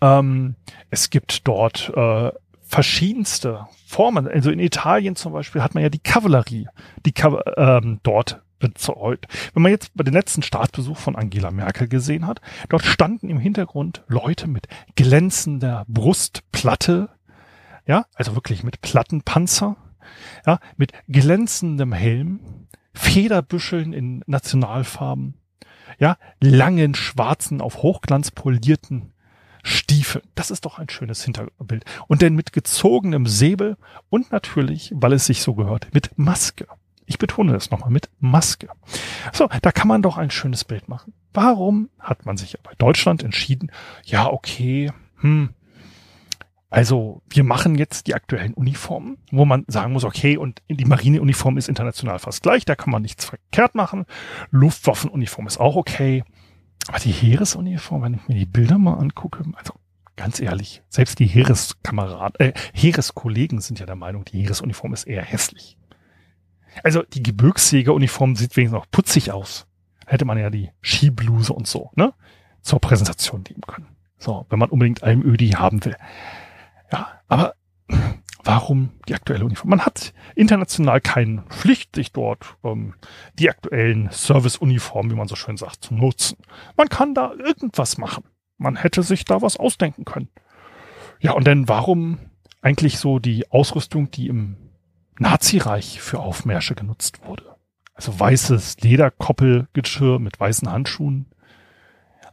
Ähm, 0.00 0.56
es 0.90 1.10
gibt 1.10 1.46
dort 1.46 1.92
äh, 1.94 2.30
verschiedenste 2.62 3.66
Formen. 3.86 4.26
Also 4.26 4.50
in 4.50 4.58
Italien 4.58 5.16
zum 5.16 5.32
Beispiel 5.32 5.62
hat 5.62 5.74
man 5.74 5.82
ja 5.82 5.88
die 5.88 5.98
Kavallerie, 5.98 6.68
die 7.04 7.14
ähm, 7.56 8.00
dort 8.02 8.42
bezeugt. 8.58 9.26
Wenn 9.52 9.62
man 9.62 9.72
jetzt 9.72 9.94
bei 9.94 10.04
den 10.04 10.14
letzten 10.14 10.42
Staatsbesuch 10.42 10.96
von 10.96 11.16
Angela 11.16 11.50
Merkel 11.50 11.88
gesehen 11.88 12.26
hat, 12.26 12.40
dort 12.68 12.84
standen 12.84 13.28
im 13.28 13.38
Hintergrund 13.38 14.04
Leute 14.06 14.46
mit 14.46 14.68
glänzender 14.94 15.84
Brustplatte, 15.88 17.10
ja, 17.86 18.06
also 18.14 18.34
wirklich 18.34 18.62
mit 18.62 18.80
Plattenpanzer, 18.80 19.76
ja, 20.46 20.60
mit 20.76 20.92
glänzendem 21.08 21.92
Helm, 21.92 22.40
Federbüscheln 22.94 23.92
in 23.92 24.22
Nationalfarben, 24.26 25.34
ja, 25.98 26.16
langen 26.40 26.94
schwarzen, 26.94 27.60
auf 27.60 27.82
Hochglanz 27.82 28.30
polierten 28.30 29.12
Stiefeln. 29.62 30.24
Das 30.34 30.50
ist 30.50 30.64
doch 30.64 30.78
ein 30.78 30.88
schönes 30.88 31.24
Hinterbild. 31.24 31.84
Und 32.08 32.22
dann 32.22 32.34
mit 32.34 32.52
gezogenem 32.52 33.26
Säbel 33.26 33.76
und 34.10 34.32
natürlich, 34.32 34.92
weil 34.94 35.12
es 35.12 35.26
sich 35.26 35.42
so 35.42 35.54
gehört, 35.54 35.88
mit 35.94 36.18
Maske. 36.18 36.66
Ich 37.06 37.18
betone 37.18 37.52
das 37.52 37.70
nochmal, 37.70 37.90
mit 37.90 38.10
Maske. 38.18 38.68
So, 39.32 39.48
da 39.60 39.72
kann 39.72 39.88
man 39.88 40.02
doch 40.02 40.16
ein 40.16 40.30
schönes 40.30 40.64
Bild 40.64 40.88
machen. 40.88 41.12
Warum 41.34 41.90
hat 41.98 42.26
man 42.26 42.36
sich 42.36 42.58
bei 42.62 42.72
Deutschland 42.78 43.22
entschieden, 43.22 43.70
ja, 44.04 44.30
okay, 44.30 44.92
hm, 45.20 45.50
also 46.72 47.20
wir 47.28 47.44
machen 47.44 47.74
jetzt 47.74 48.06
die 48.06 48.14
aktuellen 48.14 48.54
Uniformen, 48.54 49.18
wo 49.30 49.44
man 49.44 49.66
sagen 49.68 49.92
muss, 49.92 50.04
okay, 50.04 50.38
und 50.38 50.62
die 50.70 50.86
Marineuniform 50.86 51.58
ist 51.58 51.68
international 51.68 52.18
fast 52.18 52.42
gleich, 52.42 52.64
da 52.64 52.74
kann 52.74 52.90
man 52.90 53.02
nichts 53.02 53.26
verkehrt 53.26 53.74
machen. 53.74 54.06
Luftwaffenuniform 54.50 55.46
ist 55.46 55.60
auch 55.60 55.76
okay. 55.76 56.24
Aber 56.88 56.98
die 56.98 57.12
Heeresuniform, 57.12 58.00
wenn 58.00 58.14
ich 58.14 58.26
mir 58.26 58.36
die 58.36 58.46
Bilder 58.46 58.78
mal 58.78 58.94
angucke, 58.94 59.44
also 59.52 59.74
ganz 60.16 60.40
ehrlich, 60.40 60.82
selbst 60.88 61.18
die 61.18 61.26
Heereskameraden, 61.26 62.40
äh, 62.40 62.52
Heereskollegen 62.72 63.60
sind 63.60 63.78
ja 63.78 63.84
der 63.84 63.94
Meinung, 63.94 64.24
die 64.24 64.40
Heeresuniform 64.40 64.94
ist 64.94 65.04
eher 65.04 65.22
hässlich. 65.22 65.76
Also 66.82 67.02
die 67.02 67.22
Gebirgsjägeruniform 67.22 68.34
sieht 68.34 68.56
wenigstens 68.56 68.78
noch 68.78 68.90
putzig 68.90 69.30
aus. 69.30 69.66
Hätte 70.06 70.24
man 70.24 70.38
ja 70.38 70.48
die 70.48 70.70
Skibluse 70.80 71.52
und 71.52 71.66
so, 71.66 71.90
ne? 71.96 72.14
Zur 72.62 72.80
Präsentation 72.80 73.44
nehmen 73.46 73.60
können. 73.66 73.88
So, 74.16 74.46
wenn 74.48 74.58
man 74.58 74.70
unbedingt 74.70 75.02
Almödi 75.02 75.50
haben 75.50 75.84
will. 75.84 75.96
Ja, 76.92 77.20
aber 77.26 77.54
warum 78.44 78.90
die 79.08 79.14
aktuelle 79.14 79.44
Uniform? 79.44 79.70
Man 79.70 79.86
hat 79.86 80.12
international 80.36 81.00
keine 81.00 81.42
Pflicht, 81.48 81.96
sich 81.96 82.12
dort 82.12 82.56
ähm, 82.62 82.94
die 83.38 83.48
aktuellen 83.48 84.10
Service-Uniformen, 84.10 85.10
wie 85.10 85.16
man 85.16 85.28
so 85.28 85.34
schön 85.34 85.56
sagt, 85.56 85.84
zu 85.84 85.94
nutzen. 85.94 86.36
Man 86.76 86.88
kann 86.88 87.14
da 87.14 87.32
irgendwas 87.32 87.96
machen. 87.96 88.24
Man 88.58 88.76
hätte 88.76 89.02
sich 89.02 89.24
da 89.24 89.40
was 89.42 89.56
ausdenken 89.56 90.04
können. 90.04 90.28
Ja, 91.18 91.32
und 91.32 91.46
denn 91.46 91.68
warum 91.68 92.18
eigentlich 92.60 92.98
so 92.98 93.18
die 93.18 93.50
Ausrüstung, 93.50 94.10
die 94.10 94.28
im 94.28 94.56
Nazireich 95.18 96.00
für 96.00 96.20
Aufmärsche 96.20 96.74
genutzt 96.74 97.24
wurde? 97.24 97.56
Also 97.94 98.18
weißes 98.18 98.80
Lederkoppelgeschirr 98.80 100.18
mit 100.18 100.38
weißen 100.38 100.70
Handschuhen, 100.70 101.26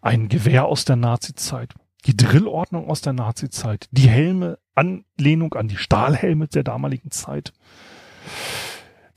ein 0.01 0.30
Gewehr 0.30 0.66
aus 0.66 0.86
der 0.86 0.95
Nazizeit, 0.95 1.74
die 2.06 2.16
Drillordnung 2.16 2.89
aus 2.89 3.02
der 3.02 3.14
Nazizeit, 3.14 3.88
die 3.91 4.08
Helme, 4.10 4.60
Anlehnung 4.76 5.54
an 5.54 5.68
die 5.68 5.78
Stahlhelme 5.78 6.47
der 6.47 6.64
damaligen 6.64 7.12
Zeit, 7.12 7.54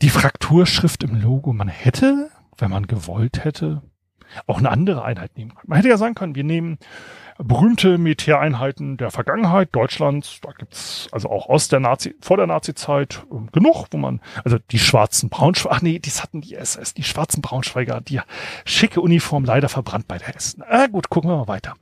die 0.02 0.10
Frakturschrift 0.10 1.04
im 1.04 1.20
Logo. 1.20 1.52
Man 1.52 1.68
hätte, 1.68 2.30
wenn 2.58 2.70
man 2.70 2.86
gewollt 2.86 3.44
hätte, 3.44 3.82
auch 4.46 4.58
eine 4.58 4.70
andere 4.70 5.04
Einheit 5.04 5.36
nehmen 5.36 5.54
können. 5.54 5.68
Man 5.68 5.76
hätte 5.76 5.88
ja 5.88 5.96
sagen 5.96 6.14
können, 6.14 6.34
wir 6.34 6.44
nehmen 6.44 6.78
berühmte 7.38 7.98
Militäreinheiten 7.98 8.96
der 8.96 9.10
Vergangenheit 9.10 9.70
Deutschlands, 9.72 10.38
da 10.42 10.52
gibt's 10.52 11.08
also 11.12 11.30
auch 11.30 11.48
aus 11.48 11.68
der 11.68 11.80
Nazi, 11.80 12.14
vor 12.20 12.36
der 12.36 12.46
Nazi-Zeit 12.46 13.24
äh, 13.30 13.50
genug, 13.52 13.86
wo 13.90 13.96
man, 13.96 14.20
also 14.44 14.58
die 14.70 14.78
schwarzen 14.78 15.28
Braunschweiger, 15.28 15.76
ach 15.76 15.82
nee, 15.82 15.98
das 15.98 16.22
hatten 16.22 16.40
die 16.40 16.54
SS, 16.54 16.94
die 16.94 17.02
schwarzen 17.02 17.42
Braunschweiger, 17.42 18.00
die 18.00 18.20
schicke 18.64 19.00
Uniform 19.00 19.44
leider 19.44 19.68
verbrannt 19.68 20.08
bei 20.08 20.18
der 20.18 20.28
Hessen. 20.28 20.62
Ah 20.62 20.86
gut, 20.86 21.08
gucken 21.08 21.30
wir 21.30 21.36
mal 21.36 21.48
weiter. 21.48 21.74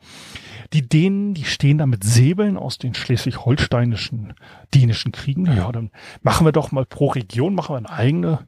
Die 0.72 0.88
Dänen, 0.88 1.34
die 1.34 1.44
stehen 1.44 1.78
da 1.78 1.86
mit 1.86 2.04
Säbeln 2.04 2.56
aus 2.56 2.78
den 2.78 2.94
schleswig-holsteinischen 2.94 4.34
dänischen 4.72 5.10
Kriegen. 5.10 5.46
Ja, 5.46 5.72
dann 5.72 5.90
machen 6.22 6.46
wir 6.46 6.52
doch 6.52 6.70
mal 6.70 6.86
pro 6.86 7.08
Region, 7.08 7.54
machen 7.54 7.74
wir 7.74 7.78
eine 7.78 7.90
eigene 7.90 8.46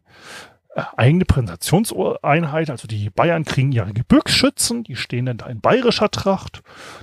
eigene 0.75 1.25
Präsentationseinheit, 1.25 2.71
also 2.71 2.89
die 2.89 3.11
Bayern 3.11 3.45
kriegen 3.45 3.73
ihre 3.73 3.93
Gebirgsschützen, 3.93 4.85
die 4.85 4.97
stehen 4.97 5.27
dann 5.27 5.37
da 5.37 5.47
in 5.47 5.61
bayerischer 5.61 6.11
Tracht. 6.11 6.63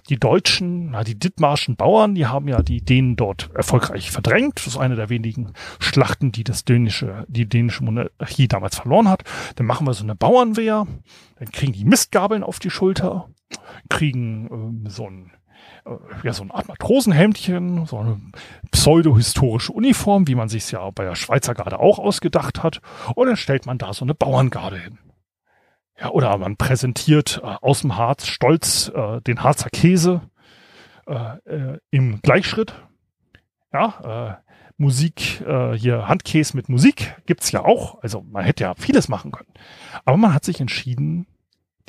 Die 0.10 0.18
Deutschen, 0.18 0.92
na, 0.92 1.04
die 1.04 1.18
Dithmarschen 1.18 1.76
Bauern, 1.76 2.16
die 2.16 2.26
haben 2.26 2.48
ja 2.48 2.64
die 2.64 2.82
Dänen 2.82 3.16
dort 3.16 3.52
erfolgreich 3.54 4.10
verdrängt. 4.12 4.58
Das 4.58 4.68
ist 4.68 4.78
eine 4.78 4.96
der 4.96 5.10
wenigen 5.10 5.54
Schlachten, 5.80 6.32
die 6.32 6.44
das 6.44 6.66
dänische, 6.66 7.26
die 7.28 7.48
dänische 7.48 7.84
Monarchie 7.84 8.48
damals 8.48 8.76
verloren 8.76 9.08
hat. 9.08 9.24
Dann 9.56 9.68
machen 9.68 9.86
wir 9.86 9.94
so 9.94 10.04
eine 10.04 10.16
Bauernwehr, 10.16 10.88
dann 11.38 11.52
kriegen 11.52 11.74
die 11.74 11.86
Mistgabeln 11.86 12.44
auf 12.44 12.60
die 12.60 12.72
Schulter, 12.72 13.30
kriegen 13.90 14.50
ähm, 14.52 14.90
so 14.90 15.08
ein 15.08 15.32
äh, 15.32 15.39
ja, 16.24 16.34
so 16.34 16.44
eine 16.44 16.54
Art 16.54 16.68
Matrosenhemdchen, 16.68 17.86
so 17.86 18.00
eine 18.00 18.20
pseudo-historische 18.72 19.72
Uniform, 19.72 20.28
wie 20.28 20.36
man 20.36 20.50
sich 20.50 20.72
ja 20.72 20.90
bei 20.92 21.04
der 21.04 21.16
Schweizer 21.16 21.54
Garde 21.54 21.80
auch 21.80 22.00
ausgedacht 22.00 22.64
hat. 22.64 22.82
Und 23.16 23.28
dann 23.28 23.38
stellt 23.38 23.66
man 23.66 23.78
da 23.78 23.94
so 23.94 24.06
eine 24.06 24.14
Bauerngarde 24.14 24.78
hin. 24.78 25.00
Ja, 26.00 26.12
oder 26.12 26.38
man 26.38 26.56
präsentiert 26.56 27.42
äh, 27.44 27.48
aus 27.62 27.82
dem 27.82 27.98
Harz 27.98 28.28
stolz 28.28 28.90
äh, 28.94 29.22
den 29.22 29.44
Harzer 29.44 29.70
Käse 29.70 30.22
äh, 31.08 31.38
äh, 31.46 31.80
im 31.92 32.22
Gleichschritt. 32.22 32.74
Ja, 33.74 34.38
äh, 34.40 34.50
Musik, 34.78 35.42
äh, 35.42 35.74
hier 35.74 36.08
Handkäse 36.08 36.56
mit 36.56 36.70
Musik 36.70 37.16
gibt's 37.26 37.52
ja 37.52 37.66
auch. 37.66 38.02
Also 38.02 38.22
man 38.22 38.46
hätte 38.46 38.64
ja 38.64 38.76
vieles 38.76 39.10
machen 39.10 39.32
können. 39.32 39.52
Aber 40.06 40.16
man 40.16 40.34
hat 40.34 40.46
sich 40.46 40.62
entschieden, 40.62 41.28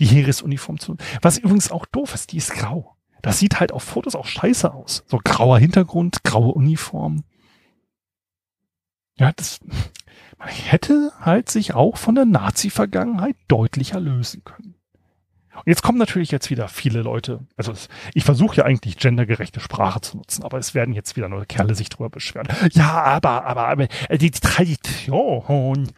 die 0.01 0.07
Heeresuniform 0.07 0.81
zu. 0.81 0.97
Was 1.23 1.39
übrigens 1.39 1.71
auch 1.71 1.87
doof 1.87 2.15
ist, 2.15 2.33
die 2.33 2.39
ist 2.39 2.53
grau. 2.53 2.97
Das 3.23 3.39
sieht 3.39 3.61
halt 3.61 3.73
auf 3.73 3.83
Fotos 3.83 4.15
auch 4.15 4.27
scheiße 4.27 4.73
aus. 4.73 5.05
So 5.07 5.21
grauer 5.23 5.59
Hintergrund, 5.59 6.25
graue 6.25 6.53
Uniform. 6.53 7.25
Ja, 9.19 9.33
das, 9.37 9.61
man 10.39 10.49
hätte 10.49 11.13
halt 11.21 11.51
sich 11.51 11.75
auch 11.75 11.97
von 11.99 12.15
der 12.15 12.25
Nazi-Vergangenheit 12.25 13.37
deutlicher 13.49 14.01
lösen 14.01 14.43
können. 14.45 14.75
Und 15.61 15.67
jetzt 15.67 15.83
kommen 15.83 15.99
natürlich 15.99 16.31
jetzt 16.31 16.49
wieder 16.49 16.69
viele 16.69 17.03
Leute, 17.03 17.47
also 17.57 17.75
ich 18.15 18.25
versuche 18.25 18.57
ja 18.57 18.65
eigentlich 18.65 18.97
gendergerechte 18.97 19.61
Sprache 19.61 20.01
zu 20.01 20.17
nutzen, 20.17 20.43
aber 20.43 20.57
es 20.57 20.75
werden 20.75 20.95
jetzt 20.95 21.17
wieder 21.17 21.29
nur 21.29 21.45
Kerle 21.45 21.75
sich 21.75 21.91
drüber 21.91 22.09
beschweren. 22.09 22.49
Ja, 22.73 23.03
aber, 23.03 23.45
aber, 23.45 23.69
aber 23.69 23.87
die 23.87 24.31
Tradition, 24.31 25.89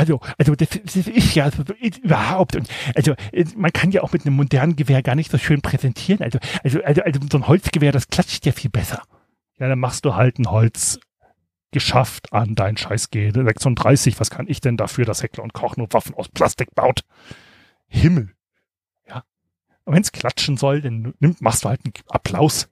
also, 0.00 0.18
also 0.38 0.54
das, 0.54 0.68
das 0.70 0.96
ist 0.96 1.34
ja 1.34 1.50
so, 1.50 1.62
überhaupt. 2.02 2.56
Und 2.56 2.68
also 2.94 3.14
man 3.54 3.70
kann 3.70 3.90
ja 3.90 4.02
auch 4.02 4.12
mit 4.12 4.24
einem 4.24 4.34
modernen 4.34 4.74
Gewehr 4.74 5.02
gar 5.02 5.14
nicht 5.14 5.30
so 5.30 5.36
schön 5.36 5.60
präsentieren. 5.60 6.22
Also, 6.22 6.38
also, 6.64 6.82
also, 6.82 7.02
also 7.02 7.20
so 7.30 7.36
ein 7.36 7.46
Holzgewehr, 7.46 7.92
das 7.92 8.08
klatscht 8.08 8.46
ja 8.46 8.52
viel 8.52 8.70
besser. 8.70 9.02
Ja, 9.58 9.68
dann 9.68 9.78
machst 9.78 10.06
du 10.06 10.14
halt 10.14 10.38
ein 10.38 10.50
Holz 10.50 10.98
geschafft 11.70 12.32
an 12.32 12.54
dein 12.54 12.78
scheiß 12.78 13.12
G36. 13.12 14.18
Was 14.18 14.30
kann 14.30 14.48
ich 14.48 14.62
denn 14.62 14.78
dafür, 14.78 15.04
dass 15.04 15.22
Heckler 15.22 15.44
und 15.44 15.52
Koch 15.52 15.76
nur 15.76 15.92
Waffen 15.92 16.14
aus 16.14 16.30
Plastik 16.30 16.74
baut? 16.74 17.02
Himmel. 17.86 18.32
Ja. 19.06 19.24
Und 19.84 19.94
wenn 19.94 20.02
es 20.02 20.12
klatschen 20.12 20.56
soll, 20.56 20.80
dann 20.80 21.12
nimmt, 21.20 21.42
machst 21.42 21.64
du 21.64 21.68
halt 21.68 21.84
einen 21.84 21.92
Applaus. 22.08 22.70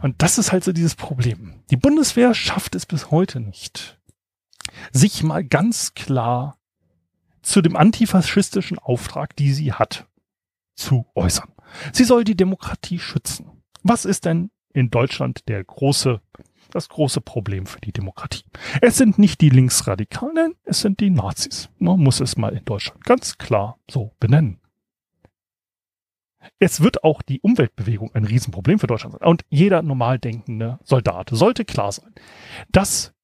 Und 0.00 0.22
das 0.22 0.38
ist 0.38 0.50
halt 0.50 0.64
so 0.64 0.72
dieses 0.72 0.96
Problem. 0.96 1.62
Die 1.70 1.76
Bundeswehr 1.76 2.34
schafft 2.34 2.74
es 2.74 2.84
bis 2.84 3.12
heute 3.12 3.38
nicht, 3.38 4.00
sich 4.92 5.22
mal 5.22 5.44
ganz 5.44 5.94
klar 5.94 6.58
zu 7.42 7.60
dem 7.60 7.76
antifaschistischen 7.76 8.78
Auftrag, 8.78 9.36
die 9.36 9.52
sie 9.52 9.72
hat, 9.72 10.06
zu 10.74 11.06
äußern. 11.14 11.52
Sie 11.92 12.04
soll 12.04 12.24
die 12.24 12.36
Demokratie 12.36 12.98
schützen. 12.98 13.62
Was 13.82 14.04
ist 14.04 14.24
denn 14.24 14.50
in 14.72 14.90
Deutschland 14.90 15.48
der 15.48 15.62
große, 15.62 16.20
das 16.70 16.88
große 16.88 17.20
Problem 17.20 17.66
für 17.66 17.80
die 17.80 17.92
Demokratie? 17.92 18.44
Es 18.80 18.96
sind 18.96 19.18
nicht 19.18 19.40
die 19.40 19.50
Linksradikalen, 19.50 20.54
es 20.64 20.80
sind 20.80 21.00
die 21.00 21.10
Nazis. 21.10 21.68
Man 21.78 22.00
muss 22.00 22.20
es 22.20 22.36
mal 22.36 22.56
in 22.56 22.64
Deutschland 22.64 23.04
ganz 23.04 23.38
klar 23.38 23.78
so 23.90 24.12
benennen. 24.18 24.60
Es 26.58 26.82
wird 26.82 27.04
auch 27.04 27.22
die 27.22 27.40
Umweltbewegung 27.40 28.14
ein 28.14 28.24
Riesenproblem 28.24 28.78
für 28.78 28.86
Deutschland 28.86 29.14
sein. 29.18 29.28
Und 29.28 29.44
jeder 29.48 29.82
normal 29.82 30.18
denkende 30.18 30.78
Soldat 30.84 31.30
sollte 31.32 31.64
klar 31.64 31.92
sein, 31.92 32.14
dass 32.70 33.14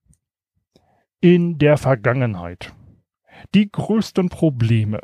in 1.20 1.58
der 1.58 1.76
Vergangenheit 1.76 2.72
die 3.54 3.70
größten 3.70 4.28
Probleme 4.28 5.00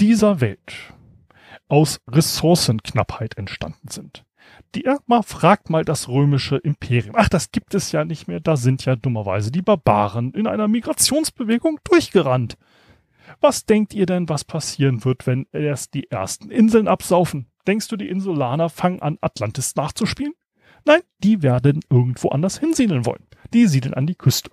dieser 0.00 0.40
Welt 0.40 0.94
aus 1.68 2.00
Ressourcenknappheit 2.08 3.36
entstanden 3.36 3.88
sind. 3.88 4.24
Die, 4.74 4.84
mal 5.06 5.22
fragt 5.22 5.70
mal 5.70 5.84
das 5.84 6.08
römische 6.08 6.56
Imperium. 6.56 7.16
Ach, 7.16 7.28
das 7.28 7.50
gibt 7.50 7.74
es 7.74 7.92
ja 7.92 8.04
nicht 8.04 8.28
mehr. 8.28 8.40
Da 8.40 8.56
sind 8.56 8.84
ja 8.84 8.94
dummerweise 8.94 9.50
die 9.50 9.62
Barbaren 9.62 10.32
in 10.32 10.46
einer 10.46 10.68
Migrationsbewegung 10.68 11.80
durchgerannt. 11.84 12.56
Was 13.40 13.64
denkt 13.64 13.92
ihr 13.94 14.06
denn, 14.06 14.28
was 14.28 14.44
passieren 14.44 15.04
wird, 15.04 15.26
wenn 15.26 15.46
erst 15.52 15.94
die 15.94 16.10
ersten 16.10 16.50
Inseln 16.50 16.86
absaufen? 16.86 17.46
Denkst 17.66 17.88
du, 17.88 17.96
die 17.96 18.08
Insulaner 18.08 18.68
fangen 18.68 19.02
an, 19.02 19.18
Atlantis 19.20 19.74
nachzuspielen? 19.74 20.34
Nein, 20.84 21.00
die 21.18 21.42
werden 21.42 21.80
irgendwo 21.90 22.28
anders 22.28 22.58
hinsiedeln 22.58 23.04
wollen. 23.04 23.26
Die 23.52 23.66
siedeln 23.66 23.94
an 23.94 24.06
die 24.06 24.14
Küste. 24.14 24.50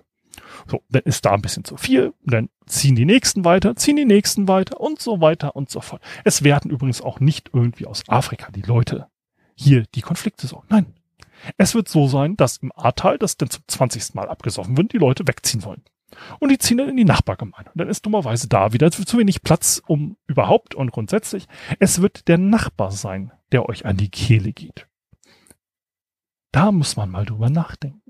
So, 0.66 0.82
dann 0.88 1.02
ist 1.02 1.24
da 1.24 1.32
ein 1.32 1.42
bisschen 1.42 1.64
zu 1.64 1.76
viel, 1.76 2.14
dann 2.24 2.48
ziehen 2.66 2.96
die 2.96 3.04
nächsten 3.04 3.44
weiter, 3.44 3.76
ziehen 3.76 3.96
die 3.96 4.04
nächsten 4.04 4.48
weiter 4.48 4.80
und 4.80 5.00
so 5.00 5.20
weiter 5.20 5.56
und 5.56 5.70
so 5.70 5.80
fort. 5.80 6.02
Es 6.24 6.42
werden 6.42 6.70
übrigens 6.70 7.00
auch 7.00 7.20
nicht 7.20 7.50
irgendwie 7.52 7.86
aus 7.86 8.02
Afrika 8.08 8.50
die 8.50 8.62
Leute 8.62 9.08
hier 9.54 9.84
die 9.94 10.00
Konflikte 10.00 10.46
sorgen. 10.46 10.66
Nein. 10.70 10.94
Es 11.58 11.74
wird 11.74 11.88
so 11.88 12.08
sein, 12.08 12.36
dass 12.36 12.58
im 12.58 12.72
Ahrtal, 12.74 13.18
das 13.18 13.36
dann 13.36 13.50
zum 13.50 13.64
20. 13.66 14.14
Mal 14.14 14.28
abgesoffen 14.28 14.76
wird, 14.76 14.92
die 14.92 14.98
Leute 14.98 15.26
wegziehen 15.26 15.64
wollen. 15.64 15.82
Und 16.38 16.50
die 16.50 16.58
ziehen 16.58 16.78
dann 16.78 16.88
in 16.88 16.96
die 16.96 17.04
Nachbargemeinde. 17.04 17.70
Und 17.72 17.78
dann 17.78 17.88
ist 17.88 18.06
dummerweise 18.06 18.48
da 18.48 18.72
wieder 18.72 18.90
zu 18.90 19.18
wenig 19.18 19.42
Platz, 19.42 19.82
um 19.86 20.16
überhaupt 20.26 20.74
und 20.74 20.92
grundsätzlich. 20.92 21.46
Es 21.80 22.00
wird 22.00 22.28
der 22.28 22.38
Nachbar 22.38 22.92
sein, 22.92 23.32
der 23.52 23.68
euch 23.68 23.84
an 23.84 23.96
die 23.96 24.10
Kehle 24.10 24.52
geht. 24.52 24.86
Da 26.52 26.70
muss 26.70 26.96
man 26.96 27.10
mal 27.10 27.24
drüber 27.24 27.50
nachdenken. 27.50 28.03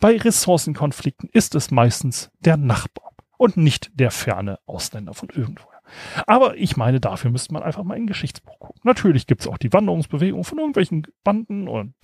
Bei 0.00 0.16
Ressourcenkonflikten 0.16 1.28
ist 1.32 1.54
es 1.54 1.70
meistens 1.70 2.30
der 2.40 2.56
Nachbar 2.56 3.12
und 3.36 3.56
nicht 3.56 3.90
der 3.94 4.10
ferne 4.10 4.58
Ausländer 4.66 5.14
von 5.14 5.28
irgendwoher. 5.30 5.78
Aber 6.26 6.56
ich 6.56 6.76
meine, 6.76 7.00
dafür 7.00 7.30
müsste 7.30 7.52
man 7.52 7.62
einfach 7.62 7.84
mal 7.84 7.96
in 7.96 8.06
Geschichtsbuch 8.06 8.58
gucken. 8.58 8.80
Natürlich 8.84 9.26
gibt 9.26 9.42
es 9.42 9.46
auch 9.46 9.58
die 9.58 9.72
Wanderungsbewegung 9.72 10.44
von 10.44 10.58
irgendwelchen 10.58 11.06
Banden 11.24 11.68
und 11.68 11.94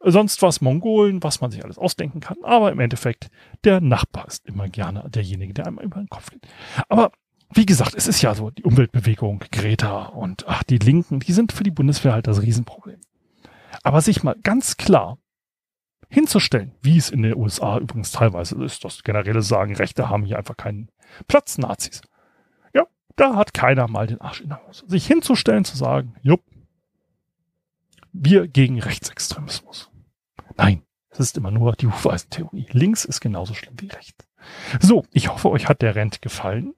sonst 0.00 0.42
was, 0.42 0.60
Mongolen, 0.60 1.22
was 1.22 1.40
man 1.40 1.50
sich 1.50 1.62
alles 1.62 1.78
ausdenken 1.78 2.20
kann. 2.20 2.38
Aber 2.42 2.72
im 2.72 2.80
Endeffekt, 2.80 3.28
der 3.64 3.80
Nachbar 3.80 4.26
ist 4.26 4.46
immer 4.46 4.68
gerne 4.68 5.08
derjenige, 5.10 5.54
der 5.54 5.66
einmal 5.66 5.84
über 5.84 6.00
den 6.00 6.08
Kopf 6.08 6.30
geht. 6.30 6.46
Aber 6.88 7.12
wie 7.52 7.66
gesagt, 7.66 7.94
es 7.94 8.06
ist 8.06 8.22
ja 8.22 8.34
so, 8.34 8.50
die 8.50 8.62
Umweltbewegung, 8.62 9.44
Greta 9.50 10.06
und 10.06 10.46
ach, 10.48 10.62
die 10.62 10.78
Linken, 10.78 11.20
die 11.20 11.32
sind 11.32 11.52
für 11.52 11.64
die 11.64 11.72
Bundeswehr 11.72 12.12
halt 12.12 12.26
das 12.26 12.42
Riesenproblem. 12.42 13.00
Aber 13.82 14.00
sich 14.00 14.22
mal 14.22 14.36
ganz 14.42 14.76
klar 14.76 15.18
hinzustellen, 16.10 16.72
wie 16.82 16.98
es 16.98 17.08
in 17.10 17.22
den 17.22 17.36
USA 17.36 17.78
übrigens 17.78 18.10
teilweise 18.10 18.62
ist, 18.62 18.84
dass 18.84 19.02
generelle 19.02 19.42
sagen, 19.42 19.76
Rechte 19.76 20.08
haben 20.08 20.24
hier 20.24 20.38
einfach 20.38 20.56
keinen 20.56 20.90
Platz, 21.28 21.56
Nazis. 21.56 22.02
Ja, 22.74 22.84
da 23.16 23.36
hat 23.36 23.54
keiner 23.54 23.88
mal 23.88 24.06
den 24.06 24.20
Arsch 24.20 24.40
in 24.40 24.48
der 24.48 24.60
Hose. 24.66 24.84
Sich 24.88 25.06
hinzustellen, 25.06 25.64
zu 25.64 25.76
sagen, 25.76 26.14
jupp, 26.22 26.42
wir 28.12 28.48
gegen 28.48 28.80
Rechtsextremismus. 28.80 29.90
Nein, 30.56 30.82
es 31.10 31.20
ist 31.20 31.36
immer 31.36 31.52
nur 31.52 31.72
die 31.74 31.86
Hufeisentheorie. 31.86 32.66
Links 32.72 33.04
ist 33.04 33.20
genauso 33.20 33.54
schlimm 33.54 33.74
wie 33.78 33.88
rechts. 33.88 34.26
So, 34.80 35.04
ich 35.12 35.28
hoffe, 35.28 35.50
euch 35.50 35.68
hat 35.68 35.82
der 35.82 35.94
Rent 35.94 36.22
gefallen. 36.22 36.74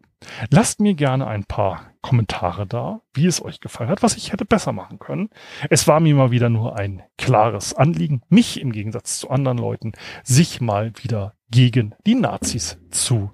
Lasst 0.51 0.81
mir 0.81 0.95
gerne 0.95 1.27
ein 1.27 1.45
paar 1.45 1.93
Kommentare 2.03 2.67
da, 2.67 3.01
wie 3.15 3.27
es 3.27 3.43
euch 3.45 3.61
gefallen 3.61 3.91
hat, 3.91 4.03
was 4.03 4.17
ich 4.17 4.33
hätte 4.33 4.45
besser 4.45 4.73
machen 4.73 4.99
können. 4.99 5.31
Es 5.71 5.87
war 5.87 6.01
mir 6.01 6.15
mal 6.15 6.31
wieder 6.31 6.49
nur 6.49 6.77
ein 6.77 7.03
klares 7.17 7.75
Anliegen, 7.75 8.23
mich 8.29 8.61
im 8.61 8.73
Gegensatz 8.73 9.19
zu 9.19 9.31
anderen 9.31 9.59
Leuten, 9.59 9.93
sich 10.25 10.61
mal 10.61 10.93
wieder 11.03 11.35
gegen 11.51 11.95
die 12.07 12.15
Nazis 12.15 12.79
zu 12.91 13.31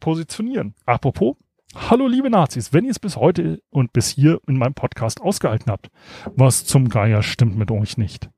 positionieren. 0.00 0.74
Apropos, 0.86 1.36
hallo 1.74 2.06
liebe 2.06 2.30
Nazis, 2.30 2.72
wenn 2.72 2.84
ihr 2.84 2.92
es 2.92 3.00
bis 3.00 3.16
heute 3.16 3.62
und 3.70 3.92
bis 3.92 4.08
hier 4.08 4.40
in 4.46 4.58
meinem 4.58 4.74
Podcast 4.74 5.20
ausgehalten 5.20 5.70
habt, 5.70 5.90
was 6.36 6.64
zum 6.64 6.88
Geier 6.88 7.22
stimmt 7.22 7.56
mit 7.56 7.70
euch 7.70 7.96
nicht. 7.96 8.30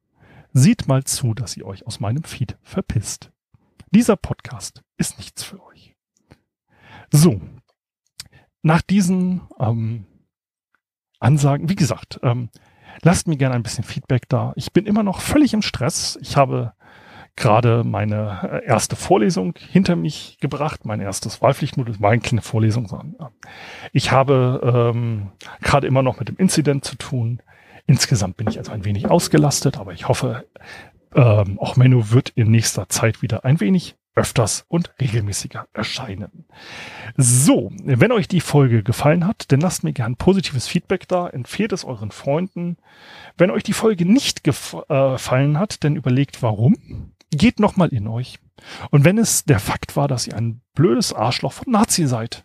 Seht 0.52 0.88
mal 0.88 1.04
zu, 1.04 1.34
dass 1.34 1.56
ihr 1.56 1.66
euch 1.66 1.86
aus 1.86 2.00
meinem 2.00 2.24
Feed 2.24 2.56
verpisst. 2.62 3.30
Dieser 3.90 4.16
Podcast 4.16 4.82
ist 4.96 5.18
nichts 5.18 5.42
für 5.42 5.62
euch. 5.62 5.94
So, 7.10 7.40
nach 8.66 8.82
diesen 8.82 9.42
ähm, 9.60 10.06
Ansagen, 11.20 11.68
wie 11.68 11.76
gesagt, 11.76 12.18
ähm, 12.24 12.48
lasst 13.02 13.28
mir 13.28 13.36
gerne 13.36 13.54
ein 13.54 13.62
bisschen 13.62 13.84
Feedback 13.84 14.28
da. 14.28 14.52
Ich 14.56 14.72
bin 14.72 14.86
immer 14.86 15.04
noch 15.04 15.20
völlig 15.20 15.54
im 15.54 15.62
Stress. 15.62 16.18
Ich 16.20 16.36
habe 16.36 16.72
gerade 17.36 17.84
meine 17.84 18.40
äh, 18.64 18.66
erste 18.66 18.96
Vorlesung 18.96 19.54
hinter 19.56 19.94
mich 19.94 20.38
gebracht, 20.40 20.84
mein 20.84 21.00
erstes 21.00 21.40
Wahlpflichtmodul, 21.40 21.92
das 21.94 22.02
war 22.02 22.10
eine 22.10 22.20
kleine 22.20 22.42
Vorlesung. 22.42 22.88
Sondern, 22.88 23.14
ich 23.92 24.10
habe 24.10 24.92
ähm, 24.92 25.30
gerade 25.60 25.86
immer 25.86 26.02
noch 26.02 26.18
mit 26.18 26.28
dem 26.28 26.36
Incident 26.36 26.84
zu 26.84 26.96
tun. 26.96 27.40
Insgesamt 27.86 28.36
bin 28.36 28.48
ich 28.48 28.58
also 28.58 28.72
ein 28.72 28.84
wenig 28.84 29.08
ausgelastet, 29.08 29.78
aber 29.78 29.92
ich 29.92 30.08
hoffe, 30.08 30.44
ähm, 31.14 31.60
auch 31.60 31.76
Menno 31.76 32.10
wird 32.10 32.30
in 32.30 32.50
nächster 32.50 32.88
Zeit 32.88 33.22
wieder 33.22 33.44
ein 33.44 33.60
wenig 33.60 33.94
öfters 34.16 34.64
und 34.68 34.92
regelmäßiger 35.00 35.68
erscheinen. 35.72 36.46
So, 37.16 37.70
wenn 37.84 38.12
euch 38.12 38.26
die 38.26 38.40
Folge 38.40 38.82
gefallen 38.82 39.26
hat, 39.26 39.52
dann 39.52 39.60
lasst 39.60 39.84
mir 39.84 39.92
gern 39.92 40.16
positives 40.16 40.66
Feedback 40.66 41.06
da, 41.06 41.28
empfehlt 41.28 41.72
es 41.72 41.84
euren 41.84 42.10
Freunden. 42.10 42.78
Wenn 43.36 43.50
euch 43.50 43.62
die 43.62 43.74
Folge 43.74 44.06
nicht 44.06 44.42
gefallen 44.42 45.54
äh, 45.54 45.58
hat, 45.58 45.84
dann 45.84 45.96
überlegt 45.96 46.42
warum. 46.42 47.12
Geht 47.30 47.60
nochmal 47.60 47.90
in 47.90 48.08
euch. 48.08 48.38
Und 48.90 49.04
wenn 49.04 49.18
es 49.18 49.44
der 49.44 49.60
Fakt 49.60 49.96
war, 49.96 50.08
dass 50.08 50.26
ihr 50.26 50.34
ein 50.34 50.62
blödes 50.74 51.12
Arschloch 51.12 51.52
von 51.52 51.70
Nazi 51.70 52.06
seid, 52.06 52.44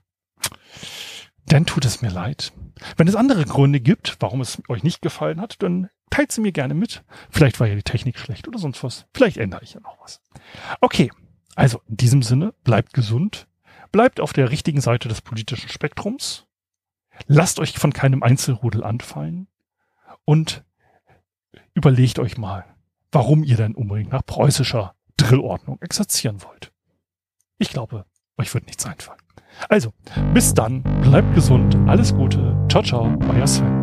dann 1.45 1.65
tut 1.65 1.85
es 1.85 2.01
mir 2.01 2.11
leid. 2.11 2.51
Wenn 2.97 3.07
es 3.07 3.15
andere 3.15 3.45
Gründe 3.45 3.79
gibt, 3.79 4.17
warum 4.19 4.41
es 4.41 4.61
euch 4.67 4.83
nicht 4.83 5.01
gefallen 5.01 5.39
hat, 5.39 5.61
dann 5.63 5.89
teilt 6.09 6.31
sie 6.31 6.41
mir 6.41 6.51
gerne 6.51 6.73
mit. 6.73 7.03
Vielleicht 7.29 7.59
war 7.59 7.67
ja 7.67 7.75
die 7.75 7.83
Technik 7.83 8.19
schlecht 8.19 8.47
oder 8.47 8.59
sonst 8.59 8.83
was. 8.83 9.05
Vielleicht 9.13 9.37
ändere 9.37 9.63
ich 9.63 9.73
ja 9.73 9.79
noch 9.79 9.97
was. 10.01 10.21
Okay, 10.81 11.11
also 11.55 11.81
in 11.87 11.97
diesem 11.97 12.23
Sinne, 12.23 12.53
bleibt 12.63 12.93
gesund, 12.93 13.47
bleibt 13.91 14.19
auf 14.19 14.33
der 14.33 14.51
richtigen 14.51 14.81
Seite 14.81 15.09
des 15.09 15.21
politischen 15.21 15.69
Spektrums, 15.69 16.47
lasst 17.27 17.59
euch 17.59 17.77
von 17.77 17.93
keinem 17.93 18.23
Einzelrudel 18.23 18.83
anfallen 18.83 19.47
und 20.25 20.63
überlegt 21.73 22.19
euch 22.19 22.37
mal, 22.37 22.65
warum 23.11 23.43
ihr 23.43 23.57
denn 23.57 23.75
unbedingt 23.75 24.11
nach 24.11 24.25
preußischer 24.25 24.95
Drillordnung 25.17 25.81
exerzieren 25.81 26.41
wollt. 26.43 26.71
Ich 27.57 27.69
glaube, 27.69 28.05
euch 28.37 28.53
wird 28.53 28.65
nichts 28.65 28.85
einfallen. 28.85 29.19
Also, 29.69 29.93
bis 30.33 30.53
dann, 30.53 30.81
bleibt 31.01 31.35
gesund, 31.35 31.75
alles 31.87 32.13
Gute, 32.15 32.57
ciao, 32.69 32.81
ciao, 32.81 33.17
euer 33.29 33.47
Sven. 33.47 33.80